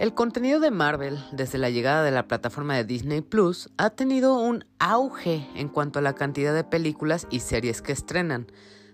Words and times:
El 0.00 0.14
contenido 0.14 0.60
de 0.60 0.70
Marvel 0.70 1.22
desde 1.30 1.58
la 1.58 1.68
llegada 1.68 2.02
de 2.02 2.10
la 2.10 2.26
plataforma 2.26 2.74
de 2.74 2.84
Disney 2.84 3.20
Plus 3.20 3.68
ha 3.76 3.90
tenido 3.90 4.34
un 4.40 4.64
auge 4.78 5.46
en 5.54 5.68
cuanto 5.68 5.98
a 5.98 6.02
la 6.02 6.14
cantidad 6.14 6.54
de 6.54 6.64
películas 6.64 7.26
y 7.30 7.40
series 7.40 7.82
que 7.82 7.92
estrenan. 7.92 8.46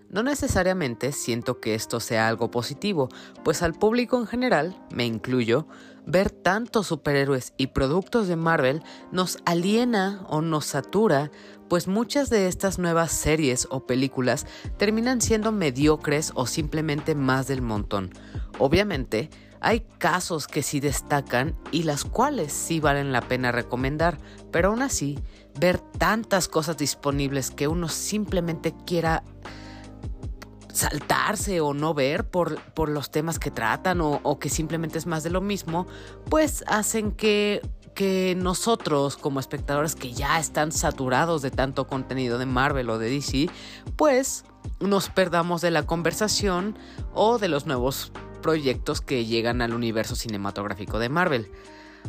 No 0.09 0.21
necesariamente 0.21 1.13
siento 1.13 1.61
que 1.61 1.75
esto 1.75 2.01
sea 2.01 2.27
algo 2.27 2.51
positivo, 2.51 3.07
pues 3.45 3.63
al 3.63 3.73
público 3.73 4.19
en 4.19 4.27
general, 4.27 4.85
me 4.91 5.05
incluyo, 5.05 5.65
ver 6.05 6.29
tantos 6.29 6.87
superhéroes 6.87 7.53
y 7.55 7.67
productos 7.67 8.27
de 8.27 8.35
Marvel 8.35 8.83
nos 9.13 9.37
aliena 9.45 10.25
o 10.27 10.41
nos 10.41 10.65
satura, 10.65 11.31
pues 11.69 11.87
muchas 11.87 12.29
de 12.29 12.49
estas 12.49 12.79
nuevas 12.79 13.13
series 13.13 13.65
o 13.71 13.87
películas 13.87 14.45
terminan 14.75 15.21
siendo 15.21 15.53
mediocres 15.53 16.33
o 16.35 16.47
simplemente 16.47 17.15
más 17.15 17.47
del 17.47 17.61
montón. 17.61 18.11
Obviamente, 18.59 19.29
hay 19.59 19.81
casos 19.97 20.47
que 20.47 20.63
sí 20.63 20.79
destacan 20.79 21.55
y 21.71 21.83
las 21.83 22.03
cuales 22.03 22.53
sí 22.53 22.79
valen 22.79 23.11
la 23.11 23.21
pena 23.21 23.51
recomendar, 23.51 24.17
pero 24.51 24.69
aún 24.69 24.81
así, 24.81 25.19
ver 25.59 25.79
tantas 25.79 26.47
cosas 26.47 26.77
disponibles 26.77 27.51
que 27.51 27.67
uno 27.67 27.89
simplemente 27.89 28.73
quiera 28.85 29.23
saltarse 30.71 31.59
o 31.59 31.73
no 31.73 31.93
ver 31.93 32.29
por, 32.29 32.61
por 32.73 32.89
los 32.89 33.09
temas 33.09 33.39
que 33.39 33.49
tratan 33.49 33.99
o, 34.01 34.19
o, 34.21 34.37
que 34.37 34.49
simplemente 34.49 34.99
es 34.99 35.07
más 35.07 35.23
de 35.23 35.31
lo 35.31 35.41
mismo, 35.41 35.87
pues 36.29 36.63
hacen 36.67 37.11
que, 37.11 37.61
que 37.95 38.35
nosotros 38.37 39.17
como 39.17 39.39
espectadores 39.39 39.95
que 39.95 40.13
ya 40.13 40.39
están 40.39 40.71
saturados 40.71 41.41
de 41.41 41.49
tanto 41.49 41.87
contenido 41.87 42.37
de 42.37 42.45
Marvel 42.45 42.91
o 42.91 42.99
de 42.99 43.09
DC, 43.09 43.49
pues 43.95 44.45
nos 44.79 45.09
perdamos 45.09 45.61
de 45.61 45.71
la 45.71 45.83
conversación 45.83 46.77
o 47.15 47.39
de 47.39 47.47
los 47.47 47.65
nuevos 47.65 48.11
proyectos 48.47 49.01
que 49.01 49.25
llegan 49.25 49.61
al 49.61 49.73
universo 49.73 50.15
cinematográfico 50.15 50.99
de 50.99 51.09
Marvel. 51.09 51.51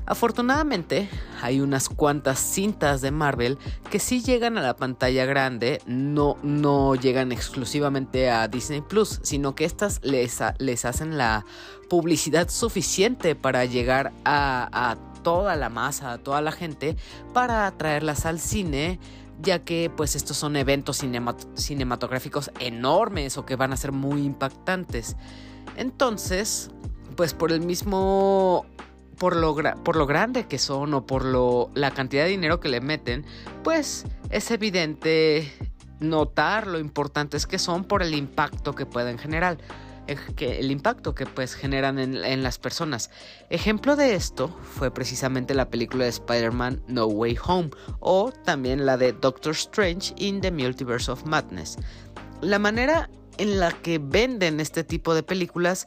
Afortunadamente, 0.07 1.09
hay 1.43 1.61
unas 1.61 1.89
cuantas 1.89 2.39
cintas 2.39 3.01
de 3.01 3.11
Marvel 3.11 3.59
que 3.91 3.99
sí 3.99 4.23
llegan 4.23 4.57
a 4.57 4.63
la 4.63 4.77
pantalla 4.77 5.25
grande, 5.25 5.83
no, 5.85 6.37
no 6.45 6.95
llegan 6.95 7.33
exclusivamente 7.33 8.31
a 8.31 8.47
Disney 8.47 8.83
Plus, 8.83 9.19
sino 9.25 9.57
que 9.57 9.65
estas 9.65 9.99
les, 10.05 10.39
les 10.59 10.85
hacen 10.85 11.19
la 11.19 11.45
publicidad 11.91 12.49
suficiente 12.49 13.35
para 13.35 13.65
llegar 13.65 14.13
a, 14.25 14.97
toda 15.25 15.57
la 15.57 15.71
masa, 15.71 16.13
a 16.13 16.19
toda 16.19 16.41
la 16.41 16.53
gente, 16.53 16.97
para 17.35 17.69
traerlas 17.73 18.27
al 18.27 18.39
cine 18.39 19.01
ya 19.43 19.65
que 19.65 19.91
pues 19.97 20.15
estos 20.15 20.37
son 20.37 20.55
eventos 20.55 21.03
cinematográficos 21.55 22.53
enormes 22.61 23.39
o 23.39 23.45
que 23.45 23.57
van 23.57 23.73
a 23.73 23.77
ser 23.77 23.91
muy 23.91 24.25
impactantes. 24.25 25.17
Entonces, 25.77 26.71
pues 27.17 27.35
por 27.35 27.53
el 27.53 27.61
mismo 27.61 28.67
por 29.19 29.37
lo, 29.37 29.57
por 29.83 29.97
lo, 29.97 30.07
grande 30.07 30.47
que 30.47 30.59
son 30.59 30.95
o 30.95 31.05
por 31.07 31.25
lo, 31.25 31.71
la 31.75 31.91
cantidad 31.91 32.25
de 32.25 32.31
dinero 32.31 32.61
que 32.61 32.69
le 32.69 32.81
meten, 32.81 33.27
pues 33.65 34.07
es 34.31 34.51
evidente 34.51 35.53
notar 36.01 36.67
lo 36.67 36.79
importantes 36.79 37.47
que 37.47 37.59
son 37.59 37.85
por 37.85 38.03
el 38.03 38.15
impacto 38.15 38.75
que 38.75 38.87
pueden 38.87 39.19
generar. 39.19 39.59
El 40.39 40.71
impacto 40.71 41.15
que 41.15 41.27
pues 41.27 41.55
generan 41.55 41.99
en, 41.99 42.17
en 42.17 42.43
las 42.43 42.59
personas. 42.59 43.11
Ejemplo 43.51 43.95
de 43.95 44.15
esto 44.15 44.57
fue 44.63 44.91
precisamente 44.91 45.53
la 45.55 45.69
película 45.69 46.05
de 46.05 46.11
Spider-Man 46.11 46.83
No 46.87 47.05
Way 47.05 47.37
Home 47.47 47.71
o 48.01 48.33
también 48.33 48.87
la 48.87 48.97
de 48.97 49.13
Doctor 49.13 49.53
Strange 49.53 50.15
in 50.17 50.41
the 50.41 50.51
Multiverse 50.51 51.11
of 51.11 51.25
Madness. 51.27 51.77
La 52.41 52.59
manera 52.59 53.11
en 53.39 53.59
la 53.61 53.73
que 53.73 53.99
venden 53.99 54.61
este 54.61 54.85
tipo 54.85 55.15
de 55.15 55.23
películas 55.23 55.87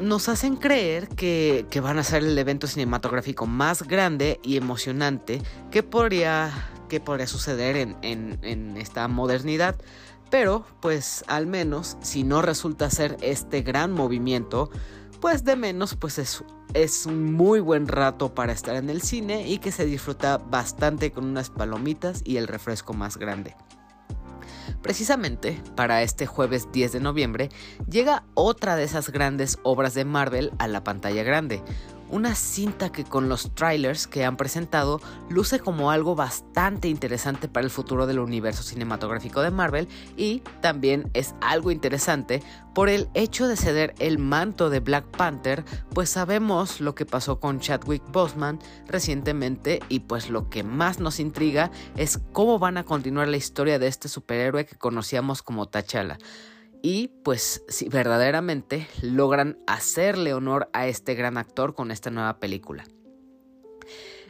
nos 0.00 0.28
hacen 0.28 0.56
creer 0.56 1.08
que, 1.08 1.66
van 1.82 1.98
a 1.98 2.04
ser 2.04 2.22
el 2.22 2.38
evento 2.38 2.66
cinematográfico 2.66 3.46
más 3.46 3.82
grande 3.82 4.40
y 4.42 4.56
emocionante 4.56 5.42
que 5.70 5.82
podría, 5.82 6.50
que 6.88 7.00
podría 7.00 7.26
suceder 7.26 7.76
en, 7.76 7.96
en 8.02 8.76
esta 8.76 9.06
modernidad. 9.08 9.76
Pero, 10.30 10.64
pues 10.80 11.24
al 11.26 11.46
menos, 11.46 11.96
si 12.02 12.22
no 12.22 12.42
resulta 12.42 12.90
ser 12.90 13.16
este 13.22 13.62
gran 13.62 13.92
movimiento, 13.92 14.70
pues 15.20 15.44
de 15.44 15.56
menos, 15.56 15.96
pues 15.96 16.18
es, 16.18 16.44
es 16.74 17.06
un 17.06 17.32
muy 17.32 17.60
buen 17.60 17.88
rato 17.88 18.34
para 18.34 18.52
estar 18.52 18.76
en 18.76 18.90
el 18.90 19.02
cine 19.02 19.48
y 19.48 19.58
que 19.58 19.72
se 19.72 19.84
disfruta 19.84 20.38
bastante 20.38 21.12
con 21.12 21.24
unas 21.24 21.50
palomitas 21.50 22.22
y 22.24 22.36
el 22.36 22.46
refresco 22.46 22.92
más 22.92 23.16
grande. 23.16 23.56
Precisamente 24.82 25.60
para 25.74 26.02
este 26.02 26.26
jueves 26.26 26.70
10 26.72 26.92
de 26.92 27.00
noviembre 27.00 27.48
llega 27.90 28.24
otra 28.34 28.76
de 28.76 28.84
esas 28.84 29.10
grandes 29.10 29.58
obras 29.62 29.94
de 29.94 30.04
Marvel 30.04 30.52
a 30.58 30.68
la 30.68 30.84
pantalla 30.84 31.22
grande, 31.22 31.62
una 32.10 32.34
cinta 32.34 32.90
que 32.90 33.04
con 33.04 33.28
los 33.28 33.54
trailers 33.54 34.06
que 34.06 34.24
han 34.24 34.36
presentado 34.36 35.00
luce 35.28 35.60
como 35.60 35.90
algo 35.90 36.14
bastante 36.14 36.88
interesante 36.88 37.48
para 37.48 37.64
el 37.64 37.70
futuro 37.70 38.06
del 38.06 38.18
universo 38.18 38.62
cinematográfico 38.62 39.42
de 39.42 39.50
Marvel 39.50 39.88
y 40.16 40.40
también 40.60 41.10
es 41.14 41.34
algo 41.40 41.70
interesante 41.70 42.42
por 42.74 42.88
el 42.88 43.08
hecho 43.14 43.48
de 43.48 43.56
ceder 43.56 43.94
el 43.98 44.18
manto 44.18 44.70
de 44.70 44.80
Black 44.80 45.04
Panther, 45.16 45.64
pues 45.92 46.10
sabemos 46.10 46.80
lo 46.80 46.94
que 46.94 47.06
pasó 47.06 47.40
con 47.40 47.58
Chadwick 47.58 48.02
Boseman 48.12 48.60
recientemente 48.86 49.80
y 49.88 50.00
pues 50.00 50.30
lo 50.30 50.48
que 50.48 50.62
más 50.62 51.00
nos 51.00 51.18
intriga 51.18 51.70
es 51.96 52.20
cómo 52.32 52.58
van 52.58 52.76
a 52.76 52.84
continuar 52.84 53.28
la 53.28 53.36
historia 53.36 53.78
de 53.78 53.88
este 53.88 54.08
superhéroe 54.08 54.64
que 54.64 54.76
conocíamos 54.76 55.42
como 55.42 55.66
T'Challa 55.66 56.18
y 56.82 57.08
pues 57.22 57.64
si 57.68 57.88
verdaderamente 57.88 58.86
logran 59.02 59.58
hacerle 59.66 60.34
honor 60.34 60.68
a 60.72 60.86
este 60.86 61.14
gran 61.14 61.36
actor 61.36 61.74
con 61.74 61.90
esta 61.90 62.10
nueva 62.10 62.38
película. 62.38 62.84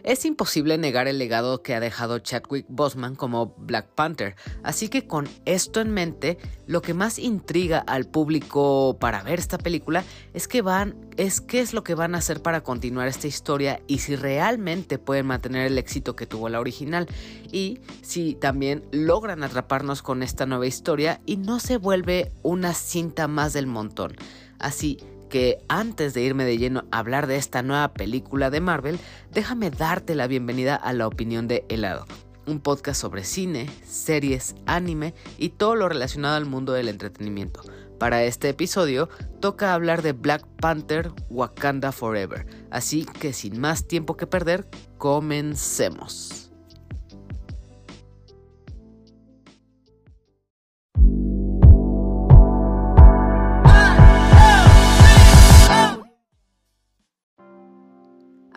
Es 0.09 0.25
imposible 0.25 0.79
negar 0.79 1.07
el 1.07 1.19
legado 1.19 1.63
que 1.63 1.75
ha 1.75 1.81
dejado 1.81 2.19
Chadwick 2.19 2.65
Boseman 2.71 3.15
como 3.15 3.55
Black 3.59 3.89
Panther, 3.89 4.37
así 4.63 4.89
que 4.89 5.07
con 5.07 5.29
esto 5.45 5.83
en 5.83 5.91
mente, 5.91 6.39
lo 6.67 6.81
que 6.81 6.95
más 6.95 7.19
intriga 7.19 7.81
al 7.81 8.07
público 8.07 8.97
para 8.99 9.23
ver 9.23 9.39
esta 9.39 9.59
película 9.59 10.05
es 10.33 10.49
que 10.49 10.63
van 10.63 10.97
es 11.19 11.43
qué 11.43 11.61
es 11.61 11.75
lo 11.75 11.85
que 11.85 11.95
van 11.95 12.15
a 12.15 12.19
hacer 12.19 12.41
para 12.41 12.63
continuar 12.63 13.07
esta 13.07 13.27
historia 13.27 13.83
y 13.87 13.99
si 13.99 14.17
realmente 14.17 14.99
pueden 14.99 15.27
mantener 15.27 15.67
el 15.67 15.77
éxito 15.77 16.17
que 16.17 16.25
tuvo 16.25 16.49
la 16.49 16.61
original 16.61 17.07
y 17.53 17.81
si 18.01 18.35
también 18.35 18.85
logran 18.91 19.45
atraparnos 19.45 20.01
con 20.01 20.23
esta 20.23 20.47
nueva 20.47 20.67
historia 20.67 21.21
y 21.27 21.37
no 21.37 21.61
se 21.61 21.77
vuelve 21.77 22.33
una 22.43 22.73
cinta 22.73 23.29
más 23.29 23.53
del 23.53 23.67
montón. 23.67 24.17
Así 24.59 24.97
que 25.29 25.59
antes 25.69 26.15
de 26.15 26.23
irme 26.23 26.45
de 26.45 26.59
lleno 26.59 26.85
a 26.91 26.99
hablar 26.99 27.27
de 27.27 27.37
esta 27.37 27.63
nueva 27.63 27.93
película 27.93 28.51
de 28.51 28.61
Marvel, 28.61 28.99
déjame 29.33 29.71
darte 29.71 30.15
la 30.15 30.27
bienvenida 30.27 30.75
a 30.77 30.93
La 30.93 31.07
Opinión 31.07 31.49
de 31.49 31.65
Helado, 31.69 32.07
un 32.47 32.61
podcast 32.61 33.01
sobre 33.01 33.25
cine, 33.25 33.69
series, 33.85 34.55
anime 34.67 35.15
y 35.39 35.51
todo 35.51 35.75
lo 35.75 35.89
relacionado 35.89 36.37
al 36.37 36.47
mundo 36.47 36.73
del 36.73 36.89
entretenimiento. 36.89 37.63
Para 37.99 38.23
este 38.23 38.49
episodio 38.49 39.09
toca 39.41 39.75
hablar 39.75 40.03
de 40.03 40.13
Black 40.13 40.47
Panther 40.61 41.11
Wakanda 41.31 41.93
Forever, 41.93 42.47
así 42.71 43.05
que 43.05 43.33
sin 43.33 43.61
más 43.61 43.87
tiempo 43.87 44.17
que 44.17 44.27
perder, 44.27 44.69
comencemos. 44.99 46.48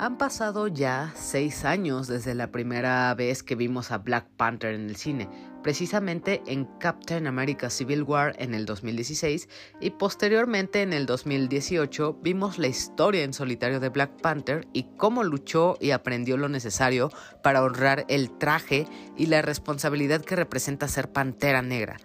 Han 0.01 0.17
pasado 0.17 0.67
ya 0.67 1.13
seis 1.15 1.63
años 1.63 2.07
desde 2.07 2.33
la 2.33 2.51
primera 2.51 3.13
vez 3.13 3.43
que 3.43 3.53
vimos 3.53 3.91
a 3.91 3.99
Black 3.99 4.25
Panther 4.35 4.73
en 4.73 4.89
el 4.89 4.95
cine, 4.95 5.29
precisamente 5.61 6.41
en 6.47 6.65
Captain 6.79 7.27
America 7.27 7.69
Civil 7.69 8.01
War 8.01 8.33
en 8.39 8.55
el 8.55 8.65
2016 8.65 9.47
y 9.79 9.91
posteriormente 9.91 10.81
en 10.81 10.93
el 10.93 11.05
2018 11.05 12.17
vimos 12.19 12.57
la 12.57 12.65
historia 12.65 13.23
en 13.23 13.31
solitario 13.31 13.79
de 13.79 13.89
Black 13.89 14.19
Panther 14.23 14.67
y 14.73 14.87
cómo 14.97 15.23
luchó 15.23 15.77
y 15.79 15.91
aprendió 15.91 16.35
lo 16.35 16.49
necesario 16.49 17.11
para 17.43 17.61
honrar 17.61 18.07
el 18.09 18.35
traje 18.39 18.87
y 19.15 19.27
la 19.27 19.43
responsabilidad 19.43 20.21
que 20.21 20.35
representa 20.35 20.87
ser 20.87 21.11
Pantera 21.11 21.61
Negra. 21.61 21.97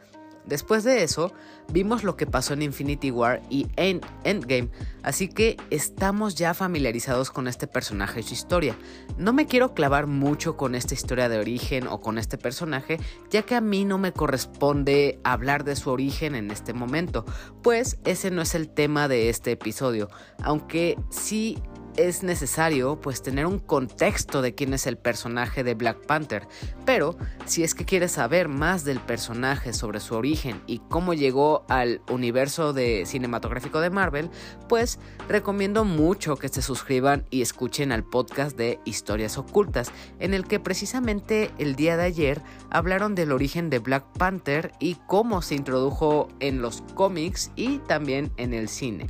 Después 0.47 0.85
de 0.85 1.03
eso, 1.03 1.33
vimos 1.73 2.05
lo 2.05 2.17
que 2.17 2.27
pasó 2.27 2.55
en 2.55 2.63
Infinity 2.63 3.11
War 3.11 3.43
y 3.51 3.67
en 3.77 4.01
Endgame, 4.25 4.71
así 5.03 5.29
que 5.29 5.57
estamos 5.71 6.37
ya 6.37 6.55
familiarizados 6.55 7.31
con 7.31 7.49
este 7.49 7.67
personaje 7.67 8.21
y 8.21 8.23
su 8.23 8.35
historia. 8.35 8.77
No 9.19 9.33
me 9.33 9.47
quiero 9.47 9.75
clavar 9.75 10.07
mucho 10.07 10.57
con 10.57 10.75
esta 10.75 10.95
historia 10.95 11.29
de 11.29 11.39
origen 11.39 11.89
o 11.89 12.01
con 12.01 12.17
este 12.17 12.39
personaje, 12.39 12.99
ya 13.31 13.43
que 13.43 13.57
a 13.57 13.61
mí 13.61 13.85
no 13.85 13.99
me 13.99 14.13
corresponde 14.13 15.19
hablar 15.25 15.65
de 15.65 15.75
su 15.75 15.91
origen 15.91 16.37
en 16.37 16.51
este 16.51 16.73
momento, 16.73 17.25
pues 17.63 17.99
ese 18.05 18.31
no 18.31 18.43
es 18.43 18.55
el 18.55 18.69
tema 18.69 19.09
de 19.09 19.29
este 19.29 19.53
episodio, 19.53 20.09
aunque 20.43 20.97
sí 21.11 21.59
es 21.97 22.23
necesario 22.23 23.01
pues 23.01 23.23
tener 23.23 23.47
un 23.47 23.59
contexto 23.59 24.43
de 24.43 24.55
quién 24.55 24.75
es 24.75 24.87
el 24.87 24.97
personaje 24.97 25.65
de 25.65 25.75
Black 25.75 26.07
Panther, 26.07 26.47
pero 26.85 27.17
si 27.45 27.63
es 27.65 27.75
que 27.75 27.85
quieres 27.85 28.13
saber 28.13 28.49
más 28.49 28.85
del 28.85 29.01
personaje 29.01 29.73
sobre 29.73 30.01
su 30.01 30.15
origen 30.15 30.63
y 30.67 30.81
cómo 30.89 31.15
llegó 31.15 31.65
al 31.69 32.03
universo 32.11 32.73
de 32.73 33.05
cinematográfico 33.07 33.81
de 33.81 33.91
Marvel, 33.91 34.31
pues 34.69 34.99
recomiendo 35.29 35.85
mucho 35.85 36.37
que 36.37 36.49
se 36.49 36.63
suscriban 36.63 37.25
y 37.31 37.43
escuchen 37.43 37.93
al 37.93 38.05
podcast 38.05 38.57
de 38.57 38.79
Historias 38.85 39.39
Ocultas, 39.39 39.91
en 40.19 40.35
el 40.35 40.47
que 40.47 40.61
precisamente 40.61 41.51
el 41.59 41.77
día 41.77 41.97
de 41.97 42.05
ayer 42.05 42.43
hablaron 42.71 43.15
del 43.15 43.33
origen 43.33 43.71
de 43.71 43.79
Black 43.79 44.05
Panther 44.19 44.73
y 44.81 44.97
cómo 45.07 45.43
se 45.43 45.55
introdujo 45.55 46.29
en 46.41 46.61
los 46.61 46.83
cómics 46.95 47.51
y 47.57 47.79
también 47.79 48.33
en 48.37 48.55
el 48.55 48.69
cine. 48.69 49.07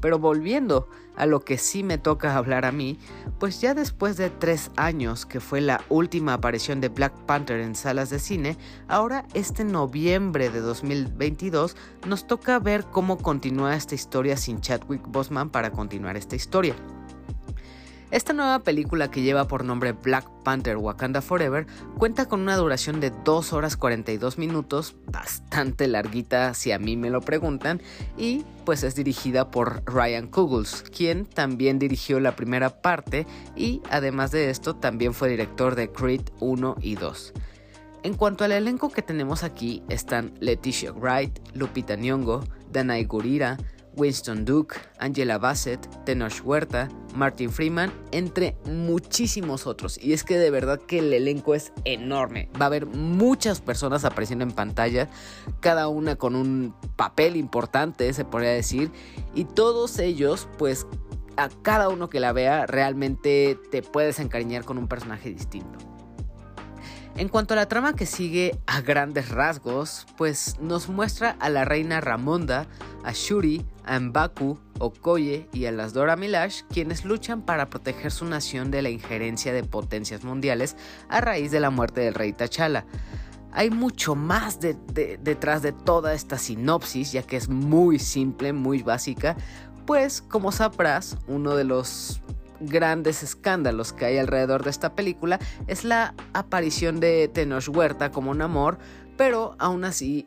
Pero 0.00 0.18
volviendo 0.18 0.88
a 1.20 1.26
lo 1.26 1.40
que 1.40 1.58
sí 1.58 1.82
me 1.82 1.98
toca 1.98 2.34
hablar 2.34 2.64
a 2.64 2.72
mí, 2.72 2.98
pues 3.38 3.60
ya 3.60 3.74
después 3.74 4.16
de 4.16 4.30
tres 4.30 4.70
años 4.76 5.26
que 5.26 5.38
fue 5.38 5.60
la 5.60 5.84
última 5.90 6.32
aparición 6.32 6.80
de 6.80 6.88
Black 6.88 7.12
Panther 7.26 7.60
en 7.60 7.74
salas 7.74 8.08
de 8.08 8.18
cine, 8.18 8.56
ahora 8.88 9.26
este 9.34 9.64
noviembre 9.64 10.48
de 10.48 10.60
2022 10.60 11.76
nos 12.06 12.26
toca 12.26 12.58
ver 12.58 12.84
cómo 12.84 13.18
continúa 13.18 13.76
esta 13.76 13.94
historia 13.94 14.38
sin 14.38 14.62
Chadwick 14.62 15.06
Boseman 15.06 15.50
para 15.50 15.70
continuar 15.70 16.16
esta 16.16 16.36
historia. 16.36 16.74
Esta 18.10 18.32
nueva 18.32 18.58
película 18.64 19.08
que 19.08 19.22
lleva 19.22 19.46
por 19.46 19.64
nombre 19.64 19.92
Black 19.92 20.28
Panther 20.42 20.76
Wakanda 20.76 21.22
Forever 21.22 21.68
cuenta 21.96 22.26
con 22.26 22.40
una 22.40 22.56
duración 22.56 22.98
de 22.98 23.12
2 23.24 23.52
horas 23.52 23.76
42 23.76 24.36
minutos, 24.36 24.96
bastante 25.06 25.86
larguita 25.86 26.52
si 26.54 26.72
a 26.72 26.80
mí 26.80 26.96
me 26.96 27.08
lo 27.08 27.20
preguntan, 27.20 27.80
y 28.18 28.44
pues 28.64 28.82
es 28.82 28.96
dirigida 28.96 29.52
por 29.52 29.84
Ryan 29.86 30.26
Coogles, 30.26 30.82
quien 30.82 31.24
también 31.24 31.78
dirigió 31.78 32.18
la 32.18 32.34
primera 32.34 32.82
parte 32.82 33.28
y 33.54 33.80
además 33.90 34.32
de 34.32 34.50
esto 34.50 34.74
también 34.74 35.14
fue 35.14 35.28
director 35.28 35.76
de 35.76 35.92
Creed 35.92 36.22
1 36.40 36.78
y 36.80 36.96
2. 36.96 37.32
En 38.02 38.14
cuanto 38.14 38.42
al 38.42 38.50
elenco 38.50 38.90
que 38.90 39.02
tenemos 39.02 39.44
aquí 39.44 39.84
están 39.88 40.34
Leticia 40.40 40.90
Wright, 40.90 41.38
Lupita 41.54 41.94
Nyong'o, 41.94 42.42
Danai 42.72 43.04
Gurira, 43.04 43.56
Winston 44.00 44.46
Duke, 44.46 44.76
Angela 44.98 45.36
Bassett, 45.36 45.86
Tenoch 46.04 46.42
Huerta, 46.42 46.88
Martin 47.14 47.50
Freeman, 47.50 47.92
entre 48.12 48.56
muchísimos 48.64 49.66
otros. 49.66 50.02
Y 50.02 50.14
es 50.14 50.24
que 50.24 50.38
de 50.38 50.50
verdad 50.50 50.80
que 50.80 51.00
el 51.00 51.12
elenco 51.12 51.54
es 51.54 51.72
enorme. 51.84 52.48
Va 52.58 52.64
a 52.64 52.68
haber 52.68 52.86
muchas 52.86 53.60
personas 53.60 54.06
apareciendo 54.06 54.42
en 54.42 54.52
pantalla, 54.52 55.10
cada 55.60 55.88
una 55.88 56.16
con 56.16 56.34
un 56.34 56.74
papel 56.96 57.36
importante, 57.36 58.10
se 58.14 58.24
podría 58.24 58.52
decir. 58.52 58.90
Y 59.34 59.44
todos 59.44 59.98
ellos, 59.98 60.48
pues 60.56 60.86
a 61.36 61.50
cada 61.62 61.90
uno 61.90 62.08
que 62.08 62.20
la 62.20 62.32
vea, 62.32 62.66
realmente 62.66 63.58
te 63.70 63.82
puedes 63.82 64.18
encariñar 64.18 64.64
con 64.64 64.78
un 64.78 64.88
personaje 64.88 65.28
distinto. 65.28 65.89
En 67.20 67.28
cuanto 67.28 67.52
a 67.52 67.56
la 67.58 67.68
trama 67.68 67.94
que 67.94 68.06
sigue 68.06 68.58
a 68.66 68.80
grandes 68.80 69.28
rasgos, 69.28 70.06
pues 70.16 70.56
nos 70.58 70.88
muestra 70.88 71.36
a 71.38 71.50
la 71.50 71.66
reina 71.66 72.00
Ramonda, 72.00 72.66
a 73.04 73.12
Shuri, 73.12 73.62
a 73.84 74.00
Mbaku, 74.00 74.58
Okoye 74.78 75.46
y 75.52 75.66
a 75.66 75.70
las 75.70 75.92
Dora 75.92 76.16
Milash, 76.16 76.62
quienes 76.72 77.04
luchan 77.04 77.42
para 77.42 77.68
proteger 77.68 78.10
su 78.10 78.24
nación 78.24 78.70
de 78.70 78.80
la 78.80 78.88
injerencia 78.88 79.52
de 79.52 79.62
potencias 79.62 80.24
mundiales 80.24 80.76
a 81.10 81.20
raíz 81.20 81.50
de 81.50 81.60
la 81.60 81.68
muerte 81.68 82.00
del 82.00 82.14
rey 82.14 82.32
T'Challa. 82.32 82.86
Hay 83.52 83.68
mucho 83.68 84.14
más 84.14 84.58
detrás 84.58 85.60
de 85.60 85.72
toda 85.72 86.14
esta 86.14 86.38
sinopsis, 86.38 87.12
ya 87.12 87.22
que 87.22 87.36
es 87.36 87.50
muy 87.50 87.98
simple, 87.98 88.54
muy 88.54 88.82
básica, 88.82 89.36
pues 89.84 90.22
como 90.22 90.52
sabrás, 90.52 91.18
uno 91.26 91.54
de 91.54 91.64
los 91.64 92.22
grandes 92.60 93.22
escándalos 93.22 93.92
que 93.92 94.04
hay 94.04 94.18
alrededor 94.18 94.64
de 94.64 94.70
esta 94.70 94.94
película 94.94 95.38
es 95.66 95.84
la 95.84 96.14
aparición 96.32 97.00
de 97.00 97.28
Tenoch 97.28 97.68
Huerta 97.68 98.10
como 98.10 98.30
un 98.30 98.42
amor, 98.42 98.78
pero 99.16 99.56
aún 99.58 99.84
así, 99.84 100.26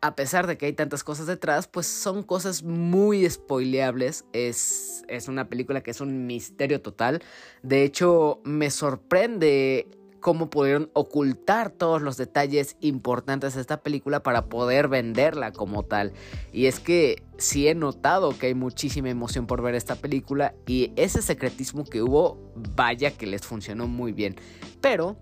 a 0.00 0.14
pesar 0.14 0.46
de 0.46 0.56
que 0.56 0.66
hay 0.66 0.72
tantas 0.72 1.04
cosas 1.04 1.26
detrás, 1.26 1.68
pues 1.68 1.86
son 1.86 2.22
cosas 2.22 2.62
muy 2.62 3.28
spoileables. 3.28 4.24
Es, 4.32 5.04
es 5.08 5.28
una 5.28 5.48
película 5.48 5.82
que 5.82 5.92
es 5.92 6.00
un 6.00 6.26
misterio 6.26 6.80
total. 6.80 7.22
De 7.62 7.84
hecho, 7.84 8.40
me 8.44 8.70
sorprende 8.70 9.88
cómo 10.22 10.48
pudieron 10.48 10.90
ocultar 10.94 11.68
todos 11.68 12.00
los 12.00 12.16
detalles 12.16 12.76
importantes 12.80 13.54
de 13.54 13.60
esta 13.60 13.82
película 13.82 14.22
para 14.22 14.46
poder 14.46 14.88
venderla 14.88 15.52
como 15.52 15.82
tal. 15.82 16.14
Y 16.52 16.64
es 16.64 16.80
que 16.80 17.22
sí 17.36 17.68
he 17.68 17.74
notado 17.74 18.38
que 18.38 18.46
hay 18.46 18.54
muchísima 18.54 19.10
emoción 19.10 19.46
por 19.46 19.60
ver 19.60 19.74
esta 19.74 19.96
película 19.96 20.54
y 20.66 20.92
ese 20.96 21.20
secretismo 21.20 21.84
que 21.84 22.00
hubo, 22.00 22.38
vaya 22.74 23.10
que 23.10 23.26
les 23.26 23.42
funcionó 23.42 23.86
muy 23.86 24.12
bien. 24.12 24.36
Pero 24.80 25.18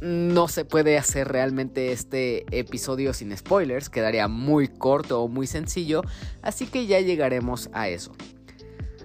no 0.00 0.48
se 0.48 0.64
puede 0.64 0.98
hacer 0.98 1.28
realmente 1.28 1.92
este 1.92 2.44
episodio 2.50 3.12
sin 3.12 3.36
spoilers, 3.36 3.88
quedaría 3.88 4.26
muy 4.26 4.66
corto 4.66 5.22
o 5.22 5.28
muy 5.28 5.46
sencillo, 5.46 6.02
así 6.42 6.66
que 6.66 6.86
ya 6.86 6.98
llegaremos 7.00 7.70
a 7.72 7.88
eso. 7.88 8.12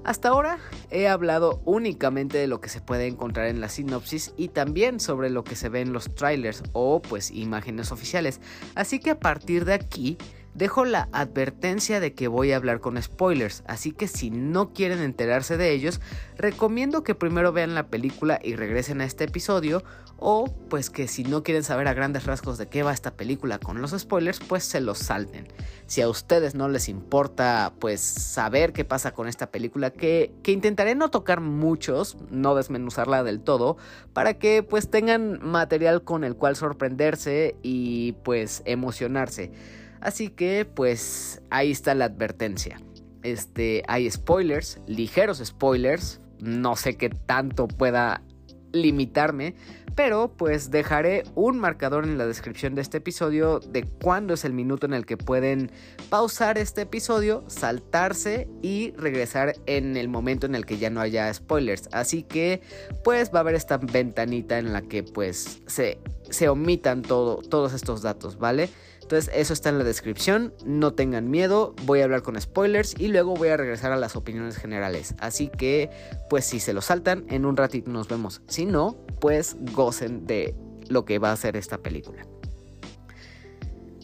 Hasta 0.07 0.29
ahora 0.29 0.57
he 0.89 1.09
hablado 1.09 1.61
únicamente 1.65 2.37
de 2.37 2.47
lo 2.47 2.61
que 2.61 2.69
se 2.69 2.79
puede 2.79 3.07
encontrar 3.07 3.47
en 3.47 3.59
la 3.59 3.67
sinopsis 3.67 4.33
y 4.37 4.47
también 4.47 5.01
sobre 5.01 5.29
lo 5.29 5.43
que 5.43 5.57
se 5.57 5.67
ve 5.67 5.81
en 5.81 5.91
los 5.91 6.15
trailers 6.15 6.63
o 6.71 7.01
pues 7.01 7.29
imágenes 7.29 7.91
oficiales. 7.91 8.39
Así 8.73 8.99
que 8.99 9.09
a 9.09 9.19
partir 9.19 9.65
de 9.65 9.73
aquí 9.73 10.17
dejo 10.57 10.85
la 10.85 11.07
advertencia 11.11 11.99
de 11.99 12.13
que 12.13 12.27
voy 12.27 12.51
a 12.51 12.55
hablar 12.55 12.79
con 12.79 13.01
spoilers, 13.01 13.63
así 13.67 13.91
que 13.91 14.07
si 14.07 14.31
no 14.31 14.73
quieren 14.73 14.99
enterarse 14.99 15.55
de 15.55 15.71
ellos, 15.71 16.01
recomiendo 16.35 17.03
que 17.03 17.13
primero 17.13 17.53
vean 17.53 17.75
la 17.75 17.87
película 17.87 18.39
y 18.43 18.55
regresen 18.55 19.01
a 19.01 19.05
este 19.05 19.25
episodio, 19.25 19.83
o 20.19 20.45
pues 20.69 20.89
que 20.89 21.07
si 21.07 21.23
no 21.23 21.43
quieren 21.43 21.63
saber 21.63 21.87
a 21.87 21.93
grandes 21.93 22.25
rasgos 22.25 22.57
de 22.57 22.67
qué 22.67 22.81
va 22.81 22.91
esta 22.91 23.11
película 23.11 23.59
con 23.59 23.81
los 23.81 23.91
spoilers, 23.91 24.39
pues 24.39 24.63
se 24.63 24.81
los 24.81 24.97
salten. 24.97 25.47
Si 25.85 26.01
a 26.01 26.09
ustedes 26.09 26.55
no 26.55 26.69
les 26.69 26.89
importa 26.89 27.73
pues 27.79 28.01
saber 28.01 28.73
qué 28.73 28.83
pasa 28.83 29.13
con 29.13 29.27
esta 29.27 29.51
película, 29.51 29.91
que, 29.91 30.33
que 30.41 30.51
intentaré 30.51 30.95
no 30.95 31.09
tocar 31.09 31.39
muchos, 31.39 32.17
no 32.31 32.55
desmenuzarla 32.55 33.23
del 33.23 33.41
todo, 33.41 33.77
para 34.13 34.39
que 34.39 34.63
pues 34.63 34.89
tengan 34.89 35.39
material 35.45 36.03
con 36.03 36.23
el 36.23 36.35
cual 36.35 36.55
sorprenderse 36.55 37.55
y 37.61 38.13
pues 38.23 38.63
emocionarse. 38.65 39.51
Así 40.01 40.29
que 40.29 40.65
pues 40.65 41.41
ahí 41.49 41.71
está 41.71 41.95
la 41.95 42.05
advertencia. 42.05 42.79
Este, 43.23 43.83
hay 43.87 44.09
spoilers, 44.09 44.79
ligeros 44.87 45.41
spoilers, 45.43 46.21
no 46.39 46.75
sé 46.75 46.95
qué 46.95 47.09
tanto 47.09 47.67
pueda 47.67 48.21
limitarme, 48.71 49.55
pero 49.95 50.31
pues 50.37 50.69
dejaré 50.69 51.23
un 51.33 51.57
marcador 51.57 52.03
en 52.03 52.17
la 52.19 52.27
descripción 52.27 52.75
de 52.75 52.81
este 52.81 52.97
episodio 52.97 53.59
de 53.59 53.83
cuándo 53.83 54.35
es 54.35 54.45
el 54.45 54.53
minuto 54.53 54.85
en 54.85 54.93
el 54.93 55.05
que 55.05 55.17
pueden 55.17 55.71
pausar 56.09 56.59
este 56.59 56.81
episodio, 56.81 57.43
saltarse 57.47 58.47
y 58.61 58.91
regresar 58.91 59.55
en 59.65 59.97
el 59.97 60.07
momento 60.07 60.45
en 60.45 60.53
el 60.53 60.65
que 60.65 60.77
ya 60.77 60.91
no 60.91 61.01
haya 61.01 61.33
spoilers. 61.33 61.89
Así 61.91 62.21
que 62.21 62.61
pues 63.03 63.33
va 63.33 63.39
a 63.39 63.41
haber 63.41 63.55
esta 63.55 63.77
ventanita 63.77 64.59
en 64.59 64.71
la 64.71 64.83
que 64.83 65.01
pues 65.01 65.61
se, 65.65 65.99
se 66.29 66.47
omitan 66.47 67.01
todo, 67.01 67.37
todos 67.37 67.73
estos 67.73 68.03
datos, 68.03 68.37
¿vale? 68.37 68.69
Entonces 69.07 69.33
eso 69.33 69.53
está 69.53 69.69
en 69.69 69.77
la 69.77 69.85
descripción, 69.85 70.53
no 70.65 70.91
tengan 70.91 71.31
miedo, 71.31 71.73
voy 71.83 72.01
a 72.01 72.03
hablar 72.03 72.23
con 72.23 72.39
spoilers 72.41 72.93
y 72.99 73.07
luego 73.07 73.35
voy 73.35 73.47
a 73.47 73.55
regresar 73.55 73.93
a 73.93 73.95
las 73.95 74.17
opiniones 74.17 74.57
generales. 74.57 75.15
Así 75.19 75.47
que 75.47 75.89
pues 76.29 76.43
si 76.43 76.59
se 76.59 76.73
lo 76.73 76.81
saltan, 76.81 77.23
en 77.29 77.45
un 77.45 77.55
ratito 77.55 77.89
nos 77.89 78.09
vemos. 78.09 78.41
Si 78.49 78.65
no, 78.65 78.97
pues 79.21 79.55
gocen 79.71 80.27
de 80.27 80.55
lo 80.89 81.05
que 81.05 81.19
va 81.19 81.31
a 81.31 81.37
ser 81.37 81.55
esta 81.55 81.77
película. 81.77 82.27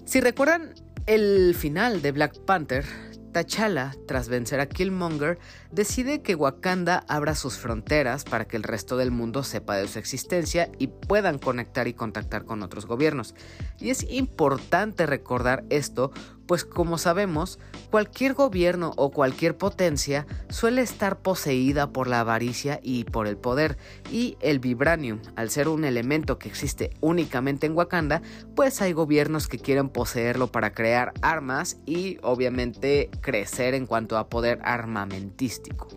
Si 0.06 0.22
recuerdan 0.22 0.74
el 1.06 1.54
final 1.54 2.02
de 2.02 2.14
Black 2.14 2.40
Panther, 2.46 2.86
T'Challa, 3.34 3.96
tras 4.08 4.30
vencer 4.30 4.60
a 4.60 4.68
Killmonger, 4.68 5.40
decide 5.72 6.22
que 6.22 6.36
Wakanda 6.36 7.04
abra 7.08 7.34
sus 7.34 7.58
fronteras 7.58 8.24
para 8.24 8.46
que 8.46 8.58
el 8.58 8.64
resto 8.64 8.96
del 8.96 9.10
mundo 9.10 9.44
sepa 9.44 9.76
de 9.76 9.88
su 9.88 9.98
existencia 9.98 10.70
y 10.78 10.88
puedan 10.88 11.40
conectar 11.40 11.88
y 11.88 11.94
contactar 11.94 12.46
con 12.46 12.62
otros 12.62 12.86
gobiernos. 12.86 13.34
Y 13.80 13.90
es 13.90 14.06
importante 14.12 15.08
recordar 15.08 15.66
esto 15.70 16.12
pues 16.48 16.66
como 16.66 16.98
sabemos, 16.98 17.60
cualquier 17.90 18.34
gobierno 18.34 18.92
o 18.98 19.12
cualquier 19.12 19.58
potencia 19.58 20.26
suele 20.50 20.82
estar 20.82 21.20
poseída 21.20 21.92
por 21.92 22.08
la 22.08 22.20
avaricia 22.20 22.80
y 22.84 23.06
por 23.06 23.28
el 23.28 23.38
poder, 23.38 23.78
y 24.12 24.38
el 24.42 24.60
vibranium, 24.60 25.20
al 25.36 25.50
ser 25.50 25.68
un 25.68 25.86
elemento 25.86 26.40
que 26.40 26.50
existe 26.50 26.92
únicamente 27.02 27.68
en 27.68 27.76
Wakanda, 27.76 28.22
pues 28.56 28.82
hay 28.82 28.94
gobiernos 28.94 29.48
que 29.48 29.60
quieren 29.60 29.90
poseerlo 29.90 30.52
para 30.52 30.74
crear 30.74 31.14
armas 31.22 31.78
y 31.86 32.18
obviamente 32.22 33.10
crecer 33.22 33.74
en 33.74 33.86
cuanto 33.86 34.18
a 34.18 34.30
poder 34.30 34.60
armamentístico. 34.64 35.88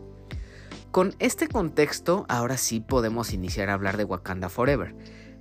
Con 0.91 1.15
este 1.19 1.49
contexto, 1.49 2.25
ahora 2.29 2.57
sí 2.57 2.81
podemos 2.81 3.35
iniciar 3.35 3.69
a 3.69 3.75
hablar 3.75 3.99
de 3.99 4.05
Wakanda 4.05 4.49
Forever. 4.49 4.95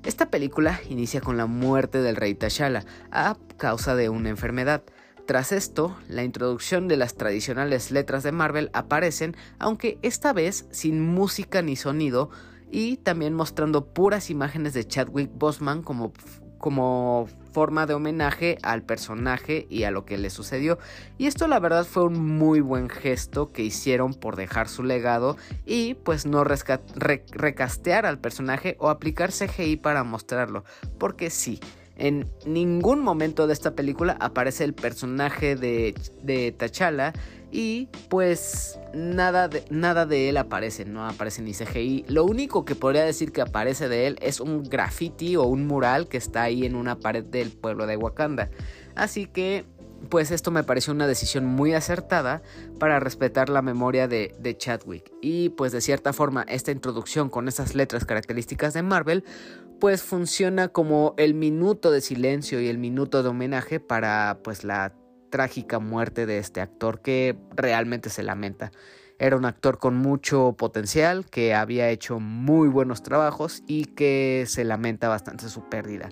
Esta 0.04 0.30
película 0.30 0.82
inicia 0.90 1.22
con 1.22 1.38
la 1.38 1.46
muerte 1.46 2.02
del 2.02 2.16
rey 2.16 2.36
T'Challa 2.36 2.86
a 3.10 3.38
causa 3.58 3.96
de 3.96 4.10
una 4.10 4.30
enfermedad. 4.30 4.84
Tras 5.26 5.52
esto, 5.52 5.98
la 6.08 6.24
introducción 6.24 6.88
de 6.88 6.98
las 6.98 7.16
tradicionales 7.16 7.90
letras 7.90 8.24
de 8.24 8.32
Marvel 8.32 8.70
aparecen, 8.74 9.36
aunque 9.58 9.98
esta 10.04 10.34
vez 10.34 10.68
sin 10.72 11.02
música 11.02 11.62
ni 11.64 11.76
sonido, 11.76 12.30
y 12.72 12.98
también 12.98 13.34
mostrando 13.34 13.86
puras 13.86 14.30
imágenes 14.30 14.74
de 14.74 14.86
Chadwick 14.86 15.32
Boseman 15.34 15.82
como, 15.82 16.14
como 16.58 17.28
forma 17.52 17.86
de 17.86 17.94
homenaje 17.94 18.58
al 18.64 18.84
personaje 18.84 19.66
y 19.70 19.84
a 19.84 19.92
lo 19.92 20.06
que 20.06 20.18
le 20.18 20.30
sucedió. 20.30 20.78
Y 21.18 21.28
esto 21.28 21.48
la 21.48 21.60
verdad 21.60 21.86
fue 21.86 22.04
un 22.04 22.38
muy 22.38 22.60
buen 22.60 22.90
gesto 22.90 23.52
que 23.52 23.64
hicieron 23.64 24.14
por 24.14 24.36
dejar 24.36 24.68
su 24.68 24.84
legado 24.84 25.38
y 25.66 25.94
pues 25.94 26.26
no 26.26 26.44
recastear 26.44 28.06
al 28.06 28.20
personaje 28.20 28.76
o 28.80 28.90
aplicar 28.90 29.32
CGI 29.32 29.78
para 29.78 30.04
mostrarlo. 30.04 30.66
Porque 30.98 31.30
sí, 31.30 31.62
en 31.98 32.30
ningún 32.46 33.02
momento 33.02 33.48
de 33.48 33.54
esta 33.54 33.76
película 33.76 34.18
aparece 34.20 34.64
el 34.64 34.74
personaje 34.74 35.56
de, 35.56 35.96
de 36.24 36.52
T'Challa 36.52 37.14
y 37.52 37.88
pues 38.10 38.78
nada 38.94 39.48
de, 39.48 39.64
nada 39.70 40.06
de 40.06 40.28
él 40.30 40.38
aparece, 40.38 40.84
no 40.84 41.08
aparece 41.08 41.42
ni 41.42 41.54
CGI. 41.54 42.06
Lo 42.10 42.26
único 42.26 42.66
que 42.66 42.76
podría 42.76 43.06
decir 43.06 43.32
que 43.32 43.42
aparece 43.42 43.88
de 43.88 44.08
él 44.08 44.18
es 44.22 44.42
un 44.42 44.64
graffiti 44.64 45.38
o 45.38 45.44
un 45.44 45.66
mural 45.66 46.08
que 46.08 46.18
está 46.18 46.44
ahí 46.44 46.66
en 46.66 46.76
una 46.76 47.00
pared 47.00 47.24
del 47.24 47.52
pueblo 47.52 47.88
de 47.88 47.96
Wakanda. 47.96 48.50
Así 48.96 49.26
que 49.26 49.64
pues 50.10 50.32
esto 50.32 50.52
me 50.52 50.64
pareció 50.64 50.94
una 50.94 51.08
decisión 51.08 51.46
muy 51.46 51.74
acertada 51.74 52.42
para 52.80 53.00
respetar 53.00 53.50
la 53.50 53.62
memoria 53.62 54.08
de, 54.08 54.36
de, 54.40 54.58
Chadwick. 54.58 55.12
Y 55.22 55.50
pues 55.50 55.72
de 55.72 55.82
cierta 55.82 56.14
forma 56.14 56.44
esta 56.44 56.72
introducción 56.72 57.30
con 57.30 57.48
esas 57.48 57.74
letras 57.74 58.06
características 58.06 58.74
de 58.74 58.84
Marvel 58.84 59.24
pues 59.80 60.04
funciona 60.04 60.68
como 60.70 61.14
el 61.18 61.34
minuto 61.34 61.92
de 61.92 62.02
silencio 62.02 62.62
y 62.62 62.68
el 62.68 62.78
minuto 62.78 63.24
de 63.24 63.30
homenaje 63.30 63.80
para 63.80 64.40
pues 64.44 64.64
la 64.64 64.94
trágica 65.30 65.80
muerte 65.80 66.26
de 66.26 66.38
este 66.38 66.62
actor 66.62 67.02
que 67.02 67.38
realmente 67.56 68.10
se 68.10 68.24
lamenta. 68.24 68.72
Era 69.18 69.38
un 69.38 69.46
actor 69.46 69.78
con 69.78 69.96
mucho 69.96 70.56
potencial, 70.58 71.26
que 71.26 71.54
había 71.54 71.90
hecho 71.90 72.20
muy 72.20 72.68
buenos 72.68 73.02
trabajos 73.02 73.64
y 73.66 73.86
que 73.86 74.46
se 74.48 74.66
lamenta 74.66 75.08
bastante 75.08 75.48
su 75.48 75.70
pérdida. 75.70 76.10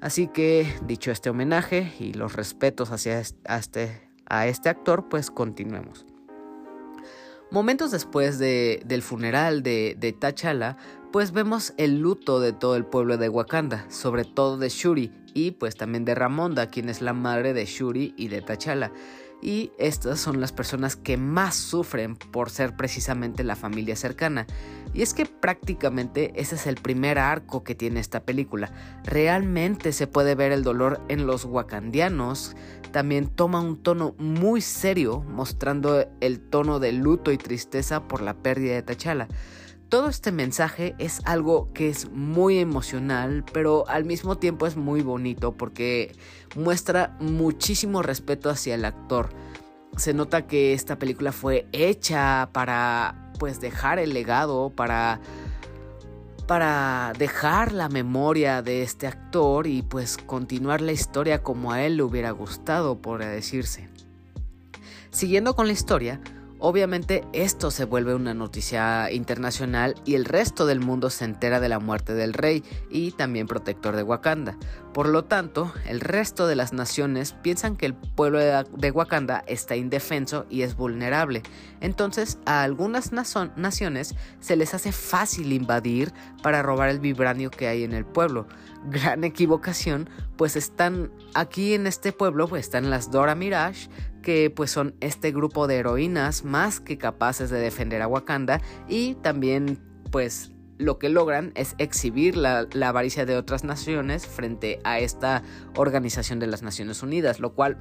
Así 0.00 0.28
que, 0.28 0.66
dicho 0.86 1.10
este 1.10 1.30
homenaje 1.30 1.92
y 1.98 2.14
los 2.14 2.34
respetos 2.34 2.90
hacia 2.90 3.20
este, 3.20 4.10
a 4.26 4.46
este 4.46 4.68
actor, 4.68 5.08
pues 5.08 5.30
continuemos. 5.30 6.06
Momentos 7.50 7.90
después 7.90 8.38
del 8.38 9.02
funeral 9.02 9.62
de, 9.62 9.96
de 9.98 10.12
T'Challa, 10.12 10.76
pues 11.14 11.30
vemos 11.30 11.74
el 11.76 12.00
luto 12.00 12.40
de 12.40 12.52
todo 12.52 12.74
el 12.74 12.84
pueblo 12.84 13.16
de 13.18 13.28
Wakanda, 13.28 13.88
sobre 13.88 14.24
todo 14.24 14.58
de 14.58 14.68
Shuri, 14.68 15.12
y 15.32 15.52
pues 15.52 15.76
también 15.76 16.04
de 16.04 16.16
Ramonda, 16.16 16.70
quien 16.70 16.88
es 16.88 17.00
la 17.02 17.12
madre 17.12 17.54
de 17.54 17.66
Shuri 17.66 18.14
y 18.16 18.26
de 18.26 18.42
T'Challa. 18.42 18.90
Y 19.40 19.70
estas 19.78 20.18
son 20.18 20.40
las 20.40 20.50
personas 20.50 20.96
que 20.96 21.16
más 21.16 21.54
sufren 21.54 22.16
por 22.16 22.50
ser 22.50 22.74
precisamente 22.74 23.44
la 23.44 23.54
familia 23.54 23.94
cercana. 23.94 24.48
Y 24.92 25.02
es 25.02 25.14
que 25.14 25.24
prácticamente 25.24 26.32
ese 26.34 26.56
es 26.56 26.66
el 26.66 26.74
primer 26.74 27.20
arco 27.20 27.62
que 27.62 27.76
tiene 27.76 28.00
esta 28.00 28.24
película. 28.24 28.72
Realmente 29.04 29.92
se 29.92 30.08
puede 30.08 30.34
ver 30.34 30.50
el 30.50 30.64
dolor 30.64 31.00
en 31.08 31.28
los 31.28 31.44
wakandianos. 31.44 32.56
También 32.90 33.28
toma 33.28 33.60
un 33.60 33.80
tono 33.80 34.16
muy 34.18 34.60
serio, 34.60 35.20
mostrando 35.20 36.08
el 36.20 36.40
tono 36.40 36.80
de 36.80 36.90
luto 36.90 37.30
y 37.30 37.38
tristeza 37.38 38.08
por 38.08 38.20
la 38.20 38.34
pérdida 38.34 38.74
de 38.74 38.82
T'Challa. 38.82 39.28
Todo 39.88 40.08
este 40.08 40.32
mensaje 40.32 40.94
es 40.98 41.20
algo 41.24 41.72
que 41.72 41.88
es 41.88 42.10
muy 42.10 42.58
emocional, 42.58 43.44
pero 43.52 43.88
al 43.88 44.04
mismo 44.04 44.38
tiempo 44.38 44.66
es 44.66 44.76
muy 44.76 45.02
bonito 45.02 45.52
porque 45.52 46.16
muestra 46.56 47.16
muchísimo 47.20 48.02
respeto 48.02 48.50
hacia 48.50 48.74
el 48.74 48.84
actor. 48.84 49.28
Se 49.96 50.14
nota 50.14 50.46
que 50.46 50.72
esta 50.72 50.98
película 50.98 51.30
fue 51.30 51.68
hecha 51.72 52.48
para 52.52 53.30
pues 53.38 53.60
dejar 53.60 53.98
el 53.98 54.14
legado, 54.14 54.70
para 54.70 55.20
para 56.46 57.12
dejar 57.18 57.72
la 57.72 57.88
memoria 57.88 58.62
de 58.62 58.82
este 58.82 59.06
actor 59.06 59.66
y 59.66 59.82
pues 59.82 60.18
continuar 60.18 60.80
la 60.80 60.92
historia 60.92 61.42
como 61.42 61.72
a 61.72 61.82
él 61.82 61.96
le 61.96 62.02
hubiera 62.02 62.30
gustado, 62.32 63.00
por 63.00 63.24
decirse. 63.24 63.88
Siguiendo 65.10 65.56
con 65.56 65.66
la 65.66 65.72
historia, 65.72 66.20
Obviamente 66.66 67.26
esto 67.34 67.70
se 67.70 67.84
vuelve 67.84 68.14
una 68.14 68.32
noticia 68.32 69.12
internacional 69.12 69.96
y 70.06 70.14
el 70.14 70.24
resto 70.24 70.64
del 70.64 70.80
mundo 70.80 71.10
se 71.10 71.26
entera 71.26 71.60
de 71.60 71.68
la 71.68 71.78
muerte 71.78 72.14
del 72.14 72.32
rey 72.32 72.64
y 72.88 73.12
también 73.12 73.46
protector 73.46 73.94
de 73.94 74.02
Wakanda. 74.02 74.56
Por 74.94 75.10
lo 75.10 75.26
tanto, 75.26 75.70
el 75.86 76.00
resto 76.00 76.46
de 76.46 76.56
las 76.56 76.72
naciones 76.72 77.34
piensan 77.34 77.76
que 77.76 77.84
el 77.84 77.92
pueblo 77.92 78.38
de 78.38 78.90
Wakanda 78.92 79.44
está 79.46 79.76
indefenso 79.76 80.46
y 80.48 80.62
es 80.62 80.74
vulnerable. 80.74 81.42
Entonces, 81.82 82.38
a 82.46 82.62
algunas 82.62 83.12
naciones 83.12 84.14
se 84.40 84.56
les 84.56 84.72
hace 84.72 84.90
fácil 84.90 85.52
invadir 85.52 86.14
para 86.42 86.62
robar 86.62 86.88
el 86.88 86.98
vibranio 86.98 87.50
que 87.50 87.68
hay 87.68 87.84
en 87.84 87.92
el 87.92 88.06
pueblo. 88.06 88.46
Gran 88.90 89.24
equivocación, 89.24 90.10
pues 90.36 90.56
están 90.56 91.10
aquí 91.34 91.74
en 91.74 91.86
este 91.86 92.12
pueblo, 92.12 92.48
pues 92.48 92.64
están 92.64 92.90
las 92.90 93.10
Dora 93.10 93.34
Mirage, 93.34 93.88
que 94.22 94.50
pues 94.50 94.70
son 94.70 94.94
este 95.00 95.32
grupo 95.32 95.66
de 95.66 95.76
heroínas 95.76 96.44
más 96.44 96.80
que 96.80 96.98
capaces 96.98 97.50
de 97.50 97.58
defender 97.58 98.02
a 98.02 98.08
Wakanda 98.08 98.60
y 98.88 99.14
también 99.16 99.80
pues 100.10 100.54
lo 100.78 100.98
que 100.98 101.08
logran 101.08 101.52
es 101.54 101.74
exhibir 101.78 102.36
la, 102.36 102.66
avaricia 102.82 103.26
de 103.26 103.36
otras 103.36 103.64
naciones 103.64 104.26
frente 104.26 104.80
a 104.84 104.98
esta 104.98 105.42
organización 105.76 106.40
de 106.40 106.46
las 106.46 106.62
Naciones 106.62 107.02
Unidas, 107.02 107.38
lo 107.40 107.54
cual 107.54 107.78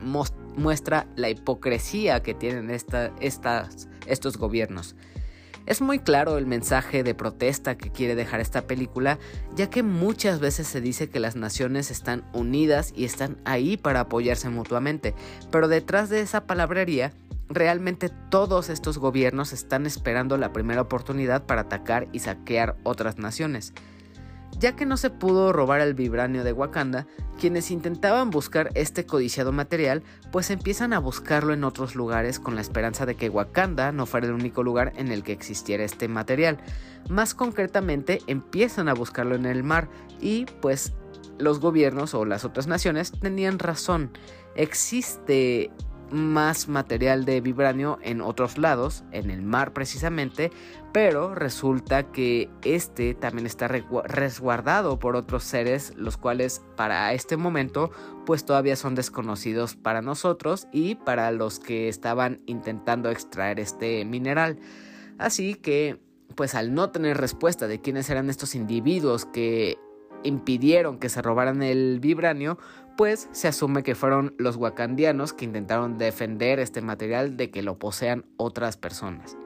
muestra 0.55 1.07
la 1.15 1.29
hipocresía 1.29 2.21
que 2.21 2.33
tienen 2.33 2.69
estos 2.69 4.37
gobiernos. 4.37 4.95
Es 5.65 5.81
muy 5.81 5.99
claro 5.99 6.37
el 6.37 6.45
mensaje 6.45 7.03
de 7.03 7.15
protesta 7.15 7.77
que 7.77 7.89
quiere 7.89 8.15
dejar 8.15 8.41
esta 8.41 8.63
película, 8.67 9.17
ya 9.55 9.69
que 9.69 9.81
muchas 9.81 10.41
veces 10.41 10.67
se 10.67 10.81
dice 10.81 11.09
que 11.09 11.21
las 11.21 11.37
naciones 11.37 11.89
están 11.89 12.25
unidas 12.33 12.91
y 12.95 13.05
están 13.05 13.37
ahí 13.45 13.77
para 13.77 14.01
apoyarse 14.01 14.49
mutuamente, 14.49 15.15
pero 15.51 15.69
detrás 15.69 16.09
de 16.09 16.19
esa 16.19 16.45
palabrería 16.45 17.13
realmente 17.47 18.09
todos 18.29 18.69
estos 18.69 18.97
gobiernos 18.97 19.53
están 19.53 19.85
esperando 19.85 20.37
la 20.37 20.51
primera 20.51 20.81
oportunidad 20.81 21.45
para 21.45 21.61
atacar 21.61 22.07
y 22.11 22.19
saquear 22.19 22.75
otras 22.83 23.17
naciones. 23.17 23.73
Ya 24.59 24.75
que 24.75 24.85
no 24.85 24.97
se 24.97 25.09
pudo 25.09 25.51
robar 25.51 25.81
el 25.81 25.93
vibranio 25.93 26.43
de 26.43 26.53
Wakanda, 26.53 27.07
quienes 27.39 27.71
intentaban 27.71 28.29
buscar 28.29 28.69
este 28.75 29.05
codiciado 29.05 29.51
material, 29.51 30.03
pues 30.31 30.49
empiezan 30.51 30.93
a 30.93 30.99
buscarlo 30.99 31.53
en 31.53 31.63
otros 31.63 31.95
lugares 31.95 32.39
con 32.39 32.55
la 32.55 32.61
esperanza 32.61 33.05
de 33.05 33.15
que 33.15 33.29
Wakanda 33.29 33.91
no 33.91 34.05
fuera 34.05 34.27
el 34.27 34.33
único 34.33 34.63
lugar 34.63 34.93
en 34.95 35.11
el 35.11 35.23
que 35.23 35.33
existiera 35.33 35.83
este 35.83 36.07
material. 36.07 36.59
Más 37.09 37.33
concretamente, 37.33 38.21
empiezan 38.27 38.87
a 38.87 38.93
buscarlo 38.93 39.35
en 39.35 39.45
el 39.45 39.63
mar 39.63 39.89
y 40.21 40.45
pues 40.61 40.93
los 41.39 41.59
gobiernos 41.59 42.13
o 42.13 42.25
las 42.25 42.45
otras 42.45 42.67
naciones 42.67 43.11
tenían 43.11 43.59
razón. 43.59 44.11
Existe 44.55 45.71
más 46.13 46.67
material 46.67 47.25
de 47.25 47.41
vibranio 47.41 47.99
en 48.01 48.21
otros 48.21 48.57
lados, 48.57 49.03
en 49.11 49.29
el 49.29 49.41
mar 49.41 49.73
precisamente, 49.73 50.51
pero 50.93 51.33
resulta 51.35 52.11
que 52.11 52.49
este 52.63 53.15
también 53.15 53.47
está 53.47 53.67
resguardado 53.67 54.99
por 54.99 55.15
otros 55.15 55.43
seres, 55.43 55.93
los 55.97 56.17
cuales 56.17 56.61
para 56.77 57.11
este 57.13 57.35
momento 57.35 57.91
pues 58.25 58.45
todavía 58.45 58.75
son 58.75 58.95
desconocidos 58.95 59.75
para 59.75 60.01
nosotros 60.01 60.67
y 60.71 60.95
para 60.95 61.31
los 61.31 61.59
que 61.59 61.89
estaban 61.89 62.41
intentando 62.45 63.09
extraer 63.09 63.59
este 63.59 64.05
mineral. 64.05 64.59
Así 65.17 65.55
que 65.55 65.99
pues 66.35 66.55
al 66.55 66.73
no 66.73 66.89
tener 66.91 67.17
respuesta 67.17 67.67
de 67.67 67.81
quiénes 67.81 68.09
eran 68.09 68.29
estos 68.29 68.55
individuos 68.55 69.25
que 69.25 69.77
impidieron 70.23 70.99
que 70.99 71.09
se 71.09 71.21
robaran 71.21 71.61
el 71.61 71.99
vibranio, 71.99 72.57
pues 72.97 73.29
se 73.31 73.47
asume 73.47 73.83
que 73.83 73.95
fueron 73.95 74.35
los 74.37 74.55
wakandianos 74.55 75.33
que 75.33 75.45
intentaron 75.45 75.97
defender 75.97 76.59
este 76.59 76.81
material 76.81 77.37
de 77.37 77.49
que 77.49 77.63
lo 77.63 77.77
posean 77.79 78.25
otras 78.37 78.77
personas. 78.77 79.37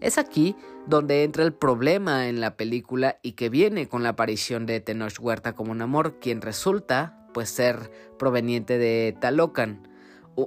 Es 0.00 0.18
aquí 0.18 0.56
donde 0.86 1.22
entra 1.22 1.44
el 1.44 1.52
problema 1.52 2.28
en 2.28 2.40
la 2.40 2.56
película 2.56 3.18
y 3.22 3.32
que 3.32 3.48
viene 3.48 3.88
con 3.88 4.02
la 4.02 4.10
aparición 4.10 4.66
de 4.66 4.80
Tenoch 4.80 5.18
Huerta 5.20 5.52
como 5.52 5.70
un 5.70 5.80
amor, 5.80 6.18
quien 6.18 6.40
resulta 6.40 7.28
pues 7.32 7.48
ser 7.48 7.90
proveniente 8.18 8.78
de 8.78 9.16
Talocan, 9.20 9.88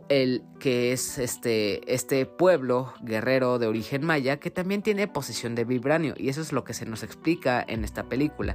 el 0.09 0.43
que 0.59 0.91
es 0.91 1.17
este, 1.17 1.93
este 1.93 2.25
pueblo 2.25 2.93
guerrero 3.01 3.59
de 3.59 3.67
origen 3.67 4.05
maya 4.05 4.37
que 4.37 4.49
también 4.49 4.81
tiene 4.81 5.07
posesión 5.07 5.53
de 5.53 5.63
vibranio 5.63 6.15
y 6.17 6.29
eso 6.29 6.41
es 6.41 6.51
lo 6.51 6.63
que 6.63 6.73
se 6.73 6.85
nos 6.85 7.03
explica 7.03 7.63
en 7.67 7.83
esta 7.83 8.03
película. 8.03 8.53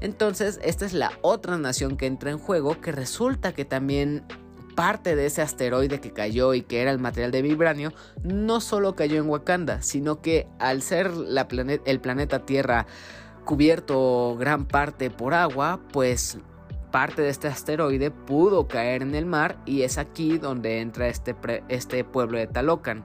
Entonces, 0.00 0.58
esta 0.62 0.86
es 0.86 0.92
la 0.92 1.12
otra 1.22 1.58
nación 1.58 1.96
que 1.96 2.06
entra 2.06 2.30
en 2.30 2.38
juego 2.38 2.80
que 2.80 2.92
resulta 2.92 3.52
que 3.52 3.64
también 3.64 4.24
parte 4.74 5.16
de 5.16 5.26
ese 5.26 5.42
asteroide 5.42 6.00
que 6.00 6.12
cayó 6.12 6.54
y 6.54 6.62
que 6.62 6.80
era 6.80 6.90
el 6.90 6.98
material 6.98 7.30
de 7.30 7.42
vibranio 7.42 7.92
no 8.22 8.60
solo 8.60 8.94
cayó 8.94 9.18
en 9.18 9.28
Wakanda, 9.28 9.82
sino 9.82 10.22
que 10.22 10.46
al 10.58 10.80
ser 10.80 11.12
la 11.12 11.46
el 11.84 12.00
planeta 12.00 12.46
Tierra 12.46 12.86
cubierto 13.44 14.36
gran 14.38 14.66
parte 14.66 15.10
por 15.10 15.34
agua, 15.34 15.80
pues 15.92 16.38
parte 16.90 17.22
de 17.22 17.28
este 17.28 17.48
asteroide 17.48 18.10
pudo 18.10 18.68
caer 18.68 19.02
en 19.02 19.14
el 19.14 19.26
mar 19.26 19.58
y 19.66 19.82
es 19.82 19.98
aquí 19.98 20.38
donde 20.38 20.80
entra 20.80 21.08
este, 21.08 21.34
este 21.68 22.04
pueblo 22.04 22.38
de 22.38 22.46
Talocan. 22.46 23.04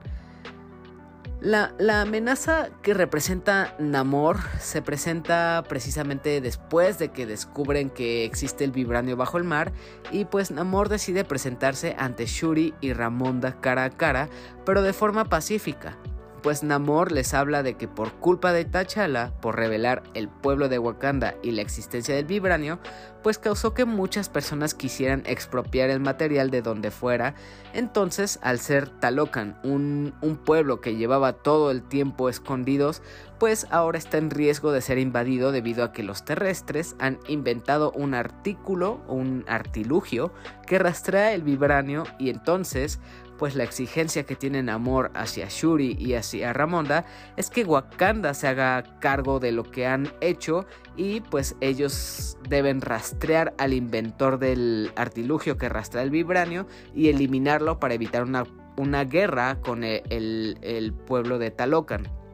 La, 1.42 2.02
amenaza 2.02 2.70
que 2.82 2.96
representa 2.96 3.76
Namor 3.78 4.40
se 4.60 4.82
presenta 4.82 5.64
precisamente 5.70 6.42
después 6.42 6.98
de 6.98 7.10
que 7.10 7.28
descubren 7.28 7.92
que 7.92 8.26
existe 8.26 8.64
el 8.64 8.72
vibranio 8.72 9.16
bajo 9.16 9.38
el 9.38 9.44
mar 9.44 9.72
y 10.12 10.26
pues 10.26 10.50
Namor 10.50 10.90
decide 10.90 11.24
presentarse 11.24 11.96
ante 12.00 12.26
Shuri 12.26 12.74
y 12.82 12.94
Ramonda 12.94 13.62
cara 13.62 13.84
a 13.84 13.90
cara, 13.92 14.28
pero 14.66 14.82
de 14.82 14.94
forma 14.94 15.26
pacífica 15.26 15.98
pues 16.46 16.62
Namor 16.62 17.12
les 17.12 17.34
habla 17.34 17.64
de 17.64 17.74
que 17.74 17.88
por 17.88 18.12
culpa 18.20 18.54
de 18.54 18.66
T'Challa, 18.66 19.34
por 19.42 19.56
revelar 19.56 20.04
el 20.14 20.30
pueblo 20.30 20.70
de 20.70 20.78
Wakanda 20.78 21.34
y 21.42 21.50
la 21.50 21.64
existencia 21.64 22.14
del 22.14 22.26
vibranio, 22.26 22.78
pues 23.24 23.40
causó 23.40 23.74
que 23.74 23.86
muchas 23.86 24.30
personas 24.30 24.76
quisieran 24.76 25.24
expropiar 25.26 25.90
el 25.90 26.00
material 26.00 26.52
de 26.52 26.62
donde 26.62 26.92
fuera. 26.92 27.34
Entonces, 27.74 28.38
al 28.44 28.60
ser 28.60 28.90
Talocan 28.90 29.60
un, 29.64 30.14
un 30.22 30.38
pueblo 30.38 30.82
que 30.82 30.96
llevaba 30.96 31.34
todo 31.34 31.72
el 31.72 31.82
tiempo 31.82 32.30
escondidos, 32.30 33.02
pues 33.40 33.66
ahora 33.72 33.98
está 33.98 34.20
en 34.20 34.30
riesgo 34.30 34.72
de 34.72 34.82
ser 34.82 35.00
invadido 35.00 35.52
debido 35.52 35.84
a 35.84 35.92
que 35.92 36.04
los 36.04 36.26
terrestres 36.26 36.96
han 37.00 37.20
inventado 37.28 37.92
un 37.92 38.14
artículo 38.14 39.02
un 39.08 39.44
artilugio 39.48 40.32
que 40.66 40.80
rastrea 40.80 41.34
el 41.34 41.42
vibranio 41.42 42.04
y 42.18 42.30
entonces 42.30 43.00
pues 43.38 43.56
la 43.56 43.64
exigencia 43.64 44.24
que 44.24 44.36
tienen 44.36 44.70
Amor 44.70 45.12
hacia 45.14 45.48
Shuri 45.50 45.96
y 46.00 46.14
hacia 46.14 46.54
Ramonda 46.54 47.06
es 47.38 47.50
que 47.50 47.64
Wakanda 47.64 48.34
se 48.34 48.48
haga 48.48 49.00
cargo 49.00 49.40
de 49.40 49.52
lo 49.52 49.64
que 49.64 49.88
han 49.88 50.12
hecho 50.22 50.66
y 50.96 51.22
pues 51.22 51.56
ellos 51.62 52.38
deben 52.48 52.82
rastrear 52.82 53.54
al 53.58 53.74
inventor 53.74 54.40
del 54.40 54.92
artilugio 54.96 55.58
que 55.58 55.70
rastrea 55.70 56.04
el 56.04 56.10
vibranio 56.10 56.68
y 56.94 57.10
eliminarlo 57.10 57.80
para 57.80 57.94
evitar 57.94 58.24
una, 58.24 58.46
una 58.78 59.04
guerra 59.04 59.60
con 59.62 59.84
el, 59.84 60.58
el 60.62 60.94
pueblo 60.94 61.38
de 61.38 61.52
Talocan. 61.52 62.25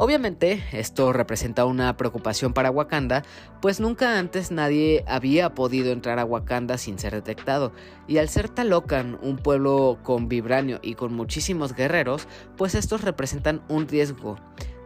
Obviamente 0.00 0.62
esto 0.70 1.12
representa 1.12 1.64
una 1.64 1.96
preocupación 1.96 2.52
para 2.52 2.70
Wakanda, 2.70 3.24
pues 3.60 3.80
nunca 3.80 4.20
antes 4.20 4.52
nadie 4.52 5.02
había 5.08 5.56
podido 5.56 5.90
entrar 5.90 6.20
a 6.20 6.24
Wakanda 6.24 6.78
sin 6.78 7.00
ser 7.00 7.14
detectado, 7.14 7.72
y 8.06 8.18
al 8.18 8.28
ser 8.28 8.48
Talocan 8.48 9.18
un 9.22 9.38
pueblo 9.38 9.98
con 10.04 10.28
vibranio 10.28 10.78
y 10.82 10.94
con 10.94 11.14
muchísimos 11.14 11.74
guerreros, 11.74 12.28
pues 12.56 12.76
estos 12.76 13.02
representan 13.02 13.60
un 13.68 13.88
riesgo. 13.88 14.36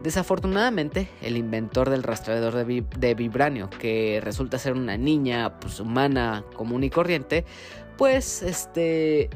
Desafortunadamente, 0.02 1.10
el 1.20 1.36
inventor 1.36 1.90
del 1.90 2.04
rastreador 2.04 2.64
de, 2.64 3.14
vibranio, 3.14 3.68
que 3.68 4.18
resulta 4.24 4.58
ser 4.58 4.72
una 4.72 4.96
niña 4.96 5.60
pues, 5.60 5.78
humana 5.78 6.42
común 6.56 6.84
y 6.84 6.90
corriente, 6.90 7.44
pues 7.98 8.42
este 8.42 9.28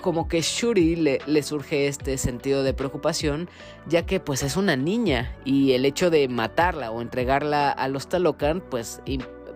como 0.00 0.28
que 0.28 0.40
Shuri 0.40 0.96
le, 0.96 1.42
surge 1.42 1.86
este 1.86 2.18
sentido 2.18 2.62
de 2.62 2.74
preocupación, 2.74 3.48
ya 3.86 4.06
que 4.06 4.20
pues 4.20 4.42
es 4.42 4.56
una 4.56 4.76
niña 4.76 5.36
y 5.44 5.72
el 5.72 5.84
hecho 5.84 6.10
de 6.10 6.28
matarla 6.28 6.90
o 6.90 7.00
entregarla 7.00 7.70
a 7.70 7.88
los 7.88 8.08
Talocan 8.08 8.60
pues, 8.60 9.00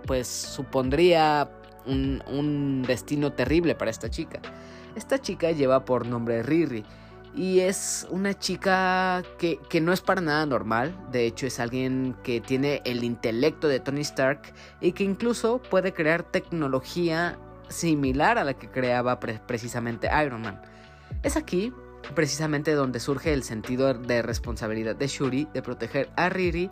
pues 0.06 0.26
supondría 0.26 1.50
un, 1.86 2.22
un, 2.26 2.82
destino 2.82 3.32
terrible 3.32 3.74
para 3.74 3.90
esta 3.90 4.10
chica. 4.10 4.40
Esta 4.96 5.20
chica 5.20 5.50
lleva 5.50 5.84
por 5.84 6.06
nombre 6.06 6.42
Riri 6.42 6.84
y 7.34 7.60
es 7.60 8.06
una 8.10 8.38
chica 8.38 9.22
que, 9.38 9.58
que 9.68 9.80
no 9.80 9.92
es 9.92 10.00
para 10.00 10.20
nada 10.20 10.46
normal, 10.46 10.96
de 11.10 11.26
hecho 11.26 11.46
es 11.46 11.58
alguien 11.58 12.14
que 12.22 12.40
tiene 12.40 12.80
el 12.84 13.02
intelecto 13.02 13.66
de 13.66 13.80
Tony 13.80 14.02
Stark 14.02 14.54
y 14.80 14.92
que 14.92 15.02
incluso 15.02 15.60
puede 15.60 15.92
crear 15.92 16.22
tecnología 16.22 17.38
similar 17.68 18.38
a 18.38 18.44
la 18.44 18.54
que 18.54 18.70
creaba 18.70 19.20
precisamente 19.20 20.08
Iron 20.24 20.42
Man. 20.42 20.60
Es 21.22 21.36
aquí 21.36 21.72
precisamente 22.14 22.72
donde 22.72 23.00
surge 23.00 23.32
el 23.32 23.42
sentido 23.42 23.94
de 23.94 24.22
responsabilidad 24.22 24.96
de 24.96 25.06
Shuri 25.06 25.48
de 25.52 25.62
proteger 25.62 26.10
a 26.16 26.28
Riri 26.28 26.70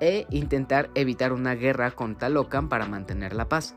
e 0.00 0.26
intentar 0.30 0.90
evitar 0.94 1.32
una 1.32 1.54
guerra 1.54 1.92
con 1.92 2.16
Talocan 2.16 2.68
para 2.68 2.86
mantener 2.86 3.34
la 3.34 3.48
paz. 3.48 3.76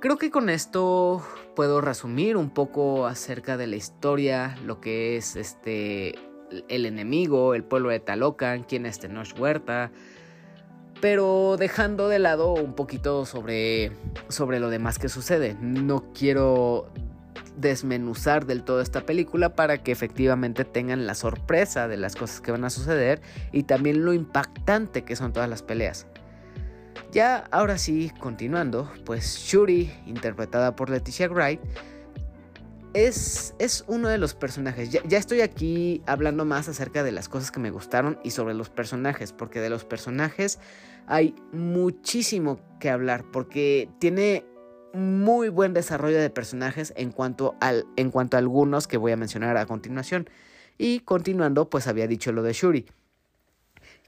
Creo 0.00 0.16
que 0.16 0.30
con 0.30 0.48
esto 0.48 1.22
puedo 1.54 1.80
resumir 1.80 2.36
un 2.36 2.50
poco 2.50 3.06
acerca 3.06 3.56
de 3.56 3.66
la 3.66 3.76
historia, 3.76 4.56
lo 4.64 4.80
que 4.80 5.16
es 5.16 5.36
este 5.36 6.14
el 6.68 6.86
enemigo, 6.86 7.54
el 7.54 7.64
pueblo 7.64 7.88
de 7.88 7.98
Talocan, 8.00 8.62
quién 8.62 8.86
es 8.86 9.00
Tenoch 9.00 9.38
Huerta, 9.38 9.90
pero 11.00 11.56
dejando 11.58 12.08
de 12.08 12.18
lado 12.18 12.52
un 12.54 12.74
poquito 12.74 13.26
sobre, 13.26 13.92
sobre 14.28 14.60
lo 14.60 14.70
demás 14.70 14.98
que 14.98 15.08
sucede. 15.08 15.56
No 15.60 16.12
quiero 16.12 16.88
desmenuzar 17.56 18.46
del 18.46 18.62
todo 18.62 18.80
esta 18.80 19.02
película 19.02 19.54
para 19.54 19.82
que 19.82 19.92
efectivamente 19.92 20.64
tengan 20.64 21.06
la 21.06 21.14
sorpresa 21.14 21.88
de 21.88 21.96
las 21.96 22.14
cosas 22.14 22.40
que 22.40 22.52
van 22.52 22.64
a 22.64 22.70
suceder 22.70 23.20
y 23.52 23.64
también 23.64 24.04
lo 24.04 24.12
impactante 24.12 25.04
que 25.04 25.16
son 25.16 25.32
todas 25.32 25.48
las 25.48 25.62
peleas. 25.62 26.06
Ya 27.12 27.44
ahora 27.50 27.78
sí, 27.78 28.12
continuando, 28.18 28.90
pues 29.04 29.38
Shuri, 29.38 29.90
interpretada 30.06 30.76
por 30.76 30.90
Leticia 30.90 31.28
Wright, 31.28 31.60
es, 32.96 33.84
uno 33.86 34.08
de 34.08 34.16
los 34.16 34.34
personajes. 34.34 34.90
Ya, 34.90 35.18
estoy 35.18 35.42
aquí 35.42 36.02
hablando 36.06 36.44
más 36.44 36.68
acerca 36.68 37.04
de 37.04 37.12
las 37.12 37.28
cosas 37.28 37.50
que 37.50 37.60
me 37.60 37.70
gustaron 37.70 38.18
y 38.24 38.30
sobre 38.30 38.54
los 38.54 38.70
personajes, 38.70 39.32
porque 39.32 39.60
de 39.60 39.68
los 39.68 39.84
personajes 39.84 40.58
hay 41.06 41.34
muchísimo 41.52 42.58
que 42.80 42.88
hablar, 42.88 43.24
porque 43.30 43.90
tiene 43.98 44.46
muy 44.94 45.50
buen 45.50 45.74
desarrollo 45.74 46.18
de 46.18 46.30
personajes 46.30 46.94
en 46.96 47.12
cuanto, 47.12 47.54
al, 47.60 47.84
en 47.96 48.10
cuanto 48.10 48.36
a 48.36 48.40
algunos 48.40 48.88
que 48.88 48.96
voy 48.96 49.12
a 49.12 49.16
mencionar 49.16 49.56
a 49.58 49.66
continuación. 49.66 50.30
Y 50.78 51.00
continuando, 51.00 51.68
pues 51.68 51.86
había 51.88 52.06
dicho 52.06 52.32
lo 52.32 52.42
de 52.42 52.54
Shuri 52.54 52.86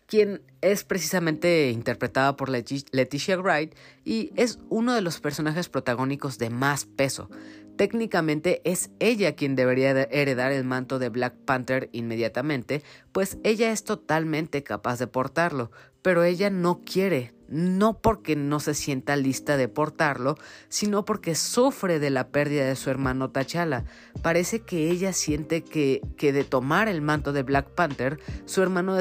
quien 0.09 0.40
es 0.62 0.85
precisamente 0.85 1.71
interpretada 1.71 2.35
por 2.35 2.49
Leticia 2.49 3.37
Wright 3.37 3.75
y 4.05 4.33
es 4.37 4.59
uno 4.71 4.94
de 4.94 5.03
los 5.03 5.21
personajes 5.21 5.68
protagónicos 5.68 6.38
de 6.38 6.49
más 6.49 6.87
peso. 6.87 7.29
Técnicamente 7.77 8.62
es 8.64 8.90
ella 8.99 9.37
quien 9.37 9.55
debería 9.55 9.90
heredar 9.90 10.51
el 10.51 10.64
manto 10.64 10.99
de 10.99 11.11
Black 11.11 11.37
Panther 11.44 11.90
inmediatamente, 11.92 12.83
pues 13.12 13.38
ella 13.44 13.71
es 13.71 13.85
totalmente 13.85 14.64
capaz 14.64 14.99
de 14.99 15.07
portarlo, 15.07 15.71
pero 16.01 16.25
ella 16.25 16.49
no 16.49 16.83
quiere, 16.85 17.35
no 17.48 17.98
porque 18.00 18.37
no 18.37 18.61
se 18.61 18.74
sienta 18.74 19.16
lista 19.16 19.56
de 19.56 19.68
portarlo, 19.68 20.37
sino 20.68 21.04
porque 21.04 21.34
sufre 21.34 21.98
de 21.98 22.11
la 22.11 22.28
pérdida 22.28 22.66
de 22.66 22.76
su 22.76 22.90
hermano 22.90 23.30
T'Challa. 23.30 23.84
Parece 24.22 24.61
que 24.61 24.90
ella 24.90 25.12
siente 25.12 25.62
que, 25.62 26.02
que 26.16 26.32
de 26.32 26.44
tomar 26.44 26.88
el 26.88 27.00
manto 27.00 27.32
de 27.32 27.42
Black 27.42 27.68
Panther, 27.70 28.20
su 28.44 28.62
hermano 28.62 28.96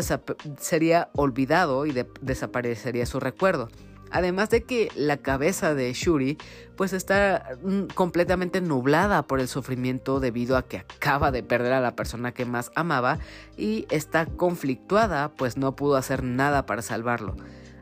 sería 0.59 1.09
olvidado 1.13 1.85
y 1.85 1.95
desaparecería 2.21 3.05
su 3.05 3.19
recuerdo. 3.19 3.69
Además 4.11 4.49
de 4.49 4.63
que 4.63 4.89
la 4.95 5.17
cabeza 5.17 5.73
de 5.73 5.91
Shuri 5.93 6.37
pues 6.75 6.93
está 6.93 7.57
mm, 7.61 7.93
completamente 7.93 8.61
nublada 8.61 9.23
por 9.23 9.39
el 9.39 9.47
sufrimiento 9.47 10.19
debido 10.19 10.55
a 10.57 10.63
que 10.63 10.77
acaba 10.77 11.31
de 11.31 11.43
perder 11.43 11.73
a 11.73 11.81
la 11.81 11.95
persona 11.95 12.31
que 12.31 12.45
más 12.45 12.71
amaba 12.75 13.19
y 13.57 13.85
está 13.89 14.25
conflictuada 14.25 15.29
pues 15.29 15.57
no 15.57 15.75
pudo 15.75 15.97
hacer 15.97 16.23
nada 16.23 16.65
para 16.65 16.81
salvarlo. 16.81 17.35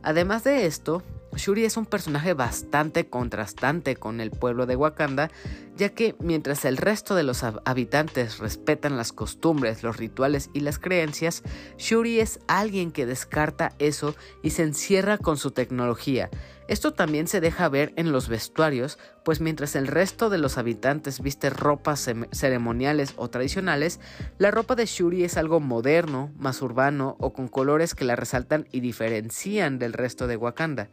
Además 0.05 0.43
de 0.43 0.67
esto, 0.67 1.01
Shuri 1.35 1.65
es 1.65 1.77
un 1.77 1.87
personaje 1.87 2.35
bastante 2.35 3.09
contrastante 3.09 3.95
con 3.95 4.21
el 4.21 4.29
pueblo 4.29 4.67
de 4.67 4.75
Wakanda, 4.75 5.31
ya 5.75 5.89
que 5.89 6.15
mientras 6.19 6.63
el 6.63 6.77
resto 6.77 7.15
de 7.15 7.23
los 7.23 7.43
habitantes 7.43 8.37
respetan 8.37 8.97
las 8.97 9.11
costumbres, 9.11 9.81
los 9.81 9.97
rituales 9.97 10.51
y 10.53 10.59
las 10.59 10.77
creencias, 10.77 11.41
Shuri 11.79 12.19
es 12.19 12.39
alguien 12.47 12.91
que 12.91 13.07
descarta 13.07 13.73
eso 13.79 14.15
y 14.43 14.51
se 14.51 14.61
encierra 14.61 15.17
con 15.17 15.37
su 15.37 15.49
tecnología. 15.49 16.29
Esto 16.67 16.93
también 16.93 17.27
se 17.27 17.41
deja 17.41 17.69
ver 17.69 17.93
en 17.95 18.11
los 18.11 18.27
vestuarios, 18.27 18.97
pues 19.23 19.39
mientras 19.39 19.75
el 19.75 19.85
resto 19.85 20.31
de 20.31 20.39
los 20.39 20.57
habitantes 20.57 21.21
viste 21.21 21.51
ropas 21.51 22.09
ceremoniales 22.31 23.13
o 23.17 23.29
tradicionales, 23.29 23.99
la 24.39 24.49
ropa 24.49 24.75
de 24.75 24.87
Shuri 24.87 25.23
es 25.23 25.37
algo 25.37 25.59
moderno, 25.59 26.31
más 26.37 26.63
urbano 26.63 27.17
o 27.19 27.33
con 27.33 27.47
colores 27.47 27.93
que 27.93 28.05
la 28.05 28.15
resaltan 28.15 28.67
y 28.71 28.79
diferencian 28.79 29.77
del 29.77 29.93
resto 29.93 30.25
de 30.25 30.37
Wakanda. 30.37 30.89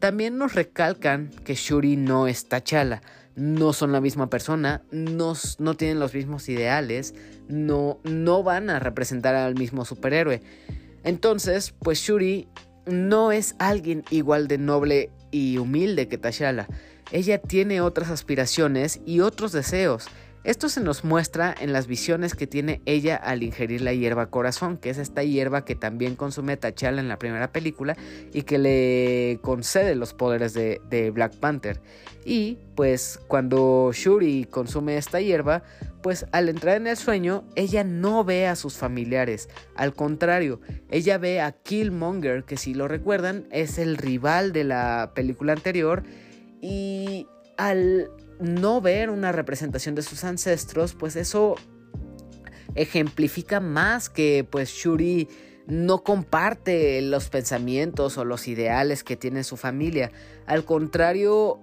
También 0.00 0.36
nos 0.36 0.54
recalcan 0.54 1.30
que 1.44 1.54
Shuri 1.54 1.96
no 1.96 2.26
es 2.26 2.48
T'Challa, 2.48 3.00
no 3.36 3.72
son 3.72 3.92
la 3.92 4.00
misma 4.00 4.28
persona, 4.28 4.82
no, 4.90 5.34
no 5.58 5.76
tienen 5.76 6.00
los 6.00 6.12
mismos 6.12 6.48
ideales, 6.48 7.14
no, 7.48 8.00
no 8.02 8.42
van 8.42 8.68
a 8.68 8.80
representar 8.80 9.34
al 9.36 9.54
mismo 9.54 9.84
superhéroe. 9.84 10.42
Entonces, 11.04 11.74
pues 11.78 11.98
Shuri 11.98 12.48
no 12.86 13.32
es 13.32 13.54
alguien 13.58 14.04
igual 14.10 14.48
de 14.48 14.58
noble 14.58 15.10
y 15.30 15.58
humilde 15.58 16.08
que 16.08 16.18
T'Challa. 16.18 16.66
Ella 17.10 17.38
tiene 17.38 17.80
otras 17.80 18.10
aspiraciones 18.10 19.00
y 19.04 19.20
otros 19.20 19.52
deseos. 19.52 20.06
Esto 20.44 20.68
se 20.68 20.82
nos 20.82 21.04
muestra 21.04 21.54
en 21.58 21.72
las 21.72 21.86
visiones 21.86 22.34
que 22.34 22.46
tiene 22.46 22.82
ella 22.84 23.16
al 23.16 23.42
ingerir 23.42 23.80
la 23.80 23.94
hierba 23.94 24.26
corazón, 24.26 24.76
que 24.76 24.90
es 24.90 24.98
esta 24.98 25.24
hierba 25.24 25.64
que 25.64 25.74
también 25.74 26.16
consume 26.16 26.58
T'Challa 26.58 27.00
en 27.00 27.08
la 27.08 27.18
primera 27.18 27.50
película 27.50 27.96
y 28.30 28.42
que 28.42 28.58
le 28.58 29.38
concede 29.40 29.94
los 29.94 30.12
poderes 30.12 30.52
de, 30.52 30.82
de 30.90 31.10
Black 31.10 31.34
Panther. 31.36 31.80
Y 32.26 32.58
pues 32.74 33.18
cuando 33.26 33.90
Shuri 33.94 34.44
consume 34.44 34.98
esta 34.98 35.18
hierba, 35.18 35.62
pues 36.02 36.26
al 36.32 36.50
entrar 36.50 36.76
en 36.76 36.88
el 36.88 36.98
sueño, 36.98 37.44
ella 37.54 37.82
no 37.82 38.22
ve 38.22 38.46
a 38.46 38.54
sus 38.54 38.74
familiares. 38.74 39.48
Al 39.74 39.94
contrario, 39.94 40.60
ella 40.90 41.16
ve 41.16 41.40
a 41.40 41.52
Killmonger, 41.52 42.44
que 42.44 42.58
si 42.58 42.74
lo 42.74 42.86
recuerdan, 42.86 43.46
es 43.50 43.78
el 43.78 43.96
rival 43.96 44.52
de 44.52 44.64
la 44.64 45.12
película 45.14 45.54
anterior. 45.54 46.02
Y 46.60 47.26
al 47.56 48.10
no 48.44 48.80
ver 48.80 49.10
una 49.10 49.32
representación 49.32 49.94
de 49.94 50.02
sus 50.02 50.24
ancestros, 50.24 50.94
pues 50.94 51.16
eso 51.16 51.56
ejemplifica 52.74 53.60
más 53.60 54.08
que 54.08 54.46
pues 54.48 54.70
Shuri 54.70 55.28
no 55.66 56.02
comparte 56.02 57.00
los 57.02 57.28
pensamientos 57.28 58.18
o 58.18 58.24
los 58.24 58.48
ideales 58.48 59.02
que 59.02 59.16
tiene 59.16 59.44
su 59.44 59.56
familia. 59.56 60.10
Al 60.46 60.64
contrario, 60.64 61.60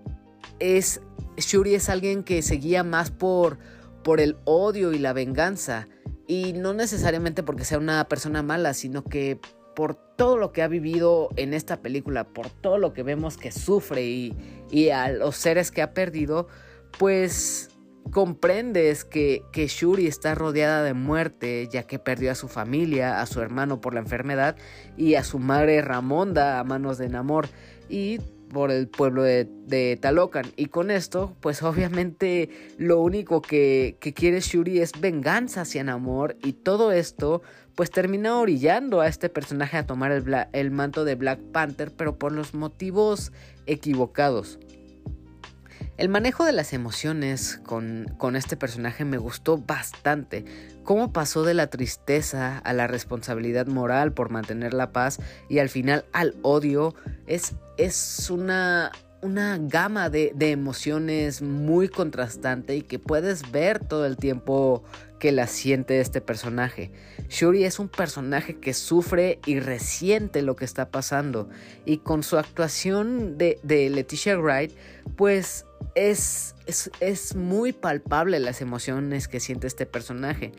es 0.60 1.02
Shuri 1.38 1.76
es 1.76 1.90
alguien 1.90 2.24
que 2.24 2.42
se 2.42 2.56
guía 2.56 2.84
más 2.84 3.12
por 3.12 3.60
por 4.04 4.20
el 4.20 4.38
odio 4.46 4.94
y 4.94 5.00
la 5.00 5.14
venganza 5.14 5.88
y 6.28 6.54
no 6.54 6.74
necesariamente 6.74 7.44
porque 7.44 7.66
sea 7.66 7.78
una 7.78 8.04
persona 8.08 8.42
mala, 8.42 8.74
sino 8.74 9.04
que 9.04 9.40
por 9.76 9.96
todo 9.96 10.38
lo 10.38 10.52
que 10.52 10.62
ha 10.62 10.68
vivido 10.68 11.30
en 11.36 11.54
esta 11.54 11.82
película, 11.82 12.26
por 12.26 12.50
todo 12.50 12.78
lo 12.78 12.94
que 12.94 13.04
vemos 13.04 13.38
que 13.38 13.52
sufre 13.52 14.04
y, 14.04 14.36
y 14.70 14.90
a 14.90 15.10
los 15.12 15.36
seres 15.36 15.72
que 15.72 15.82
ha 15.82 15.94
perdido, 15.94 16.48
pues 16.98 17.70
comprendes 18.12 19.06
que, 19.06 19.44
que, 19.52 19.68
Shuri 19.68 20.08
está 20.08 20.36
rodeada 20.36 20.84
de 20.84 20.94
muerte, 20.94 21.70
ya 21.72 21.84
que 21.84 22.00
perdió 22.00 22.32
a 22.32 22.36
su 22.36 22.48
familia, 22.48 23.22
a 23.22 23.26
su 23.26 23.42
hermano 23.42 23.80
por 23.80 23.94
la 23.94 24.00
enfermedad 24.00 24.56
y 24.98 25.16
a 25.16 25.24
su 25.24 25.40
madre 25.40 25.82
Ramonda 25.82 26.60
a 26.60 26.64
manos 26.64 26.98
de 26.98 27.10
Namor 27.10 27.48
y 27.90 28.20
por 28.52 28.72
el 28.72 28.88
pueblo 28.88 29.24
de, 29.24 29.98
Talocan. 30.02 30.46
Y 30.56 30.66
con 30.68 30.92
esto, 30.92 31.36
pues 31.40 31.64
obviamente 31.64 32.50
lo 32.78 33.00
único 33.02 33.42
que, 33.42 33.98
que 34.00 34.14
quiere 34.14 34.40
Shuri 34.42 34.80
es 34.80 35.00
venganza 35.00 35.62
hacia 35.62 35.84
Namor 35.84 36.38
y 36.44 36.54
todo 36.54 36.92
esto 36.92 37.42
pues 37.76 37.90
termina 37.90 38.38
orillando 38.38 39.00
a 39.00 39.08
este 39.08 39.30
personaje 39.30 39.78
a 39.78 39.86
tomar 39.86 40.12
el, 40.12 40.26
el 40.52 40.72
manto 40.72 41.06
de 41.06 41.16
Black 41.16 41.40
Panther, 41.52 41.92
pero 41.96 42.18
por 42.18 42.34
los 42.34 42.54
motivos 42.54 43.32
equivocados. 43.66 44.60
El 46.02 46.10
manejo 46.10 46.46
de 46.46 46.52
las 46.52 46.74
emociones 46.74 47.60
con, 47.64 48.12
con, 48.18 48.36
este 48.36 48.58
personaje 48.58 49.06
me 49.06 49.20
gustó 49.20 49.60
bastante. 49.60 50.46
Cómo 50.84 51.14
pasó 51.14 51.44
de 51.44 51.54
la 51.54 51.68
tristeza 51.68 52.58
a 52.58 52.74
la 52.74 52.88
responsabilidad 52.88 53.68
moral 53.68 54.12
por 54.12 54.32
mantener 54.32 54.74
la 54.74 54.92
paz 54.94 55.20
y 55.48 55.60
al 55.60 55.70
final 55.70 56.06
al 56.12 56.34
odio 56.42 56.96
es, 57.28 57.54
es 57.78 58.32
una, 58.32 58.92
una 59.22 59.60
gama 59.62 60.10
de, 60.10 60.32
de, 60.34 60.50
emociones 60.50 61.44
muy 61.44 61.88
contrastante 61.88 62.76
y 62.76 62.82
que 62.82 62.98
puedes 62.98 63.52
ver 63.52 63.78
todo 63.78 64.08
el 64.08 64.18
tiempo 64.18 64.84
que 65.20 65.32
la 65.32 65.46
siente 65.46 66.02
este 66.02 66.20
personaje. 66.20 66.92
Shuri 67.30 67.64
es 67.64 67.78
un 67.78 67.90
personaje 67.90 68.60
que 68.60 68.74
sufre 68.74 69.40
y 69.46 69.60
resiente 69.60 70.42
lo 70.42 70.56
que 70.56 70.66
está 70.66 70.90
pasando 70.90 71.48
y 71.86 71.98
con 71.98 72.24
su 72.24 72.40
actuación 72.40 73.38
de, 73.38 73.60
de 73.62 73.88
Leticia 73.92 74.36
Wright 74.36 74.72
pues 75.16 75.68
es, 75.96 76.56
es, 77.00 77.36
muy 77.36 77.74
palpable 77.74 78.40
las 78.40 78.62
emociones 78.62 79.28
que 79.28 79.40
siente 79.40 79.68
este 79.68 79.86
personaje. 79.86 80.52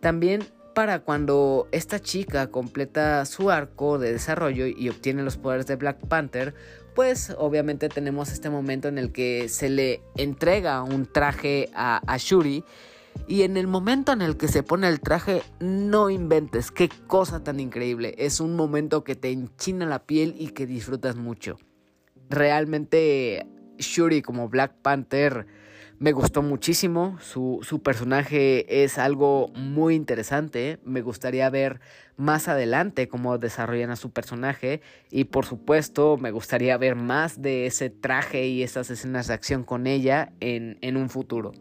También 0.00 0.46
para 0.74 1.00
cuando 1.00 1.68
esta 1.72 2.00
chica 2.00 2.48
completa 2.48 3.24
su 3.24 3.50
arco 3.50 3.98
de 3.98 4.12
desarrollo 4.12 4.66
y 4.66 4.88
obtiene 4.88 5.22
los 5.22 5.36
poderes 5.36 5.66
de 5.66 5.76
Black 5.76 6.06
Panther, 6.06 6.54
pues 6.94 7.34
obviamente 7.38 7.88
tenemos 7.88 8.30
este 8.32 8.50
momento 8.50 8.88
en 8.88 8.98
el 8.98 9.12
que 9.12 9.48
se 9.48 9.70
le 9.70 10.02
entrega 10.16 10.82
un 10.82 11.06
traje 11.06 11.70
a, 11.74 12.00
a, 12.06 12.16
Shuri. 12.16 12.64
Y 13.26 13.42
en 13.42 13.56
el 13.56 13.66
momento 13.66 14.12
en 14.12 14.22
el 14.22 14.36
que 14.36 14.48
se 14.48 14.62
pone 14.62 14.88
el 14.88 15.00
traje, 15.00 15.42
no 15.58 16.10
inventes, 16.10 16.70
qué 16.70 16.88
cosa 17.06 17.42
tan 17.42 17.60
increíble. 17.60 18.14
Es 18.16 18.40
un 18.40 18.54
momento 18.54 19.02
que 19.02 19.16
te 19.16 19.30
enchina 19.30 19.84
la 19.86 20.04
piel 20.04 20.34
y 20.38 20.48
que 20.48 20.66
disfrutas 20.66 21.16
mucho. 21.16 21.56
Realmente 22.30 23.46
Shuri 23.78 24.22
como 24.22 24.48
Black 24.48 24.72
Panther 24.82 25.46
me 25.98 26.12
gustó 26.12 26.42
muchísimo. 26.42 27.18
Su, 27.20 27.58
su, 27.62 27.82
personaje 27.82 28.84
es 28.84 28.98
algo 28.98 29.48
muy 29.54 29.96
interesante. 29.96 30.78
Me 30.84 31.02
gustaría 31.02 31.50
ver 31.50 31.80
más 32.16 32.46
adelante 32.46 33.08
cómo 33.08 33.36
desarrollan 33.38 33.90
a 33.90 33.96
su 33.96 34.10
personaje. 34.10 34.80
Y 35.10 35.24
por 35.24 35.44
supuesto, 35.44 36.16
me 36.16 36.30
gustaría 36.30 36.76
ver 36.76 36.94
más 36.94 37.42
de 37.42 37.66
ese 37.66 37.90
traje 37.90 38.46
y 38.46 38.62
esas 38.62 38.90
escenas 38.90 39.26
de 39.26 39.34
acción 39.34 39.64
con 39.64 39.86
ella 39.86 40.32
en, 40.40 40.78
en 40.82 40.96
un 40.96 41.10
futuro. 41.10 41.52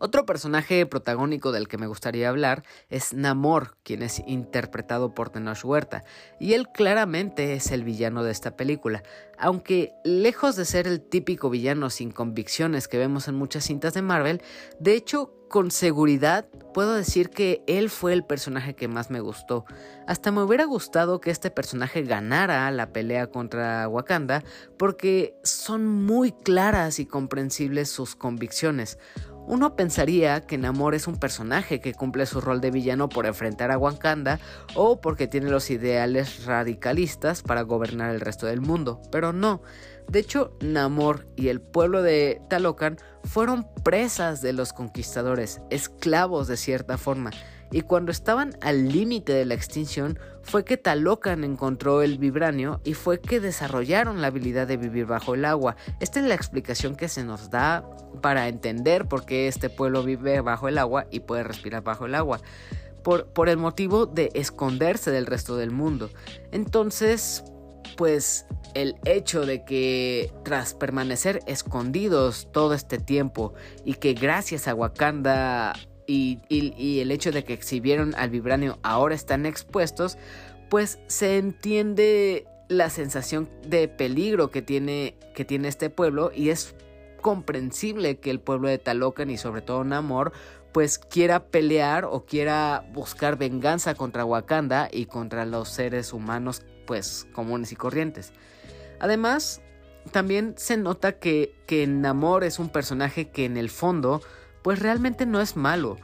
Otro 0.00 0.24
personaje 0.24 0.86
protagónico 0.86 1.52
del 1.52 1.68
que 1.68 1.76
me 1.76 1.86
gustaría 1.86 2.30
hablar 2.30 2.64
es 2.88 3.12
Namor, 3.12 3.76
quien 3.82 4.02
es 4.02 4.22
interpretado 4.26 5.14
por 5.14 5.28
Tenoch 5.28 5.62
Huerta, 5.62 6.04
y 6.40 6.54
él 6.54 6.68
claramente 6.72 7.52
es 7.52 7.70
el 7.70 7.84
villano 7.84 8.24
de 8.24 8.32
esta 8.32 8.56
película, 8.56 9.02
aunque 9.38 9.92
lejos 10.02 10.56
de 10.56 10.64
ser 10.64 10.86
el 10.86 11.02
típico 11.02 11.50
villano 11.50 11.90
sin 11.90 12.12
convicciones 12.12 12.88
que 12.88 12.96
vemos 12.96 13.28
en 13.28 13.34
muchas 13.34 13.64
cintas 13.64 13.92
de 13.92 14.00
Marvel, 14.00 14.42
de 14.78 14.94
hecho 14.94 15.34
con 15.50 15.72
seguridad 15.72 16.46
puedo 16.72 16.94
decir 16.94 17.28
que 17.28 17.64
él 17.66 17.90
fue 17.90 18.12
el 18.12 18.24
personaje 18.24 18.76
que 18.76 18.86
más 18.86 19.10
me 19.10 19.18
gustó. 19.18 19.64
Hasta 20.06 20.30
me 20.30 20.42
hubiera 20.42 20.64
gustado 20.64 21.20
que 21.20 21.32
este 21.32 21.50
personaje 21.50 22.02
ganara 22.02 22.70
la 22.70 22.92
pelea 22.92 23.26
contra 23.26 23.88
Wakanda 23.88 24.44
porque 24.78 25.34
son 25.42 25.88
muy 25.88 26.30
claras 26.30 27.00
y 27.00 27.06
comprensibles 27.06 27.90
sus 27.90 28.14
convicciones. 28.14 28.96
Uno 29.46 29.74
pensaría 29.74 30.40
que 30.42 30.58
Namor 30.58 30.94
es 30.94 31.06
un 31.06 31.16
personaje 31.16 31.80
que 31.80 31.94
cumple 31.94 32.26
su 32.26 32.40
rol 32.40 32.60
de 32.60 32.70
villano 32.70 33.08
por 33.08 33.26
enfrentar 33.26 33.70
a 33.70 33.78
Wakanda 33.78 34.38
o 34.74 35.00
porque 35.00 35.26
tiene 35.26 35.50
los 35.50 35.70
ideales 35.70 36.44
radicalistas 36.44 37.42
para 37.42 37.62
gobernar 37.62 38.14
el 38.14 38.20
resto 38.20 38.46
del 38.46 38.60
mundo, 38.60 39.00
pero 39.10 39.32
no. 39.32 39.62
De 40.08 40.18
hecho, 40.18 40.56
Namor 40.60 41.26
y 41.36 41.48
el 41.48 41.60
pueblo 41.60 42.02
de 42.02 42.40
Talocan 42.48 42.98
fueron 43.24 43.66
presas 43.84 44.40
de 44.42 44.52
los 44.52 44.72
conquistadores, 44.72 45.60
esclavos 45.70 46.48
de 46.48 46.56
cierta 46.56 46.98
forma, 46.98 47.30
y 47.70 47.82
cuando 47.82 48.10
estaban 48.10 48.56
al 48.60 48.88
límite 48.88 49.32
de 49.32 49.44
la 49.44 49.54
extinción 49.54 50.18
fue 50.42 50.64
que 50.64 50.76
Talocan 50.76 51.44
encontró 51.44 52.02
el 52.02 52.18
vibranio 52.18 52.80
y 52.84 52.94
fue 52.94 53.20
que 53.20 53.40
desarrollaron 53.40 54.20
la 54.20 54.28
habilidad 54.28 54.66
de 54.66 54.76
vivir 54.76 55.06
bajo 55.06 55.34
el 55.34 55.44
agua. 55.44 55.76
Esta 56.00 56.20
es 56.20 56.26
la 56.26 56.34
explicación 56.34 56.96
que 56.96 57.08
se 57.08 57.24
nos 57.24 57.50
da 57.50 57.88
para 58.20 58.48
entender 58.48 59.06
por 59.06 59.24
qué 59.24 59.48
este 59.48 59.70
pueblo 59.70 60.02
vive 60.02 60.40
bajo 60.40 60.68
el 60.68 60.78
agua 60.78 61.06
y 61.10 61.20
puede 61.20 61.44
respirar 61.44 61.82
bajo 61.82 62.06
el 62.06 62.14
agua. 62.14 62.40
Por, 63.04 63.26
por 63.26 63.48
el 63.48 63.56
motivo 63.56 64.04
de 64.04 64.30
esconderse 64.34 65.10
del 65.10 65.24
resto 65.24 65.56
del 65.56 65.70
mundo. 65.70 66.10
Entonces, 66.52 67.44
pues 67.96 68.44
el 68.74 68.96
hecho 69.04 69.46
de 69.46 69.64
que 69.64 70.32
tras 70.44 70.74
permanecer 70.74 71.40
escondidos 71.46 72.48
todo 72.52 72.74
este 72.74 72.98
tiempo 72.98 73.54
y 73.84 73.94
que 73.94 74.12
gracias 74.12 74.68
a 74.68 74.74
Wakanda 74.74 75.72
y, 76.10 77.00
el 77.00 77.12
hecho 77.12 77.30
de 77.30 77.44
que 77.44 77.52
exhibieron 77.52 78.14
al 78.16 78.30
vibranio 78.30 78.78
ahora 78.82 79.14
están 79.14 79.46
expuestos, 79.46 80.18
pues 80.68 80.98
se 81.06 81.38
entiende 81.38 82.46
la 82.68 82.90
sensación 82.90 83.48
de 83.66 83.88
peligro 83.88 84.50
que 84.50 84.62
tiene, 84.62 85.14
que 85.34 85.44
tiene 85.44 85.68
este 85.68 85.88
pueblo 85.88 86.32
y 86.34 86.50
es 86.50 86.74
comprensible 87.20 88.18
que 88.18 88.30
el 88.30 88.40
pueblo 88.40 88.68
de 88.68 88.78
Talocan 88.78 89.30
y 89.30 89.36
sobre 89.36 89.62
todo 89.62 89.84
Namor 89.84 90.32
pues 90.72 90.98
quiera 90.98 91.44
pelear 91.46 92.04
o 92.04 92.24
quiera 92.24 92.84
buscar 92.92 93.36
venganza 93.36 93.94
contra 93.94 94.24
Wakanda 94.24 94.88
y 94.90 95.06
contra 95.06 95.44
los 95.44 95.68
seres 95.68 96.12
humanos 96.12 96.62
pues 96.86 97.26
comunes 97.32 97.72
y 97.72 97.76
corrientes. 97.76 98.32
Además, 99.00 99.60
también 100.12 100.54
se 100.56 100.76
nota 100.76 101.18
que, 101.18 101.54
que 101.66 101.86
Namor 101.86 102.44
es 102.44 102.58
un 102.58 102.68
personaje 102.68 103.28
que 103.28 103.44
en 103.44 103.56
el 103.56 103.68
fondo 103.68 104.22
pues 104.62 104.78
realmente 104.78 105.26
no 105.26 105.40
es 105.40 105.56
malo. 105.56 105.96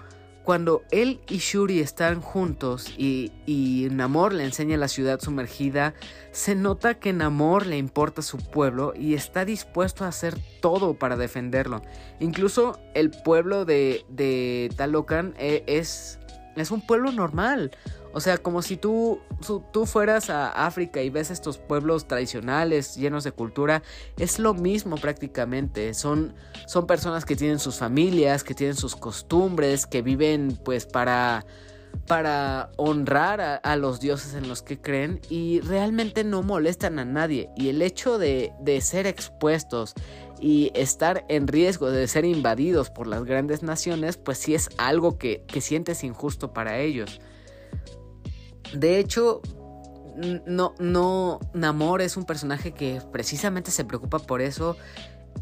Cuando 0.47 0.85
él 0.93 1.21
y 1.27 1.39
Shuri 1.39 1.81
están 1.81 2.21
juntos 2.21 2.95
y, 2.97 3.89
Namor 3.91 4.33
le 4.33 4.45
enseña 4.45 4.77
la 4.77 4.87
ciudad 4.87 5.21
sumergida, 5.21 5.95
se 6.31 6.55
nota 6.55 7.01
que 7.01 7.13
Namor 7.13 7.67
le 7.67 7.79
importa 7.79 8.23
su 8.23 8.39
pueblo 8.39 8.93
y 8.97 9.15
está 9.15 9.45
dispuesto 9.45 10.05
a 10.05 10.09
hacer 10.09 10.39
todo 10.61 10.95
para 10.95 11.17
defenderlo. 11.17 11.83
Incluso 12.21 12.79
el 12.95 13.11
pueblo 13.11 13.65
de, 13.65 14.05
de 14.09 14.71
Talocan 14.77 15.35
eh, 15.37 15.65
es, 15.67 16.21
es 16.55 16.71
un 16.71 16.81
pueblo 16.81 17.11
normal. 17.11 17.73
O 18.17 18.21
sea, 18.21 18.39
como 18.39 18.63
si 18.63 18.79
tú, 18.79 19.21
tú 19.73 19.85
fueras 19.85 20.31
a 20.31 20.49
África 20.67 21.03
y 21.03 21.11
ves 21.11 21.31
estos 21.31 21.59
pueblos 21.59 22.09
tradicionales 22.09 22.97
llenos 22.97 23.25
de 23.25 23.33
cultura, 23.33 23.83
es 24.19 24.39
lo 24.39 24.55
mismo 24.55 24.97
prácticamente. 24.97 25.93
Son, 25.93 26.35
son 26.67 26.87
personas 26.87 27.27
que 27.27 27.37
tienen 27.37 27.59
sus 27.59 27.77
familias, 27.77 28.43
que 28.43 28.55
tienen 28.55 28.75
sus 28.75 28.97
costumbres, 28.97 29.87
que 29.87 30.01
viven 30.01 30.59
pues 30.65 30.87
para 30.87 31.45
para 32.07 32.71
honrar 32.77 33.61
a, 33.63 33.77
los 33.77 34.01
dioses 34.01 34.33
en 34.33 34.49
los 34.49 34.63
que 34.63 34.81
creen 34.81 35.21
y 35.29 35.61
realmente 35.61 36.25
no 36.25 36.43
molestan 36.43 36.99
a 36.99 37.05
nadie. 37.05 37.51
Y 37.55 37.69
el 37.69 37.83
hecho 37.83 38.17
de, 38.17 38.51
ser 38.81 39.07
expuestos 39.07 39.93
y 40.41 40.71
estar 40.75 41.27
en 41.29 41.49
riesgo 41.49 41.91
de 41.91 42.09
ser 42.09 42.25
invadidos 42.25 42.89
por 42.89 43.09
las 43.09 43.25
grandes 43.25 43.63
naciones, 43.63 44.17
pues 44.17 44.39
sí 44.39 44.55
es 44.55 44.71
algo 44.79 45.19
que, 45.19 45.43
que 45.47 45.61
sientes 45.61 46.03
injusto 46.03 46.55
para 46.55 46.79
ellos. 46.79 47.21
De 48.73 48.99
hecho, 48.99 49.41
no, 50.47 50.75
no, 50.79 51.41
Namor 51.53 52.01
es 52.03 52.17
un 52.17 52.25
personaje 52.25 52.73
que 52.73 53.01
precisamente 53.13 53.71
se 53.71 53.85
preocupa 53.85 54.19
por 54.19 54.41
eso 54.41 54.77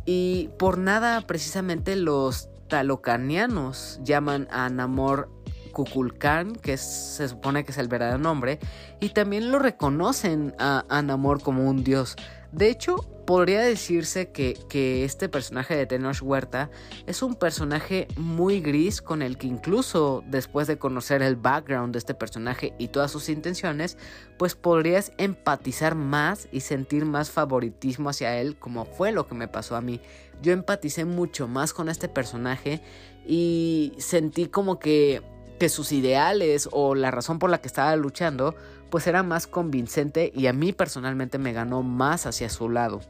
y 0.05 0.51
por 0.59 0.79
nada 0.79 1.21
precisamente 1.23 1.97
los 1.97 2.49
talocanianos 2.69 4.01
llaman 4.03 4.49
a 4.51 4.69
Namor 4.69 5.31
Kukulkan, 5.73 6.55
que 6.55 6.77
se 6.77 7.29
supone 7.29 7.65
que 7.65 7.73
es 7.73 7.79
el 7.79 7.89
verdadero 7.89 8.19
nombre, 8.19 8.59
y 9.01 9.11
también 9.11 9.51
lo 9.51 9.59
reconocen 9.59 10.55
a, 10.59 10.85
a 10.89 11.03
Namor 11.03 11.43
como 11.43 11.69
un 11.69 11.85
dios. 11.85 12.17
De 12.53 12.69
hecho, 12.69 13.14
podría 13.25 13.61
decirse 13.61 14.31
que, 14.31 14.59
que, 14.69 15.05
este 15.05 15.29
personaje 15.29 15.77
de 15.77 15.87
Tenoch 15.87 16.23
Huerta 16.23 16.71
es 17.07 17.23
un 17.23 17.35
personaje 17.35 18.09
muy 18.17 18.61
gris 18.61 19.01
con 19.03 19.23
el 19.23 19.39
que 19.39 19.47
incluso 19.47 20.23
después 20.27 20.67
de 20.67 20.79
conocer 20.79 21.23
el 21.23 21.37
background 21.37 21.93
de 21.93 21.99
este 21.99 22.15
personaje 22.15 22.75
y 22.79 22.89
todas 22.89 23.11
sus 23.11 23.29
intenciones, 23.29 23.99
pues 24.39 24.55
podrías 24.55 25.13
empatizar 25.19 25.95
más 25.95 26.49
y 26.53 26.61
sentir 26.61 27.05
más 27.05 27.31
favoritismo 27.31 28.11
hacia 28.11 28.39
él 28.41 28.57
como 28.57 28.85
fue 28.85 29.13
lo 29.13 29.27
que 29.27 29.35
me 29.35 29.49
pasó 29.49 29.77
a 29.77 29.81
mí. 29.81 30.01
Yo 30.43 30.53
empaticé 30.53 31.05
mucho 31.05 31.49
más 31.49 31.73
con 31.73 31.89
este 31.89 32.09
personaje 32.09 32.83
y 33.27 33.93
sentí 33.99 34.47
como 34.47 34.79
que 34.79 35.23
que 35.59 35.69
sus 35.69 35.93
ideales 35.93 36.69
o 36.73 36.95
la 36.95 37.11
razón 37.11 37.39
por 37.39 37.51
la 37.51 37.61
que 37.61 37.69
estaba 37.69 37.95
luchando 37.97 38.55
pues 38.91 39.07
era 39.07 39.23
más 39.23 39.47
convincente 39.47 40.33
y 40.35 40.47
a 40.47 40.53
mí 40.53 40.73
personalmente 40.73 41.39
me 41.39 41.53
ganó 41.53 41.83
más 41.83 42.27
hacia 42.27 42.49
su 42.49 42.69
lado. 42.69 43.01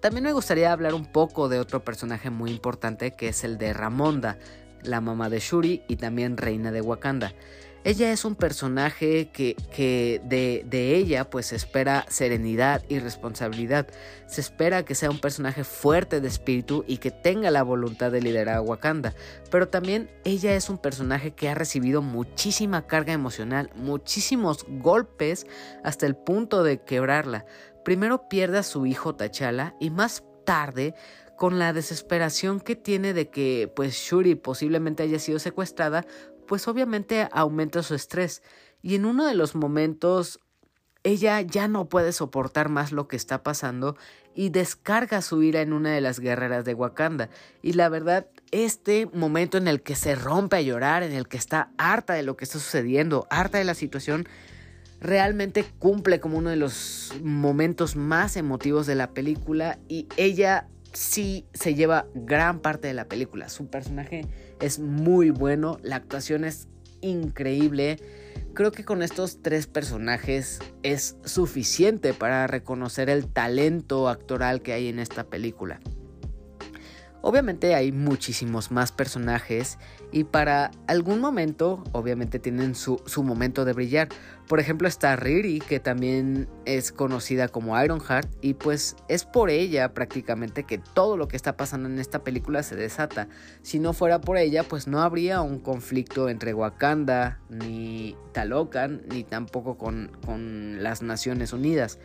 También 0.00 0.24
me 0.24 0.32
gustaría 0.32 0.72
hablar 0.72 0.94
un 0.94 1.04
poco 1.04 1.48
de 1.48 1.60
otro 1.60 1.84
personaje 1.84 2.30
muy 2.30 2.50
importante 2.50 3.12
que 3.12 3.28
es 3.28 3.44
el 3.44 3.58
de 3.58 3.74
Ramonda, 3.74 4.38
la 4.82 5.02
mamá 5.02 5.28
de 5.28 5.40
Shuri 5.40 5.82
y 5.88 5.96
también 5.96 6.38
reina 6.38 6.72
de 6.72 6.80
Wakanda. 6.80 7.34
Ella 7.82 8.12
es 8.12 8.26
un 8.26 8.34
personaje 8.34 9.30
que, 9.32 9.56
que 9.74 10.20
de, 10.24 10.66
de, 10.66 10.96
ella 10.96 11.30
pues 11.30 11.46
se 11.46 11.56
espera 11.56 12.04
serenidad 12.10 12.82
y 12.90 12.98
responsabilidad. 12.98 13.86
Se 14.26 14.42
espera 14.42 14.84
que 14.84 14.94
sea 14.94 15.08
un 15.08 15.18
personaje 15.18 15.64
fuerte 15.64 16.20
de 16.20 16.28
espíritu 16.28 16.84
y 16.86 16.98
que 16.98 17.10
tenga 17.10 17.50
la 17.50 17.62
voluntad 17.62 18.12
de 18.12 18.20
liderar 18.20 18.56
a 18.56 18.60
Wakanda. 18.60 19.14
Pero 19.50 19.68
también 19.68 20.10
ella 20.24 20.54
es 20.56 20.68
un 20.68 20.76
personaje 20.76 21.30
que 21.30 21.48
ha 21.48 21.54
recibido 21.54 22.02
muchísima 22.02 22.86
carga 22.86 23.14
emocional, 23.14 23.70
muchísimos 23.74 24.66
golpes 24.68 25.46
hasta 25.82 26.04
el 26.04 26.16
punto 26.16 26.62
de 26.62 26.82
quebrarla. 26.82 27.46
Primero 27.84 28.28
pierde 28.28 28.58
a 28.58 28.62
su 28.62 28.86
hijo 28.86 29.14
T'Challa 29.16 29.74
y 29.80 29.90
más 29.90 30.24
tarde 30.44 30.94
con 31.36 31.58
la 31.58 31.72
desesperación 31.72 32.60
que 32.60 32.76
tiene 32.76 33.14
de 33.14 33.30
que 33.30 33.72
pues 33.74 33.94
Shuri 33.94 34.34
posiblemente 34.34 35.02
haya 35.02 35.18
sido 35.18 35.38
secuestrada, 35.38 36.06
pues 36.46 36.68
obviamente 36.68 37.28
aumenta 37.32 37.82
su 37.82 37.94
estrés 37.94 38.42
y 38.82 38.94
en 38.94 39.04
uno 39.04 39.26
de 39.26 39.34
los 39.34 39.54
momentos 39.54 40.40
ella 41.02 41.40
ya 41.40 41.66
no 41.68 41.88
puede 41.88 42.12
soportar 42.12 42.68
más 42.68 42.92
lo 42.92 43.08
que 43.08 43.16
está 43.16 43.42
pasando 43.42 43.96
y 44.34 44.50
descarga 44.50 45.22
su 45.22 45.42
ira 45.42 45.62
en 45.62 45.72
una 45.72 45.92
de 45.92 46.00
las 46.00 46.20
guerreras 46.20 46.64
de 46.64 46.74
Wakanda. 46.74 47.30
Y 47.62 47.72
la 47.72 47.88
verdad, 47.88 48.26
este 48.50 49.06
momento 49.06 49.56
en 49.56 49.66
el 49.66 49.82
que 49.82 49.94
se 49.94 50.14
rompe 50.14 50.56
a 50.56 50.60
llorar, 50.60 51.02
en 51.02 51.12
el 51.12 51.26
que 51.26 51.38
está 51.38 51.70
harta 51.78 52.12
de 52.12 52.22
lo 52.22 52.36
que 52.36 52.44
está 52.44 52.58
sucediendo, 52.58 53.26
harta 53.30 53.58
de 53.58 53.64
la 53.64 53.74
situación, 53.74 54.28
realmente 55.00 55.64
cumple 55.78 56.20
como 56.20 56.38
uno 56.38 56.50
de 56.50 56.56
los 56.56 57.12
momentos 57.22 57.96
más 57.96 58.36
emotivos 58.36 58.86
de 58.86 58.94
la 58.94 59.10
película 59.12 59.78
y 59.88 60.06
ella 60.16 60.68
sí 60.92 61.46
se 61.54 61.74
lleva 61.74 62.06
gran 62.14 62.60
parte 62.60 62.88
de 62.88 62.94
la 62.94 63.06
película. 63.06 63.48
Su 63.48 63.68
personaje 63.68 64.26
es 64.60 64.78
muy 64.78 65.30
bueno, 65.30 65.78
la 65.82 65.96
actuación 65.96 66.44
es 66.44 66.68
increíble. 67.00 67.98
Creo 68.54 68.72
que 68.72 68.84
con 68.84 69.02
estos 69.02 69.42
tres 69.42 69.66
personajes 69.66 70.58
es 70.82 71.16
suficiente 71.24 72.12
para 72.12 72.46
reconocer 72.46 73.08
el 73.08 73.26
talento 73.26 74.08
actoral 74.08 74.60
que 74.60 74.72
hay 74.72 74.88
en 74.88 74.98
esta 74.98 75.24
película. 75.24 75.80
Obviamente 77.22 77.74
hay 77.74 77.92
muchísimos 77.92 78.70
más 78.70 78.92
personajes 78.92 79.78
y 80.10 80.24
para 80.24 80.70
algún 80.86 81.20
momento 81.20 81.84
obviamente 81.92 82.38
tienen 82.38 82.74
su, 82.74 83.02
momento 83.22 83.66
de 83.66 83.74
brillar. 83.74 84.08
Por 84.48 84.58
ejemplo 84.58 84.88
está 84.88 85.16
Riri 85.16 85.60
que 85.60 85.80
también 85.80 86.48
es 86.64 86.92
conocida 86.92 87.48
como 87.48 87.80
Ironheart 87.80 88.28
y 88.40 88.54
pues 88.54 88.96
es 89.08 89.24
por 89.24 89.50
ella 89.50 89.92
prácticamente 89.92 90.64
que 90.64 90.78
todo 90.78 91.18
lo 91.18 91.28
que 91.28 91.36
está 91.36 91.58
pasando 91.58 91.90
en 91.90 91.98
esta 91.98 92.24
película 92.24 92.62
se 92.62 92.74
desata. 92.74 93.28
Si 93.62 93.78
no 93.78 93.92
fuera 93.92 94.22
por 94.22 94.38
ella 94.38 94.62
pues 94.62 94.86
no 94.86 95.02
habría 95.02 95.42
un 95.42 95.58
conflicto 95.58 96.30
entre 96.30 96.54
Wakanda 96.54 97.38
ni 97.50 98.16
Talocan 98.32 99.02
ni 99.10 99.24
tampoco 99.24 99.76
con, 99.76 100.10
con 100.24 100.82
las 100.82 101.02
Naciones 101.02 101.52
Unidas. 101.52 101.98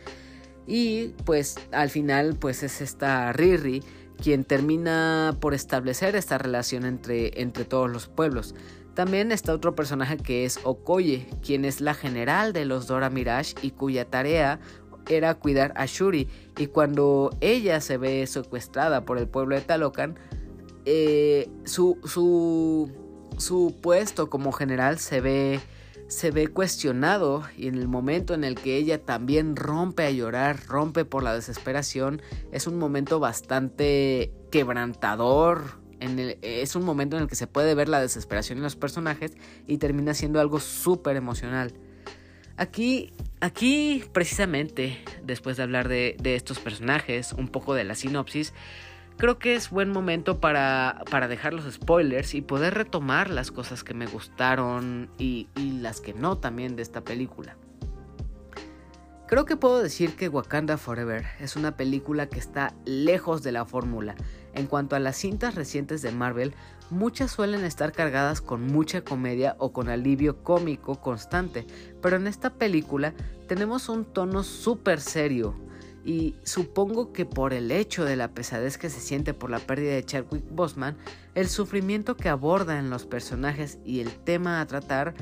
Y 0.66 1.14
pues 1.24 1.56
al 1.72 1.88
final 1.88 2.36
pues 2.38 2.62
es 2.62 2.82
esta 2.82 3.32
Riri 3.32 3.82
quien 4.22 4.44
termina 4.44 5.36
por 5.40 5.54
establecer 5.54 6.16
esta 6.16 6.38
relación 6.38 6.84
entre, 6.84 7.40
entre 7.40 7.64
todos 7.64 7.90
los 7.90 8.08
pueblos. 8.08 8.54
También 8.94 9.30
está 9.30 9.52
otro 9.52 9.74
personaje 9.74 10.16
que 10.16 10.46
es 10.46 10.58
Okoye, 10.64 11.28
quien 11.44 11.64
es 11.66 11.80
la 11.80 11.92
general 11.92 12.52
de 12.52 12.64
los 12.64 12.86
Dora 12.86 13.10
Mirage 13.10 13.54
y 13.60 13.72
cuya 13.72 14.06
tarea 14.06 14.58
era 15.08 15.34
cuidar 15.34 15.72
a 15.76 15.86
Shuri. 15.86 16.28
Y 16.56 16.68
cuando 16.68 17.30
ella 17.40 17.80
se 17.80 17.98
ve 17.98 18.26
secuestrada 18.26 19.04
por 19.04 19.18
el 19.18 19.28
pueblo 19.28 19.54
de 19.54 19.60
Talocan, 19.60 20.18
eh, 20.86 21.50
su, 21.64 21.98
su, 22.04 22.90
su 23.38 23.74
puesto 23.82 24.30
como 24.30 24.52
general 24.52 24.98
se 24.98 25.20
ve 25.20 25.60
se 26.08 26.30
ve 26.30 26.48
cuestionado 26.48 27.44
y 27.56 27.66
en 27.68 27.76
el 27.76 27.88
momento 27.88 28.34
en 28.34 28.44
el 28.44 28.54
que 28.54 28.76
ella 28.76 29.04
también 29.04 29.56
rompe 29.56 30.04
a 30.04 30.10
llorar, 30.10 30.66
rompe 30.66 31.04
por 31.04 31.22
la 31.22 31.34
desesperación, 31.34 32.22
es 32.52 32.66
un 32.66 32.78
momento 32.78 33.18
bastante 33.18 34.32
quebrantador. 34.50 35.80
es 36.00 36.76
un 36.76 36.84
momento 36.84 37.16
en 37.16 37.22
el 37.22 37.28
que 37.28 37.36
se 37.36 37.46
puede 37.46 37.74
ver 37.74 37.88
la 37.88 38.00
desesperación 38.00 38.58
en 38.58 38.64
los 38.64 38.76
personajes 38.76 39.32
y 39.66 39.78
termina 39.78 40.14
siendo 40.14 40.40
algo 40.40 40.60
súper 40.60 41.16
emocional. 41.16 41.72
Aquí, 42.56 43.12
aquí 43.40 44.04
precisamente, 44.12 44.98
después 45.24 45.56
de 45.56 45.64
hablar 45.64 45.88
de, 45.88 46.16
de 46.22 46.36
estos 46.36 46.58
personajes, 46.58 47.32
un 47.32 47.48
poco 47.48 47.74
de 47.74 47.84
la 47.84 47.94
sinopsis, 47.94 48.54
creo 49.16 49.38
que 49.38 49.54
es 49.54 49.70
buen 49.70 49.90
momento 49.90 50.40
para, 50.40 51.02
para 51.10 51.28
dejar 51.28 51.54
los 51.54 51.72
spoilers 51.72 52.34
y 52.34 52.42
poder 52.42 52.74
retomar 52.74 53.30
las 53.30 53.50
cosas 53.50 53.84
que 53.84 53.94
me 53.94 54.06
gustaron 54.06 55.10
y, 55.18 55.48
y 55.56 55.72
las 55.80 56.00
que 56.00 56.14
no 56.14 56.38
también 56.38 56.76
de 56.76 56.82
esta 56.82 57.02
película. 57.02 57.56
Creo 59.26 59.44
que 59.44 59.56
puedo 59.56 59.82
decir 59.82 60.14
que 60.14 60.28
Wakanda 60.28 60.76
Forever 60.76 61.26
es 61.40 61.56
una 61.56 61.76
película 61.76 62.28
que 62.28 62.38
está 62.38 62.74
lejos 62.84 63.42
de 63.42 63.50
la 63.50 63.64
fórmula. 63.64 64.14
En 64.54 64.66
cuanto 64.66 64.94
a 64.94 65.00
las 65.00 65.16
cintas 65.16 65.56
recientes 65.56 66.00
de 66.00 66.12
Marvel, 66.12 66.54
muchas 66.90 67.32
suelen 67.32 67.64
estar 67.64 67.90
cargadas 67.90 68.40
con 68.40 68.68
mucha 68.68 69.02
comedia 69.02 69.56
o 69.58 69.72
con 69.72 69.88
alivio 69.88 70.44
cómico 70.44 71.00
constante, 71.00 71.66
pero 72.00 72.16
en 72.16 72.28
esta 72.28 72.50
película 72.50 73.14
tenemos 73.48 73.88
un 73.88 74.04
tono 74.04 74.44
súper 74.44 75.00
serio, 75.00 75.56
y 76.06 76.36
supongo 76.44 77.12
que 77.12 77.26
por 77.26 77.52
el 77.52 77.72
hecho 77.72 78.04
de 78.04 78.14
la 78.14 78.28
pesadez 78.28 78.78
que 78.78 78.88
se 78.88 79.00
siente 79.00 79.34
por 79.34 79.50
la 79.50 79.58
pérdida 79.58 79.94
de 79.94 80.04
Chadwick 80.04 80.44
Boseman, 80.48 80.96
el 81.34 81.48
sufrimiento 81.48 82.16
que 82.16 82.28
aborda 82.28 82.78
en 82.78 82.90
los 82.90 83.04
personajes 83.04 83.78
y 83.84 83.98
el 83.98 84.10
tema 84.10 84.60
a 84.60 84.66
tratar, 84.68 85.14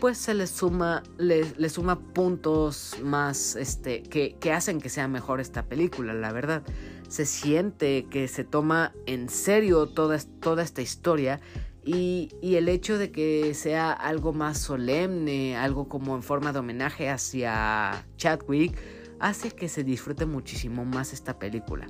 pues 0.00 0.18
se 0.18 0.34
le 0.34 0.48
suma, 0.48 1.04
le, 1.16 1.68
suma 1.68 2.00
puntos 2.00 2.96
más 3.04 3.54
este, 3.54 4.02
que, 4.02 4.36
hacen 4.52 4.80
que 4.80 4.88
sea 4.88 5.06
mejor 5.06 5.40
esta 5.40 5.62
película, 5.62 6.12
la 6.12 6.32
verdad. 6.32 6.64
Se 7.08 7.24
siente 7.24 8.06
que 8.10 8.26
se 8.26 8.42
toma 8.42 8.92
en 9.06 9.28
serio 9.28 9.86
toda, 9.86 10.18
toda 10.40 10.64
esta 10.64 10.82
historia 10.82 11.40
y, 11.84 12.30
y, 12.40 12.56
el 12.56 12.68
hecho 12.68 12.98
de 12.98 13.12
que 13.12 13.54
sea 13.54 13.92
algo 13.92 14.32
más 14.32 14.58
solemne, 14.58 15.56
algo 15.56 15.88
como 15.88 16.16
en 16.16 16.24
forma 16.24 16.52
de 16.52 16.58
homenaje 16.58 17.10
hacia 17.10 18.06
Chadwick, 18.16 18.76
hace 19.22 19.52
que 19.52 19.68
se 19.68 19.84
disfrute 19.84 20.26
muchísimo 20.26 20.84
más 20.84 21.12
esta 21.12 21.38
película. 21.38 21.86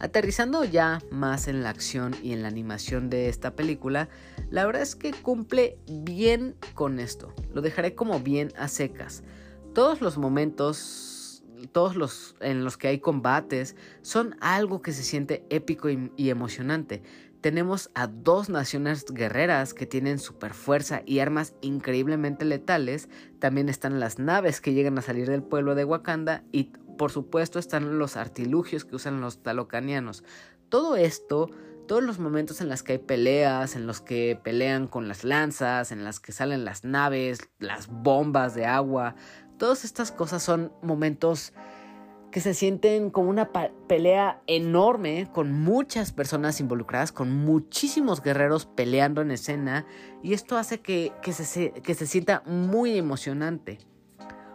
Aterrizando 0.00 0.64
ya 0.64 1.00
más 1.12 1.46
en 1.46 1.62
la 1.62 1.68
acción 1.68 2.16
y 2.22 2.32
en 2.32 2.42
la 2.42 2.48
animación 2.48 3.08
de 3.10 3.28
esta 3.28 3.54
película, 3.54 4.08
la 4.50 4.64
verdad 4.66 4.82
es 4.82 4.96
que 4.96 5.12
cumple 5.12 5.78
bien 5.86 6.56
con 6.74 6.98
esto. 6.98 7.32
Lo 7.52 7.60
dejaré 7.60 7.94
como 7.94 8.18
bien 8.20 8.52
a 8.56 8.66
secas. 8.68 9.22
Todos 9.74 10.00
los 10.00 10.16
momentos, 10.16 11.44
todos 11.72 11.94
los 11.94 12.36
en 12.40 12.64
los 12.64 12.78
que 12.78 12.88
hay 12.88 12.98
combates, 12.98 13.76
son 14.00 14.34
algo 14.40 14.80
que 14.80 14.92
se 14.92 15.02
siente 15.02 15.44
épico 15.50 15.88
y, 15.90 16.30
emocionante 16.30 17.02
tenemos 17.42 17.90
a 17.94 18.06
dos 18.06 18.48
naciones 18.48 19.04
guerreras 19.04 19.74
que 19.74 19.84
tienen 19.84 20.18
super 20.18 20.54
fuerza 20.54 21.02
y 21.04 21.18
armas 21.18 21.54
increíblemente 21.60 22.44
letales. 22.44 23.08
También 23.40 23.68
están 23.68 24.00
las 24.00 24.18
naves 24.18 24.60
que 24.60 24.72
llegan 24.72 24.96
a 24.96 25.02
salir 25.02 25.28
del 25.28 25.42
pueblo 25.42 25.74
de 25.74 25.84
Wakanda 25.84 26.44
y 26.52 26.70
por 26.96 27.10
supuesto 27.10 27.58
están 27.58 27.98
los 27.98 28.16
artilugios 28.16 28.84
que 28.84 28.94
usan 28.94 29.20
los 29.20 29.42
talocanianos. 29.42 30.22
Todo 30.68 30.94
esto, 30.94 31.50
todos 31.88 32.02
los 32.02 32.20
momentos 32.20 32.60
en 32.60 32.68
los 32.68 32.84
que 32.84 32.92
hay 32.92 32.98
peleas, 32.98 33.74
en 33.74 33.88
los 33.88 34.00
que 34.00 34.38
pelean 34.42 34.86
con 34.86 35.08
las 35.08 35.24
lanzas, 35.24 35.90
en 35.90 36.04
las 36.04 36.20
que 36.20 36.30
salen 36.30 36.64
las 36.64 36.84
naves, 36.84 37.50
las 37.58 37.88
bombas 37.88 38.54
de 38.54 38.66
agua, 38.66 39.16
todas 39.58 39.84
estas 39.84 40.12
cosas 40.12 40.44
son 40.44 40.72
momentos 40.80 41.52
que 42.32 42.40
se 42.40 42.54
sienten 42.54 43.10
como 43.10 43.30
una 43.30 43.50
pelea 43.86 44.42
enorme 44.48 45.28
con 45.32 45.52
muchas 45.52 46.12
personas 46.12 46.58
involucradas, 46.58 47.12
con 47.12 47.30
muchísimos 47.30 48.22
guerreros 48.22 48.66
peleando 48.66 49.20
en 49.20 49.30
escena 49.30 49.86
y 50.22 50.32
esto 50.32 50.56
hace 50.56 50.80
que, 50.80 51.12
se, 51.30 51.70
que 51.70 51.94
se 51.94 52.06
sienta 52.06 52.42
muy 52.46 52.98
emocionante. 52.98 53.78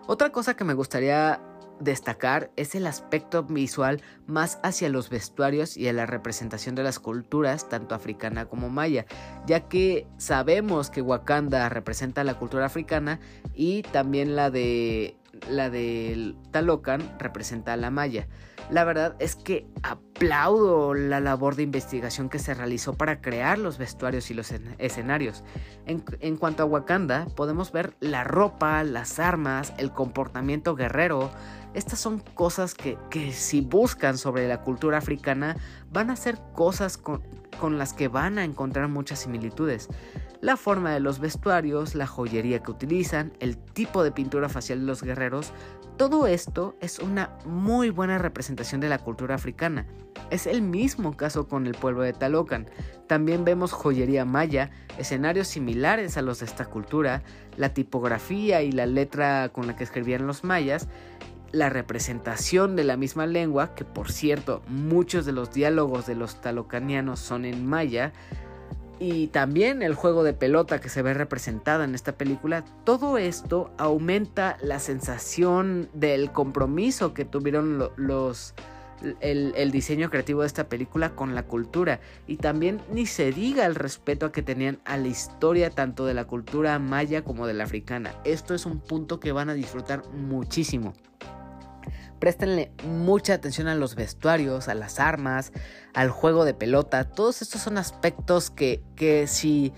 Otra 0.07 0.31
cosa 0.31 0.55
que 0.55 0.63
me 0.63 0.73
gustaría 0.73 1.39
destacar 1.79 2.51
es 2.55 2.73
el 2.73 2.87
aspecto 2.87 3.43
visual 3.43 4.01
más 4.25 4.59
hacia 4.63 4.89
los 4.89 5.09
vestuarios 5.09 5.77
y 5.77 5.87
a 5.87 5.93
la 5.93 6.07
representación 6.07 6.73
de 6.73 6.83
las 6.83 6.99
culturas, 6.99 7.69
tanto 7.69 7.93
africana 7.93 8.45
como 8.45 8.69
maya, 8.69 9.05
ya 9.45 9.67
que 9.67 10.07
sabemos 10.17 10.89
que 10.89 11.03
Wakanda 11.03 11.69
representa 11.69 12.23
la 12.23 12.39
cultura 12.39 12.65
africana 12.65 13.19
y 13.53 13.83
también 13.83 14.35
la 14.35 14.49
de 14.49 15.17
la 15.49 15.69
del 15.69 16.37
Talocan 16.51 17.01
representa 17.19 17.73
a 17.73 17.77
la 17.77 17.91
maya. 17.91 18.27
La 18.69 18.83
verdad 18.83 19.15
es 19.19 19.35
que 19.35 19.65
aplaudo 19.81 20.93
la 20.93 21.21
labor 21.21 21.55
de 21.55 21.63
investigación 21.63 22.27
que 22.27 22.37
se 22.37 22.53
realizó 22.53 22.95
para 22.95 23.21
crear 23.21 23.57
los 23.57 23.77
vestuarios 23.77 24.29
y 24.29 24.33
los 24.33 24.53
escenarios. 24.77 25.43
En, 25.85 26.35
cuanto 26.35 26.63
a 26.63 26.65
Wakanda, 26.65 27.27
podemos 27.35 27.71
ver 27.71 27.95
la 28.01 28.25
ropa, 28.25 28.83
las 28.83 29.19
armas, 29.19 29.73
el 29.77 29.93
comportamiento 29.93 30.75
guerrero. 30.75 31.31
Estas 31.73 31.99
son 31.99 32.19
cosas 32.19 32.73
que, 32.73 32.97
si 33.31 33.61
buscan 33.61 34.17
sobre 34.17 34.47
la 34.49 34.61
cultura 34.61 34.97
africana 34.97 35.55
van 35.89 36.09
a 36.09 36.17
ser 36.17 36.37
cosas 36.53 36.97
con, 36.97 37.23
con 37.61 37.77
las 37.77 37.93
que 37.93 38.09
van 38.09 38.37
a 38.37 38.43
encontrar 38.43 38.89
muchas 38.89 39.19
similitudes 39.19 39.87
la 40.41 40.57
forma 40.57 40.93
de 40.93 40.99
los 40.99 41.19
vestuarios, 41.19 41.95
la 41.95 42.07
joyería 42.07 42.61
que 42.61 42.71
utilizan, 42.71 43.33
el 43.39 43.57
tipo 43.57 44.03
de 44.03 44.11
pintura 44.11 44.49
facial 44.49 44.79
de 44.79 44.85
los 44.85 45.03
guerreros, 45.03 45.53
todo 45.97 46.27
esto 46.27 46.75
es 46.79 46.99
una 46.99 47.31
muy 47.45 47.89
buena 47.89 48.19
representación 48.19 48.79
de 48.81 48.89
la 48.89 48.99
cultura 48.99 49.33
africana. 49.33 49.87
Es 50.29 50.45
el 50.45 50.61
mismo 50.61 51.17
caso 51.17 51.47
con 51.47 51.65
el 51.65 51.73
pueblo 51.73 52.03
de 52.03 52.13
Talocan. 52.13 52.69
También 53.07 53.45
vemos 53.45 53.71
joyería 53.71 54.23
maya, 54.23 54.69
escenarios 54.99 55.47
similares 55.47 56.17
a 56.17 56.21
los 56.21 56.39
de 56.39 56.45
esta 56.45 56.65
cultura, 56.65 57.23
la 57.55 57.73
tipografía 57.73 58.61
y 58.61 58.71
la 58.71 58.85
letra 58.85 59.49
con 59.49 59.65
la 59.65 59.75
que 59.75 59.83
escribían 59.83 60.27
los 60.27 60.43
mayas, 60.43 60.87
la 61.51 61.69
representación 61.69 62.75
de 62.75 62.83
la 62.83 62.97
misma 62.97 63.25
lengua, 63.25 63.73
que 63.73 63.85
por 63.85 64.11
cierto 64.11 64.61
muchos 64.67 65.25
de 65.25 65.31
los 65.31 65.51
diálogos 65.51 66.05
de 66.05 66.15
los 66.15 66.41
talocanianos 66.41 67.19
son 67.19 67.45
en 67.45 67.65
maya, 67.65 68.13
y 68.99 69.27
también 69.27 69.81
el 69.81 69.95
juego 69.95 70.23
de 70.23 70.33
pelota 70.33 70.79
que 70.79 70.89
se 70.89 71.01
ve 71.01 71.13
representada 71.13 71.83
en 71.83 71.95
esta 71.95 72.13
película, 72.13 72.65
todo 72.83 73.17
esto 73.17 73.71
aumenta 73.77 74.57
la 74.61 74.79
sensación 74.79 75.89
del 75.93 76.31
compromiso 76.31 77.13
que 77.13 77.25
tuvieron 77.25 77.89
los 77.95 78.53
el, 79.21 79.71
diseño 79.71 80.09
creativo 80.09 80.41
de 80.41 80.47
esta 80.47 80.69
película 80.69 81.15
con 81.15 81.35
la 81.35 81.43
cultura 81.43 81.99
y 82.25 82.37
también 82.37 82.81
ni 82.91 83.05
se 83.05 83.31
diga 83.31 83.65
el 83.65 83.75
respeto 83.75 84.31
que 84.31 84.41
tenían 84.41 84.79
a 84.85 84.97
la 84.97 85.07
historia 85.07 85.69
tanto 85.69 86.05
de 86.05 86.13
la 86.13 86.25
cultura 86.25 86.79
maya 86.79 87.23
como 87.23 87.47
de 87.47 87.53
la 87.53 87.65
africana. 87.65 88.15
Esto 88.23 88.53
es 88.55 88.65
un 88.65 88.79
punto 88.79 89.19
que 89.19 89.31
van 89.31 89.49
a 89.49 89.53
disfrutar 89.53 90.07
muchísimo. 90.09 90.93
Préstenle 92.19 92.71
mucha 92.85 93.33
atención 93.33 93.67
a 93.67 93.75
los 93.75 93.95
vestuarios, 93.95 94.67
a 94.67 94.73
las 94.73 94.99
armas, 94.99 95.51
al 95.93 96.09
juego 96.09 96.45
de 96.45 96.53
pelota. 96.53 97.03
Todos 97.03 97.41
estos 97.41 97.61
son 97.61 97.77
aspectos 97.77 98.49
que, 98.49 98.81
que 98.95 99.27
si 99.27 99.73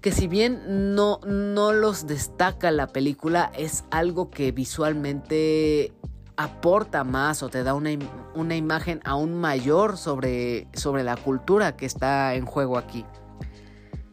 que 0.00 0.12
si 0.12 0.28
bien 0.28 0.94
no, 0.94 1.20
no 1.26 1.72
los 1.72 2.06
destaca 2.06 2.70
la 2.70 2.86
película, 2.86 3.52
es 3.56 3.84
algo 3.90 4.30
que 4.30 4.50
visualmente 4.50 5.92
aporta 6.36 7.04
más 7.04 7.42
o 7.42 7.50
te 7.50 7.62
da 7.62 7.74
una, 7.74 7.90
una 8.34 8.56
imagen 8.56 9.00
aún 9.04 9.34
mayor 9.34 9.98
sobre, 9.98 10.68
sobre 10.72 11.04
la 11.04 11.16
cultura 11.16 11.76
que 11.76 11.84
está 11.84 12.34
en 12.34 12.46
juego 12.46 12.78
aquí. 12.78 13.04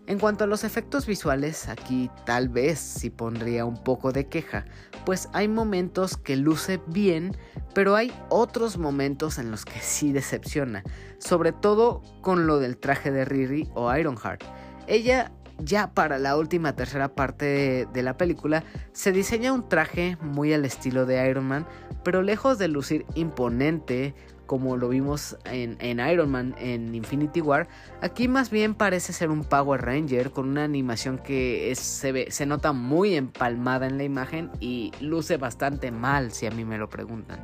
En 0.07 0.19
cuanto 0.19 0.45
a 0.45 0.47
los 0.47 0.63
efectos 0.63 1.05
visuales, 1.05 1.67
aquí 1.67 2.09
tal 2.25 2.47
vez 2.47 2.79
sí 2.79 3.09
pondría 3.09 3.65
un 3.65 3.75
poco 3.75 4.13
de 4.13 4.27
queja, 4.27 4.65
pues 5.05 5.27
hay 5.33 5.49
momentos 5.49 6.15
que 6.15 6.37
luce 6.37 6.79
bien, 6.87 7.35
pero 7.73 7.93
hay 7.97 8.13
otros 8.29 8.77
momentos 8.77 9.37
en 9.37 9.51
los 9.51 9.65
que 9.65 9.79
sí 9.81 10.13
decepciona, 10.13 10.83
sobre 11.19 11.51
todo 11.51 12.01
con 12.21 12.47
lo 12.47 12.59
del 12.59 12.77
traje 12.77 13.11
de 13.11 13.25
Riri 13.25 13.69
o 13.73 13.93
Ironheart. 13.93 14.45
Ella 14.87 15.33
ya 15.59 15.93
para 15.93 16.19
la 16.19 16.37
última 16.37 16.73
tercera 16.73 17.09
parte 17.09 17.85
de, 17.91 18.03
la 18.03 18.15
película 18.15 18.63
se 18.93 19.11
diseña 19.11 19.51
un 19.51 19.67
traje 19.67 20.17
muy 20.21 20.53
al 20.53 20.63
estilo 20.63 21.05
de 21.05 21.29
Iron 21.29 21.49
Man, 21.49 21.67
pero 22.03 22.21
lejos 22.21 22.57
de 22.57 22.69
lucir 22.69 23.05
imponente 23.15 24.15
como 24.47 24.77
lo 24.77 24.89
vimos 24.89 25.37
en, 25.45 25.99
Iron 25.99 26.31
Man 26.31 26.55
en 26.57 26.95
Infinity 26.95 27.41
War, 27.41 27.67
aquí 28.01 28.27
más 28.27 28.49
bien 28.49 28.73
parece 28.73 29.13
ser 29.13 29.29
un 29.29 29.43
Power 29.43 29.81
Ranger 29.81 30.31
con 30.31 30.49
una 30.49 30.63
animación 30.63 31.19
que 31.19 31.71
se, 31.75 32.11
ve, 32.11 32.31
se 32.31 32.45
nota 32.47 32.71
muy 32.71 33.15
empalmada 33.15 33.85
en 33.85 33.97
la 33.97 34.03
imagen 34.03 34.49
y 34.59 34.91
luce 34.99 35.37
bastante 35.37 35.91
mal 35.91 36.31
si 36.31 36.47
a 36.47 36.51
mí 36.51 36.65
me 36.65 36.77
lo 36.77 36.89
preguntan. 36.89 37.39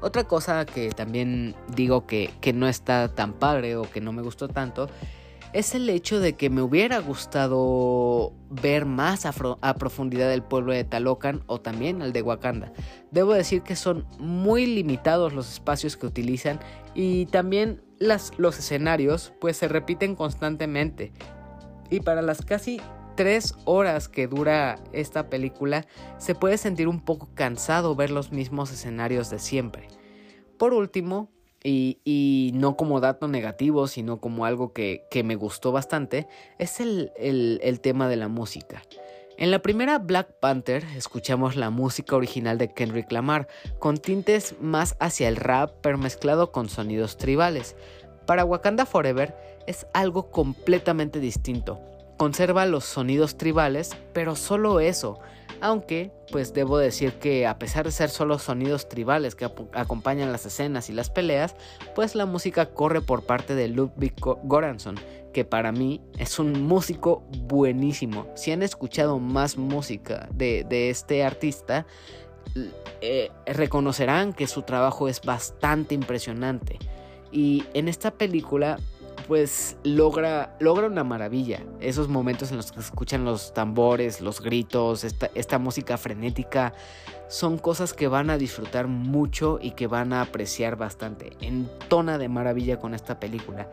Otra 0.00 0.24
cosa 0.24 0.64
que 0.64 0.90
también 0.90 1.56
digo 1.74 2.06
que, 2.06 2.30
que 2.40 2.52
no 2.52 2.68
está 2.68 3.08
tan 3.08 3.32
padre 3.32 3.74
o 3.74 3.82
que 3.90 4.00
no 4.00 4.12
me 4.12 4.22
gustó 4.22 4.46
tanto 4.46 4.88
es 5.52 5.74
el 5.74 5.88
hecho 5.88 6.20
de 6.20 6.34
que 6.34 6.50
me 6.50 6.62
hubiera 6.62 6.98
gustado 6.98 8.32
ver 8.50 8.84
más 8.84 9.26
a, 9.26 9.74
profundidad 9.74 10.32
el 10.32 10.42
pueblo 10.42 10.72
de 10.72 10.84
Talocan 10.84 11.42
o 11.46 11.60
también 11.60 12.02
el 12.02 12.12
de 12.12 12.22
Wakanda. 12.22 12.72
Debo 13.10 13.32
decir 13.32 13.62
que 13.62 13.76
son 13.76 14.06
muy 14.18 14.66
limitados 14.66 15.32
los 15.32 15.50
espacios 15.52 15.96
que 15.96 16.06
utilizan 16.06 16.60
y 16.94 17.26
también 17.26 17.82
los 17.98 18.58
escenarios 18.58 19.32
pues 19.40 19.56
se 19.56 19.68
repiten 19.68 20.14
constantemente. 20.14 21.12
Y 21.90 22.00
para 22.00 22.20
las 22.20 22.42
casi 22.42 22.80
tres 23.16 23.54
horas 23.64 24.08
que 24.08 24.28
dura 24.28 24.78
esta 24.92 25.28
película 25.30 25.86
se 26.18 26.34
puede 26.34 26.58
sentir 26.58 26.88
un 26.88 27.00
poco 27.00 27.30
cansado 27.34 27.96
ver 27.96 28.10
los 28.10 28.32
mismos 28.32 28.70
escenarios 28.70 29.30
de 29.30 29.38
siempre. 29.38 29.88
Por 30.58 30.74
último, 30.74 31.30
y, 31.62 32.50
no 32.54 32.76
como 32.76 33.00
dato 33.00 33.28
negativo, 33.28 33.86
sino 33.86 34.20
como 34.20 34.44
algo 34.44 34.72
que, 34.72 35.06
me 35.24 35.36
gustó 35.36 35.72
bastante, 35.72 36.28
es 36.58 36.80
el, 36.80 37.12
el, 37.18 37.80
tema 37.80 38.08
de 38.08 38.16
la 38.16 38.28
música. 38.28 38.82
En 39.36 39.50
la 39.50 39.60
primera 39.60 39.98
Black 39.98 40.32
Panther 40.40 40.84
escuchamos 40.96 41.54
la 41.54 41.70
música 41.70 42.16
original 42.16 42.58
de 42.58 42.72
Kendrick 42.72 43.12
Lamar, 43.12 43.46
con 43.78 43.98
tintes 43.98 44.56
más 44.60 44.96
hacia 44.98 45.28
el 45.28 45.36
rap, 45.36 45.74
pero 45.80 45.98
mezclado 45.98 46.50
con 46.50 46.68
sonidos 46.68 47.16
tribales. 47.16 47.76
Para 48.26 48.44
Wakanda 48.44 48.84
Forever 48.84 49.34
es 49.66 49.86
algo 49.94 50.30
completamente 50.30 51.20
distinto. 51.20 51.80
Conserva 52.16 52.66
los 52.66 52.84
sonidos 52.84 53.38
tribales, 53.38 53.96
pero 54.12 54.34
solo 54.34 54.80
eso, 54.80 55.20
aunque, 55.60 56.10
pues 56.30 56.54
debo 56.54 56.78
decir 56.78 57.14
que 57.14 57.46
a 57.46 57.58
pesar 57.58 57.84
de 57.84 57.92
ser 57.92 58.10
solo 58.10 58.38
sonidos 58.38 58.88
tribales 58.88 59.34
que 59.34 59.44
acompañan 59.72 60.32
las 60.32 60.46
escenas 60.46 60.88
y 60.88 60.92
las 60.92 61.10
peleas, 61.10 61.56
pues 61.94 62.14
la 62.14 62.26
música 62.26 62.66
corre 62.66 63.00
por 63.00 63.24
parte 63.24 63.54
de 63.54 63.68
Ludwig 63.68 64.14
Goranson, 64.20 64.96
que 65.32 65.44
para 65.44 65.72
mí 65.72 66.00
es 66.18 66.38
un 66.38 66.62
músico 66.62 67.24
buenísimo. 67.46 68.26
Si 68.34 68.52
han 68.52 68.62
escuchado 68.62 69.18
más 69.18 69.56
música 69.56 70.28
de, 70.32 70.90
este 70.90 71.24
artista, 71.24 71.86
eh, 73.00 73.30
reconocerán 73.46 74.32
que 74.32 74.46
su 74.46 74.62
trabajo 74.62 75.08
es 75.08 75.20
bastante 75.20 75.94
impresionante. 75.94 76.78
Y 77.30 77.64
en 77.74 77.88
esta 77.88 78.10
película 78.10 78.78
pues 79.28 79.76
logra, 79.84 80.56
logra 80.58 80.86
una 80.86 81.04
maravilla. 81.04 81.62
Esos 81.80 82.08
momentos 82.08 82.50
en 82.50 82.56
los 82.56 82.72
que 82.72 82.80
se 82.80 82.86
escuchan 82.86 83.26
los 83.26 83.52
tambores, 83.52 84.22
los 84.22 84.40
gritos, 84.40 85.04
esta, 85.04 85.30
esta 85.34 85.58
música 85.58 85.98
frenética, 85.98 86.72
son 87.28 87.58
cosas 87.58 87.92
que 87.92 88.08
van 88.08 88.30
a 88.30 88.38
disfrutar 88.38 88.86
mucho 88.86 89.58
y 89.60 89.72
que 89.72 89.86
van 89.86 90.14
a 90.14 90.22
apreciar 90.22 90.76
bastante. 90.76 91.36
Entona 91.42 92.16
de 92.16 92.30
maravilla 92.30 92.78
con 92.78 92.94
esta 92.94 93.20
película. 93.20 93.70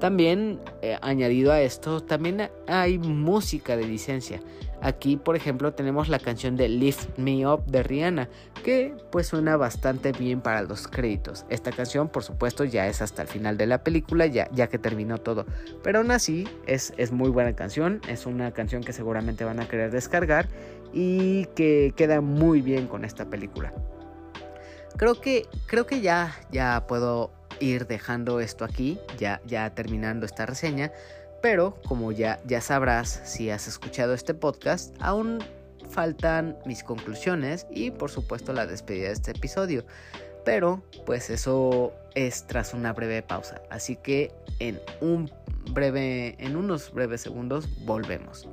También, 0.00 0.60
eh, 0.82 0.98
añadido 1.00 1.52
a 1.52 1.60
esto, 1.60 2.00
también 2.00 2.50
hay 2.66 2.98
música 2.98 3.76
de 3.76 3.86
licencia. 3.86 4.40
Aquí, 4.80 5.16
por 5.16 5.34
ejemplo, 5.34 5.72
tenemos 5.72 6.08
la 6.08 6.20
canción 6.20 6.56
de 6.56 6.68
Lift 6.68 7.18
Me 7.18 7.46
Up 7.46 7.64
de 7.66 7.82
Rihanna, 7.82 8.28
que 8.62 8.94
pues 9.10 9.26
suena 9.26 9.56
bastante 9.56 10.12
bien 10.12 10.40
para 10.40 10.62
los 10.62 10.86
créditos. 10.86 11.46
Esta 11.48 11.72
canción, 11.72 12.08
por 12.08 12.22
supuesto, 12.22 12.64
ya 12.64 12.86
es 12.86 13.02
hasta 13.02 13.22
el 13.22 13.28
final 13.28 13.56
de 13.56 13.66
la 13.66 13.82
película, 13.82 14.26
ya, 14.26 14.48
ya 14.52 14.68
que 14.68 14.78
terminó 14.78 15.18
todo. 15.18 15.46
Pero 15.82 15.98
aún 15.98 16.12
así, 16.12 16.46
es, 16.66 16.92
es 16.96 17.10
muy 17.10 17.30
buena 17.30 17.54
canción, 17.56 18.00
es 18.08 18.24
una 18.26 18.52
canción 18.52 18.84
que 18.84 18.92
seguramente 18.92 19.44
van 19.44 19.58
a 19.58 19.66
querer 19.66 19.90
descargar 19.90 20.48
y 20.92 21.46
que 21.56 21.92
queda 21.96 22.20
muy 22.20 22.60
bien 22.60 22.86
con 22.86 23.04
esta 23.04 23.28
película. 23.28 23.72
Creo 24.96 25.20
que, 25.20 25.46
creo 25.66 25.86
que 25.86 26.00
ya, 26.00 26.34
ya 26.50 26.86
puedo 26.86 27.32
ir 27.60 27.86
dejando 27.86 28.40
esto 28.40 28.64
aquí, 28.64 28.98
ya, 29.18 29.40
ya 29.46 29.74
terminando 29.74 30.26
esta 30.26 30.46
reseña, 30.46 30.92
pero 31.42 31.80
como 31.86 32.12
ya, 32.12 32.40
ya 32.46 32.60
sabrás 32.60 33.20
si 33.24 33.50
has 33.50 33.68
escuchado 33.68 34.14
este 34.14 34.34
podcast, 34.34 34.94
aún 35.00 35.38
faltan 35.90 36.58
mis 36.66 36.82
conclusiones 36.82 37.66
y 37.70 37.90
por 37.90 38.10
supuesto 38.10 38.52
la 38.52 38.66
despedida 38.66 39.08
de 39.08 39.14
este 39.14 39.30
episodio. 39.32 39.84
Pero 40.44 40.82
pues 41.04 41.30
eso 41.30 41.92
es 42.14 42.46
tras 42.46 42.74
una 42.74 42.92
breve 42.92 43.22
pausa, 43.22 43.60
así 43.70 43.96
que 43.96 44.32
en 44.58 44.80
un 45.00 45.30
breve 45.72 46.36
en 46.38 46.56
unos 46.56 46.92
breves 46.92 47.20
segundos 47.20 47.68
volvemos. 47.84 48.48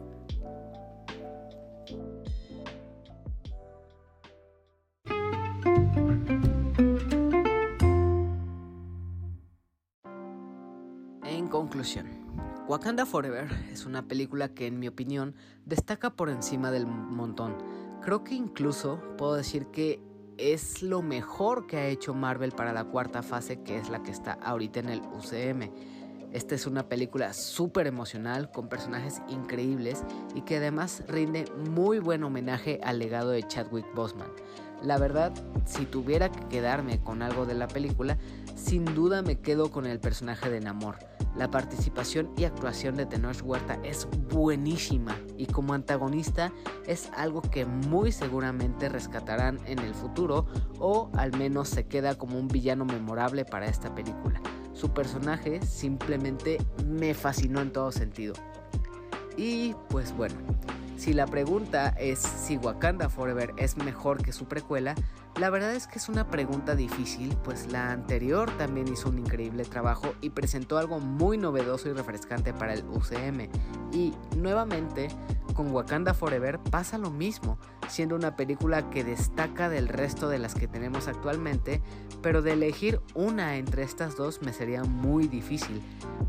Wakanda 12.75 13.05
Forever 13.05 13.47
es 13.71 13.85
una 13.85 14.05
película 14.05 14.49
que 14.49 14.67
en 14.67 14.79
mi 14.79 14.89
opinión 14.89 15.33
destaca 15.65 16.09
por 16.09 16.27
encima 16.27 16.71
del 16.71 16.85
montón. 16.85 17.55
Creo 18.01 18.25
que 18.25 18.35
incluso 18.35 18.99
puedo 19.17 19.35
decir 19.35 19.67
que 19.67 20.01
es 20.37 20.83
lo 20.83 21.01
mejor 21.01 21.67
que 21.67 21.77
ha 21.77 21.87
hecho 21.87 22.13
Marvel 22.13 22.51
para 22.51 22.73
la 22.73 22.83
cuarta 22.83 23.23
fase 23.23 23.63
que 23.63 23.77
es 23.77 23.89
la 23.89 24.03
que 24.03 24.11
está 24.11 24.33
ahorita 24.33 24.81
en 24.81 24.89
el 24.89 24.99
UCM. 24.99 25.71
Esta 26.33 26.53
es 26.53 26.67
una 26.67 26.89
película 26.89 27.31
súper 27.31 27.87
emocional 27.87 28.51
con 28.51 28.67
personajes 28.67 29.21
increíbles 29.29 30.03
y 30.35 30.41
que 30.41 30.57
además 30.57 31.01
rinde 31.07 31.45
muy 31.69 31.99
buen 31.99 32.25
homenaje 32.25 32.81
al 32.83 32.99
legado 32.99 33.29
de 33.29 33.47
Chadwick 33.47 33.85
Boseman. 33.95 34.27
La 34.85 34.99
verdad, 34.99 35.33
si 35.65 35.87
tuviera 35.87 36.31
que 36.31 36.47
quedarme 36.47 37.01
con 37.01 37.23
algo 37.23 37.47
de 37.47 37.55
la 37.55 37.67
película, 37.67 38.19
sin 38.55 38.85
duda 38.85 39.23
me 39.23 39.39
quedo 39.39 39.71
con 39.71 39.87
el 39.87 39.99
personaje 39.99 40.51
de 40.51 40.59
Namor. 40.59 40.99
La 41.35 41.49
participación 41.49 42.29
y 42.37 42.43
actuación 42.43 42.95
de 42.95 43.07
Tenoch 43.07 43.41
Huerta 43.43 43.79
es 43.83 44.07
buenísima 44.31 45.17
y 45.37 45.47
como 45.47 45.73
antagonista 45.73 46.53
es 46.85 47.09
algo 47.17 47.41
que 47.41 47.65
muy 47.65 48.11
seguramente 48.11 48.87
rescatarán 48.87 49.59
en 49.65 49.79
el 49.79 49.95
futuro 49.95 50.45
o 50.79 51.09
al 51.17 51.35
menos 51.35 51.67
se 51.67 51.87
queda 51.87 52.15
como 52.15 52.37
un 52.37 52.47
villano 52.47 52.85
memorable 52.85 53.43
para 53.43 53.65
esta 53.65 53.93
película. 53.95 54.39
Su 54.73 54.93
personaje 54.93 55.65
simplemente 55.65 56.59
me 56.85 57.15
fascinó 57.15 57.59
en 57.59 57.73
todo 57.73 57.91
sentido. 57.91 58.35
Y 59.35 59.73
pues 59.89 60.15
bueno, 60.15 60.35
si 60.97 61.13
la 61.13 61.25
pregunta 61.25 61.89
es 61.99 62.19
si 62.19 62.57
Wakanda 62.57 63.09
Forever 63.09 63.53
es 63.57 63.77
mejor 63.77 64.21
que 64.21 64.31
su 64.31 64.45
precuela, 64.45 64.95
la 65.39 65.49
verdad 65.49 65.75
es 65.75 65.87
que 65.87 65.99
es 65.99 66.07
una 66.07 66.27
pregunta 66.29 66.75
difícil, 66.75 67.35
pues 67.43 67.71
la 67.71 67.91
anterior 67.91 68.49
también 68.57 68.87
hizo 68.87 69.09
un 69.09 69.19
increíble 69.19 69.65
trabajo 69.65 70.13
y 70.21 70.29
presentó 70.29 70.77
algo 70.77 70.99
muy 70.99 71.37
novedoso 71.37 71.89
y 71.89 71.93
refrescante 71.93 72.53
para 72.53 72.73
el 72.73 72.85
UCM. 72.85 73.49
Y 73.91 74.13
nuevamente, 74.37 75.09
con 75.55 75.71
Wakanda 75.73 76.13
Forever 76.13 76.59
pasa 76.59 76.99
lo 76.99 77.09
mismo, 77.09 77.57
siendo 77.87 78.15
una 78.15 78.35
película 78.35 78.91
que 78.91 79.03
destaca 79.03 79.69
del 79.69 79.87
resto 79.87 80.29
de 80.29 80.37
las 80.37 80.53
que 80.53 80.67
tenemos 80.67 81.07
actualmente, 81.07 81.81
pero 82.21 82.43
de 82.43 82.53
elegir 82.53 83.01
una 83.15 83.55
entre 83.55 83.81
estas 83.81 84.15
dos 84.15 84.43
me 84.43 84.53
sería 84.53 84.83
muy 84.83 85.27
difícil. 85.27 85.81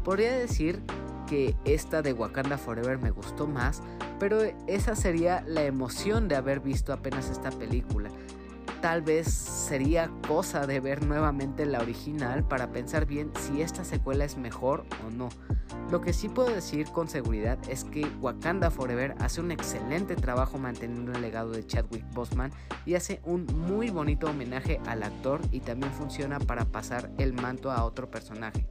Podría 0.02 0.34
decir 0.34 0.82
que 1.26 1.56
esta 1.64 2.00
de 2.00 2.12
Wakanda 2.14 2.56
Forever 2.56 2.98
me 2.98 3.10
gustó 3.10 3.46
más, 3.46 3.82
pero 4.18 4.38
esa 4.66 4.96
sería 4.96 5.42
la 5.46 5.64
emoción 5.64 6.28
de 6.28 6.36
haber 6.36 6.60
visto 6.60 6.92
apenas 6.92 7.28
esta 7.28 7.50
película 7.50 8.05
tal 8.80 9.02
vez 9.02 9.28
sería 9.28 10.10
cosa 10.26 10.66
de 10.66 10.80
ver 10.80 11.04
nuevamente 11.04 11.66
la 11.66 11.80
original 11.80 12.44
para 12.44 12.70
pensar 12.70 13.06
bien 13.06 13.30
si 13.40 13.62
esta 13.62 13.84
secuela 13.84 14.24
es 14.24 14.36
mejor 14.36 14.84
o 15.06 15.10
no. 15.10 15.28
Lo 15.90 16.00
que 16.00 16.12
sí 16.12 16.28
puedo 16.28 16.48
decir 16.48 16.86
con 16.88 17.08
seguridad 17.08 17.58
es 17.68 17.84
que 17.84 18.04
Wakanda 18.20 18.70
Forever 18.70 19.14
hace 19.20 19.40
un 19.40 19.50
excelente 19.50 20.16
trabajo 20.16 20.58
manteniendo 20.58 21.12
el 21.12 21.20
legado 21.20 21.50
de 21.50 21.66
Chadwick 21.66 22.04
Boseman 22.12 22.50
y 22.84 22.94
hace 22.94 23.20
un 23.24 23.46
muy 23.46 23.90
bonito 23.90 24.28
homenaje 24.28 24.80
al 24.86 25.02
actor 25.02 25.40
y 25.52 25.60
también 25.60 25.92
funciona 25.92 26.38
para 26.38 26.64
pasar 26.64 27.10
el 27.18 27.32
manto 27.32 27.70
a 27.70 27.84
otro 27.84 28.10
personaje. 28.10 28.66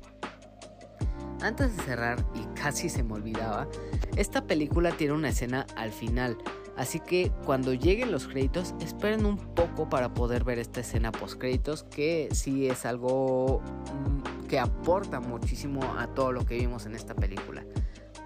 Antes 1.41 1.75
de 1.75 1.83
cerrar, 1.83 2.25
y 2.33 2.45
casi 2.59 2.89
se 2.89 3.03
me 3.03 3.13
olvidaba, 3.13 3.67
esta 4.15 4.47
película 4.47 4.91
tiene 4.91 5.13
una 5.13 5.29
escena 5.29 5.65
al 5.75 5.91
final 5.91 6.37
Así 6.77 6.99
que 6.99 7.31
cuando 7.45 7.73
lleguen 7.73 8.11
los 8.11 8.27
créditos, 8.27 8.75
esperen 8.81 9.25
un 9.25 9.37
poco 9.37 9.87
para 9.87 10.13
poder 10.13 10.43
ver 10.43 10.59
esta 10.59 10.81
escena 10.81 11.11
post 11.11 11.39
créditos, 11.39 11.83
que 11.83 12.27
sí 12.33 12.67
es 12.67 12.85
algo 12.85 13.61
mm, 13.61 14.47
que 14.47 14.59
aporta 14.59 15.19
muchísimo 15.21 15.81
a 15.97 16.07
todo 16.07 16.31
lo 16.33 16.45
que 16.45 16.55
vimos 16.55 16.85
en 16.85 16.95
esta 16.95 17.15
película. 17.15 17.63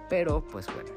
Pero 0.08 0.44
pues 0.44 0.66
bueno, 0.66 0.90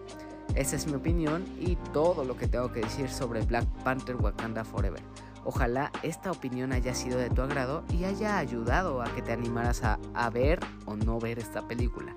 esa 0.55 0.75
es 0.75 0.87
mi 0.87 0.93
opinión 0.93 1.45
y 1.59 1.75
todo 1.93 2.23
lo 2.23 2.35
que 2.35 2.47
tengo 2.47 2.71
que 2.71 2.81
decir 2.81 3.09
sobre 3.09 3.41
Black 3.41 3.67
Panther 3.83 4.15
Wakanda 4.15 4.63
Forever. 4.63 5.01
Ojalá 5.45 5.91
esta 6.03 6.31
opinión 6.31 6.71
haya 6.71 6.95
sido 6.95 7.19
de 7.19 7.29
tu 7.29 7.41
agrado 7.41 7.83
y 7.93 8.05
haya 8.05 8.37
ayudado 8.37 9.01
a 9.01 9.13
que 9.13 9.21
te 9.21 9.33
animaras 9.33 9.83
a, 9.83 9.99
a 10.13 10.29
ver 10.29 10.59
o 10.85 10.95
no 10.95 11.19
ver 11.19 11.37
esta 11.37 11.67
película. 11.67 12.15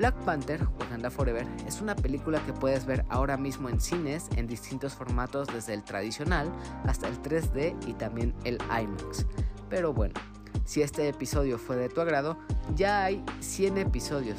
Black 0.00 0.14
Panther, 0.24 0.66
Wakanda 0.78 1.10
Forever, 1.10 1.46
es 1.66 1.82
una 1.82 1.94
película 1.94 2.42
que 2.46 2.54
puedes 2.54 2.86
ver 2.86 3.04
ahora 3.10 3.36
mismo 3.36 3.68
en 3.68 3.82
cines 3.82 4.30
en 4.36 4.46
distintos 4.46 4.94
formatos 4.94 5.46
desde 5.48 5.74
el 5.74 5.84
tradicional 5.84 6.50
hasta 6.86 7.06
el 7.06 7.20
3D 7.20 7.76
y 7.86 7.92
también 7.92 8.34
el 8.44 8.56
IMAX. 8.70 9.26
Pero 9.68 9.92
bueno, 9.92 10.14
si 10.64 10.80
este 10.80 11.06
episodio 11.06 11.58
fue 11.58 11.76
de 11.76 11.90
tu 11.90 12.00
agrado, 12.00 12.38
ya 12.74 13.04
hay 13.04 13.22
100 13.40 13.76
episodios. 13.76 14.38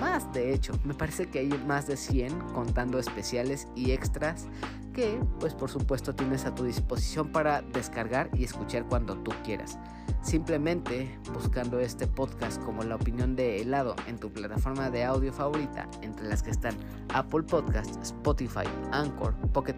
Más 0.00 0.32
de 0.32 0.54
hecho, 0.54 0.72
me 0.82 0.94
parece 0.94 1.28
que 1.28 1.40
hay 1.40 1.48
más 1.66 1.86
de 1.86 1.98
100 1.98 2.32
contando 2.54 2.98
especiales 2.98 3.68
y 3.76 3.90
extras 3.90 4.46
que 4.92 5.20
pues 5.40 5.54
por 5.54 5.70
supuesto 5.70 6.14
tienes 6.14 6.44
a 6.44 6.54
tu 6.54 6.64
disposición 6.64 7.32
para 7.32 7.62
descargar 7.62 8.30
y 8.34 8.44
escuchar 8.44 8.86
cuando 8.86 9.16
tú 9.16 9.32
quieras. 9.44 9.78
Simplemente 10.22 11.18
buscando 11.32 11.80
este 11.80 12.06
podcast 12.06 12.62
como 12.62 12.82
la 12.82 12.96
opinión 12.96 13.34
de 13.34 13.60
helado 13.60 13.96
en 14.06 14.18
tu 14.18 14.32
plataforma 14.32 14.90
de 14.90 15.04
audio 15.04 15.32
favorita, 15.32 15.88
entre 16.02 16.28
las 16.28 16.42
que 16.42 16.50
están 16.50 16.76
Apple 17.12 17.42
Podcast, 17.42 18.00
Spotify, 18.02 18.68
Anchor, 18.92 19.34
Pocket, 19.52 19.76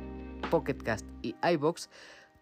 Pocket 0.51 0.77
Cast 0.77 1.07
y 1.23 1.35
iBox, 1.43 1.89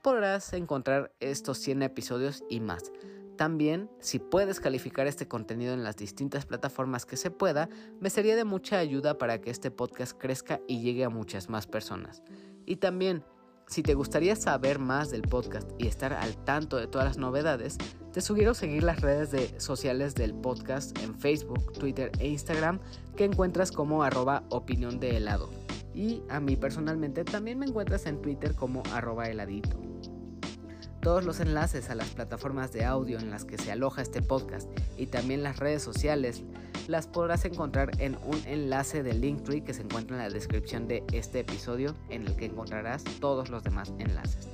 podrás 0.02 0.52
encontrar 0.52 1.12
estos 1.20 1.58
100 1.58 1.82
episodios 1.82 2.42
y 2.50 2.60
más. 2.60 2.90
También, 3.36 3.90
si 3.98 4.18
puedes 4.18 4.60
calificar 4.60 5.06
este 5.06 5.26
contenido 5.26 5.72
en 5.72 5.84
las 5.84 5.96
distintas 5.96 6.44
plataformas 6.44 7.06
que 7.06 7.16
se 7.16 7.30
pueda, 7.30 7.68
me 7.98 8.10
sería 8.10 8.36
de 8.36 8.44
mucha 8.44 8.78
ayuda 8.78 9.16
para 9.16 9.40
que 9.40 9.50
este 9.50 9.70
podcast 9.70 10.16
crezca 10.16 10.60
y 10.68 10.80
llegue 10.80 11.04
a 11.04 11.08
muchas 11.08 11.48
más 11.48 11.66
personas. 11.66 12.22
Y 12.66 12.76
también, 12.76 13.24
si 13.66 13.82
te 13.82 13.94
gustaría 13.94 14.36
saber 14.36 14.78
más 14.78 15.10
del 15.10 15.22
podcast 15.22 15.70
y 15.78 15.86
estar 15.86 16.12
al 16.12 16.36
tanto 16.44 16.76
de 16.76 16.86
todas 16.86 17.06
las 17.06 17.18
novedades, 17.18 17.78
te 18.12 18.20
sugiero 18.20 18.52
seguir 18.54 18.82
las 18.82 19.00
redes 19.00 19.54
sociales 19.62 20.14
del 20.14 20.34
podcast 20.34 20.98
en 20.98 21.18
Facebook, 21.18 21.72
Twitter 21.72 22.12
e 22.18 22.28
Instagram 22.28 22.78
que 23.16 23.24
encuentras 23.24 23.72
como 23.72 24.02
arroba 24.02 24.44
opinión 24.50 25.00
de. 25.00 25.18
Y 25.94 26.22
a 26.28 26.40
mí 26.40 26.56
personalmente 26.56 27.24
también 27.24 27.58
me 27.58 27.66
encuentras 27.66 28.06
en 28.06 28.20
Twitter 28.20 28.54
como 28.54 28.82
arroba 28.92 29.28
heladito. 29.28 29.80
Todos 31.02 31.24
los 31.24 31.40
enlaces 31.40 31.90
a 31.90 31.96
las 31.96 32.10
plataformas 32.10 32.72
de 32.72 32.84
audio 32.84 33.18
en 33.18 33.28
las 33.28 33.44
que 33.44 33.58
se 33.58 33.72
aloja 33.72 34.02
este 34.02 34.22
podcast 34.22 34.70
y 34.96 35.06
también 35.06 35.42
las 35.42 35.58
redes 35.58 35.82
sociales 35.82 36.44
las 36.86 37.08
podrás 37.08 37.44
encontrar 37.44 37.90
en 37.98 38.16
un 38.24 38.40
enlace 38.46 39.02
de 39.02 39.12
Linktree 39.12 39.64
que 39.64 39.74
se 39.74 39.82
encuentra 39.82 40.16
en 40.16 40.22
la 40.22 40.30
descripción 40.30 40.86
de 40.86 41.02
este 41.12 41.40
episodio 41.40 41.96
en 42.08 42.28
el 42.28 42.36
que 42.36 42.44
encontrarás 42.44 43.02
todos 43.18 43.50
los 43.50 43.64
demás 43.64 43.92
enlaces. 43.98 44.48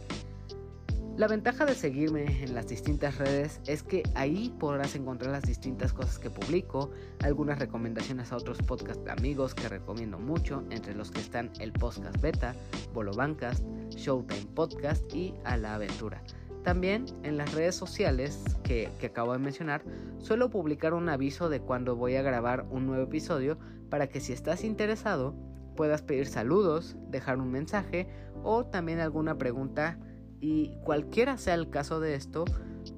La 1.18 1.26
ventaja 1.26 1.66
de 1.66 1.74
seguirme 1.74 2.44
en 2.44 2.54
las 2.54 2.68
distintas 2.68 3.18
redes 3.18 3.60
es 3.66 3.82
que 3.82 4.04
ahí 4.14 4.54
podrás 4.58 4.94
encontrar 4.94 5.32
las 5.32 5.42
distintas 5.42 5.92
cosas 5.92 6.18
que 6.18 6.30
publico, 6.30 6.92
algunas 7.24 7.58
recomendaciones 7.58 8.32
a 8.32 8.36
otros 8.36 8.58
podcast 8.58 9.06
amigos 9.08 9.54
que 9.54 9.68
recomiendo 9.68 10.18
mucho, 10.18 10.64
entre 10.70 10.94
los 10.94 11.10
que 11.10 11.20
están 11.20 11.50
el 11.58 11.72
Podcast 11.72 12.18
Beta, 12.22 12.54
Bolo 12.94 13.12
Bancast, 13.12 13.64
Showtime 13.90 14.46
Podcast 14.54 15.12
y 15.12 15.34
A 15.44 15.56
la 15.56 15.74
Aventura. 15.74 16.22
También 16.64 17.06
en 17.22 17.36
las 17.36 17.54
redes 17.54 17.74
sociales 17.74 18.42
que, 18.62 18.90
acabo 19.04 19.32
de 19.32 19.38
mencionar, 19.38 19.82
suelo 20.18 20.50
publicar 20.50 20.94
un 20.94 21.08
aviso 21.08 21.48
de 21.48 21.60
cuando 21.60 21.96
voy 21.96 22.16
a 22.16 22.22
grabar 22.22 22.66
un 22.70 22.86
nuevo 22.86 23.04
episodio 23.04 23.58
para 23.88 24.08
que 24.08 24.20
si 24.20 24.32
estás 24.32 24.64
interesado 24.64 25.34
puedas 25.76 26.02
pedir 26.02 26.26
saludos, 26.26 26.96
dejar 27.08 27.38
un 27.38 27.50
mensaje 27.50 28.08
o 28.42 28.66
también 28.66 28.98
alguna 28.98 29.38
pregunta 29.38 29.98
y 30.40 30.72
cualquiera 30.84 31.36
sea 31.36 31.54
el 31.54 31.70
caso 31.70 32.00
de 32.00 32.14
esto, 32.14 32.44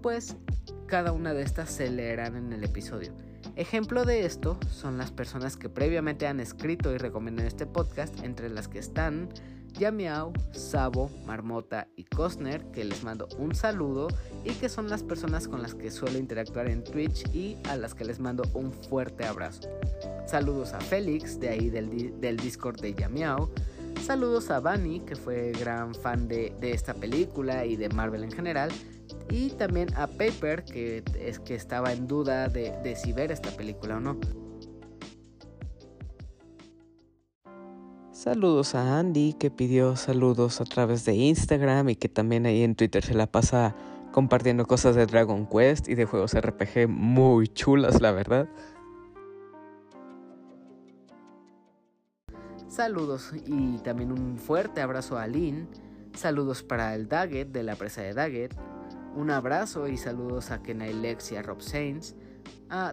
pues 0.02 0.36
cada 0.86 1.12
una 1.12 1.34
de 1.34 1.42
estas 1.42 1.70
se 1.70 1.90
leerán 1.90 2.36
en 2.36 2.52
el 2.52 2.64
episodio. 2.64 3.12
Ejemplo 3.56 4.04
de 4.04 4.24
esto 4.24 4.58
son 4.70 4.98
las 4.98 5.12
personas 5.12 5.56
que 5.56 5.68
previamente 5.68 6.26
han 6.26 6.40
escrito 6.40 6.92
y 6.92 6.98
recomiendan 6.98 7.46
este 7.46 7.66
podcast, 7.66 8.22
entre 8.24 8.48
las 8.48 8.68
que 8.68 8.78
están 8.78 9.28
Yamiao, 9.72 10.32
Sabo, 10.52 11.10
Marmota 11.26 11.88
y 11.96 12.04
Cosner, 12.04 12.64
que 12.72 12.84
les 12.84 13.02
mando 13.02 13.28
un 13.38 13.54
saludo 13.54 14.08
y 14.44 14.52
que 14.54 14.68
son 14.68 14.88
las 14.88 15.02
personas 15.02 15.48
con 15.48 15.62
las 15.62 15.74
que 15.74 15.90
suelo 15.90 16.18
interactuar 16.18 16.68
en 16.68 16.84
Twitch 16.84 17.28
y 17.34 17.56
a 17.68 17.76
las 17.76 17.94
que 17.94 18.04
les 18.04 18.20
mando 18.20 18.44
un 18.54 18.72
fuerte 18.72 19.24
abrazo. 19.24 19.68
Saludos 20.26 20.72
a 20.72 20.80
Félix, 20.80 21.40
de 21.40 21.48
ahí 21.48 21.70
del, 21.70 22.20
del 22.20 22.36
Discord 22.36 22.80
de 22.80 22.94
Yamiao, 22.94 23.50
Saludos 24.04 24.50
a 24.50 24.60
Bunny, 24.60 25.00
que 25.00 25.14
fue 25.14 25.52
gran 25.52 25.94
fan 25.94 26.26
de, 26.26 26.52
esta 26.62 26.94
película 26.94 27.66
y 27.66 27.76
de 27.76 27.90
Marvel 27.90 28.24
en 28.24 28.32
general. 28.32 28.70
Y 29.30 29.50
también 29.50 29.94
a 29.94 30.06
Paper, 30.06 30.64
que 30.64 31.04
es 31.20 31.38
que 31.38 31.54
estaba 31.54 31.92
en 31.92 32.08
duda 32.08 32.48
de, 32.48 32.72
de 32.82 32.96
si 32.96 33.12
ver 33.12 33.30
esta 33.30 33.50
película 33.50 33.98
o 33.98 34.00
no. 34.00 34.18
Saludos 38.20 38.74
a 38.74 38.98
Andy 38.98 39.32
que 39.32 39.50
pidió 39.50 39.96
saludos 39.96 40.60
a 40.60 40.66
través 40.66 41.06
de 41.06 41.14
Instagram 41.14 41.88
y 41.88 41.96
que 41.96 42.10
también 42.10 42.44
ahí 42.44 42.62
en 42.62 42.74
Twitter 42.74 43.02
se 43.02 43.14
la 43.14 43.26
pasa 43.26 43.74
compartiendo 44.12 44.66
cosas 44.66 44.94
de 44.94 45.06
Dragon 45.06 45.46
Quest 45.46 45.88
y 45.88 45.94
de 45.94 46.04
juegos 46.04 46.38
RPG 46.38 46.86
muy 46.86 47.48
chulas, 47.48 48.02
la 48.02 48.12
verdad. 48.12 48.46
Saludos 52.68 53.32
y 53.46 53.78
también 53.78 54.12
un 54.12 54.36
fuerte 54.36 54.82
abrazo 54.82 55.16
a 55.16 55.26
Lynn. 55.26 55.66
Saludos 56.12 56.62
para 56.62 56.94
el 56.94 57.08
Daggett 57.08 57.50
de 57.52 57.62
la 57.62 57.74
presa 57.74 58.02
de 58.02 58.12
Daggett. 58.12 58.54
Un 59.16 59.30
abrazo 59.30 59.88
y 59.88 59.96
saludos 59.96 60.50
a 60.50 60.62
Kenai 60.62 60.92
Lex 60.92 61.32
y 61.32 61.36
a 61.36 61.42
Rob 61.42 61.62
Sainz. 61.62 62.14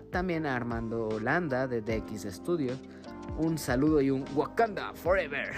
también 0.09 0.45
a 0.45 0.55
Armando 0.55 1.09
Holanda 1.09 1.67
de 1.67 1.81
DX 1.81 2.33
Studio 2.33 2.75
un 3.37 3.57
saludo 3.57 4.01
y 4.01 4.09
un 4.09 4.25
Wakanda 4.35 4.93
Forever 4.93 5.51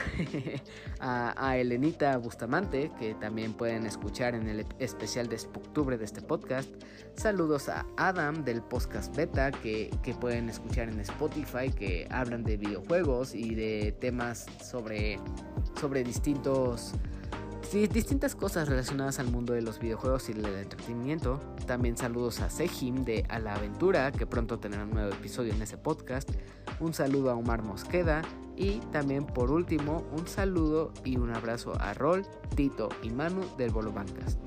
a, 1.00 1.58
Elenita 1.58 2.18
Bustamante, 2.18 2.92
que 3.00 3.14
también 3.16 3.54
pueden 3.54 3.86
escuchar 3.86 4.36
en 4.36 4.48
el 4.48 4.66
especial 4.80 5.28
de 5.28 5.36
octubre 5.36 5.98
de 5.98 6.06
este 6.06 6.22
podcast. 6.22 6.70
Saludos 7.16 7.70
a 7.70 7.86
Adam 7.98 8.44
del 8.44 8.62
podcast 8.62 9.16
beta, 9.16 9.52
que, 9.52 9.90
que 10.04 10.14
pueden 10.14 10.50
escuchar 10.50 10.90
en 10.90 11.00
Spotify, 11.00 11.72
que 11.72 12.08
hablan 12.12 12.44
de 12.44 12.58
videojuegos 12.58 13.36
y 13.36 13.56
de 13.56 13.96
temas 14.00 14.46
sobre, 14.62 15.20
sobre 15.80 16.04
distintos 16.04 16.94
distintas 17.72 18.36
cosas 18.36 18.68
relacionadas 18.68 19.20
al 19.20 19.28
mundo 19.32 19.54
de 19.54 19.62
los 19.62 19.80
videojuegos 19.80 20.30
y 20.30 20.34
del 20.34 20.46
entretenimiento. 20.56 21.40
También 21.68 21.98
saludos 21.98 22.40
a 22.40 22.50
Sejim 22.50 23.04
de 23.06 23.26
A 23.30 23.40
la 23.40 23.56
Aventura, 23.56 24.12
que 24.12 24.26
pronto 24.26 24.60
tendrá 24.60 24.84
un 24.84 24.92
nuevo 24.92 25.14
episodio 25.14 25.54
en 25.54 25.62
ese 25.62 25.78
podcast. 25.78 26.30
Un 26.80 26.94
saludo 26.94 27.30
a 27.32 27.36
Omar 27.36 27.62
Mosqueda. 27.64 28.22
Y 28.56 28.80
también 28.92 29.26
por 29.26 29.52
último, 29.52 30.04
un 30.12 30.28
saludo 30.28 30.92
y 31.06 31.18
un 31.18 31.34
abrazo 31.34 31.80
a 31.80 31.94
Rol, 31.94 32.26
Tito 32.56 32.90
y 33.04 33.10
Manu 33.10 33.42
del 33.58 33.72
Bolo 33.72 33.94
Bancas. 33.94 34.38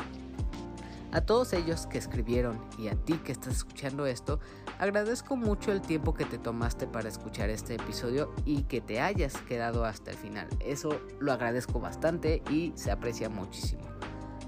A 1.13 1.21
todos 1.21 1.53
ellos 1.53 1.87
que 1.87 1.99
escribieron 1.99 2.59
y 2.79 2.89
a 2.89 2.95
ti 2.95 3.19
que 3.19 3.33
estás 3.33 3.57
escuchando 3.57 4.07
esto, 4.07 4.41
agradezco 4.79 5.37
mucho 5.37 5.71
el 5.71 5.83
tiempo 5.83 6.15
que 6.15 6.25
te 6.25 6.39
tomaste 6.39 6.87
para 6.87 7.11
escuchar 7.11 7.51
este 7.51 7.75
episodio 7.75 8.33
y 8.47 8.63
que 8.63 8.81
te 8.81 8.99
hayas 8.99 9.37
quedado 9.43 9.85
hasta 9.85 10.13
el 10.13 10.17
final. 10.17 10.49
Eso 10.61 11.03
lo 11.21 11.33
agradezco 11.33 11.81
bastante 11.81 12.43
y 12.51 12.73
se 12.77 12.91
aprecia 12.91 13.29
muchísimo. 13.29 13.83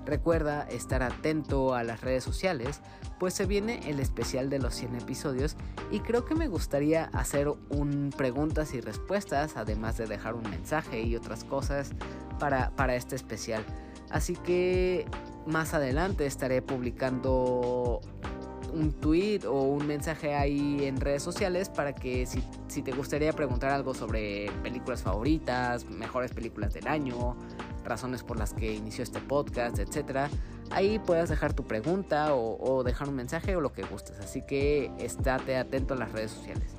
Recuerda 0.06 0.62
estar 0.62 1.02
atento 1.02 1.74
a 1.74 1.84
las 1.84 2.00
redes 2.00 2.24
sociales, 2.24 2.80
pues 3.18 3.34
se 3.34 3.44
viene 3.44 3.90
el 3.90 4.00
especial 4.00 4.48
de 4.48 4.58
los 4.58 4.74
100 4.74 4.96
episodios 4.96 5.56
y 5.90 6.00
creo 6.00 6.24
que 6.24 6.34
me 6.34 6.48
gustaría 6.48 7.04
hacer 7.12 7.48
un 7.48 8.10
preguntas 8.16 8.72
y 8.72 8.80
respuestas, 8.80 9.58
además 9.58 9.98
de 9.98 10.06
dejar 10.06 10.34
un 10.34 10.48
mensaje 10.48 11.02
y 11.02 11.14
otras 11.14 11.44
cosas 11.44 11.90
para, 12.38 12.70
para 12.70 12.96
este 12.96 13.16
especial. 13.16 13.64
Así 14.14 14.36
que 14.36 15.06
más 15.44 15.74
adelante 15.74 16.24
estaré 16.24 16.62
publicando 16.62 18.00
un 18.72 18.92
tweet 18.92 19.40
o 19.44 19.62
un 19.62 19.88
mensaje 19.88 20.36
ahí 20.36 20.84
en 20.84 21.00
redes 21.00 21.24
sociales 21.24 21.68
para 21.68 21.96
que 21.96 22.24
si, 22.24 22.82
te 22.82 22.92
gustaría 22.92 23.32
preguntar 23.32 23.72
algo 23.72 23.92
sobre 23.92 24.52
películas 24.62 25.02
favoritas, 25.02 25.86
mejores 25.86 26.30
películas 26.30 26.74
del 26.74 26.86
año, 26.86 27.36
razones 27.84 28.22
por 28.22 28.38
las 28.38 28.54
que 28.54 28.72
inició 28.72 29.02
este 29.02 29.18
podcast, 29.18 29.80
etc. 29.80 30.30
Ahí 30.70 31.00
puedes 31.00 31.28
dejar 31.28 31.52
tu 31.52 31.64
pregunta 31.64 32.36
o, 32.36 32.56
o 32.62 32.84
dejar 32.84 33.08
un 33.08 33.16
mensaje 33.16 33.56
o 33.56 33.60
lo 33.60 33.72
que 33.72 33.82
gustes. 33.82 34.20
Así 34.20 34.42
que 34.46 34.92
estate 35.00 35.56
atento 35.56 35.94
a 35.94 35.96
las 35.96 36.12
redes 36.12 36.30
sociales. 36.30 36.76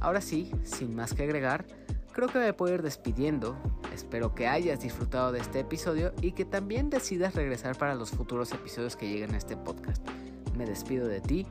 Ahora 0.00 0.20
sí, 0.20 0.52
sin 0.64 0.94
más 0.94 1.14
que 1.14 1.22
agregar, 1.22 1.64
creo 2.12 2.28
que 2.28 2.38
me 2.38 2.52
puedo 2.52 2.74
ir 2.74 2.82
despidiendo. 2.82 3.56
Espero 3.96 4.34
que 4.34 4.46
hayas 4.46 4.82
disfrutado 4.82 5.32
de 5.32 5.38
este 5.38 5.60
episodio 5.60 6.12
y 6.20 6.32
que 6.32 6.44
también 6.44 6.90
decidas 6.90 7.34
regresar 7.34 7.78
para 7.78 7.94
los 7.94 8.10
futuros 8.10 8.52
episodios 8.52 8.94
que 8.94 9.08
lleguen 9.08 9.32
a 9.32 9.38
este 9.38 9.56
podcast. 9.56 10.06
Me 10.54 10.66
despido 10.66 11.08
de 11.08 11.22
ti, 11.22 11.46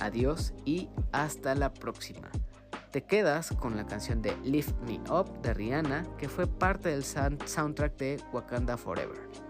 adiós 0.00 0.52
y 0.64 0.88
hasta 1.12 1.54
la 1.54 1.72
próxima. 1.72 2.28
Te 2.90 3.04
quedas 3.04 3.50
con 3.60 3.76
la 3.76 3.86
canción 3.86 4.22
de 4.22 4.36
Lift 4.42 4.74
Me 4.88 5.00
Up 5.08 5.40
de 5.42 5.54
Rihanna, 5.54 6.04
que 6.18 6.28
fue 6.28 6.48
parte 6.48 6.88
del 6.88 7.04
soundtrack 7.04 7.96
de 7.96 8.20
Wakanda 8.32 8.76
Forever. 8.76 9.43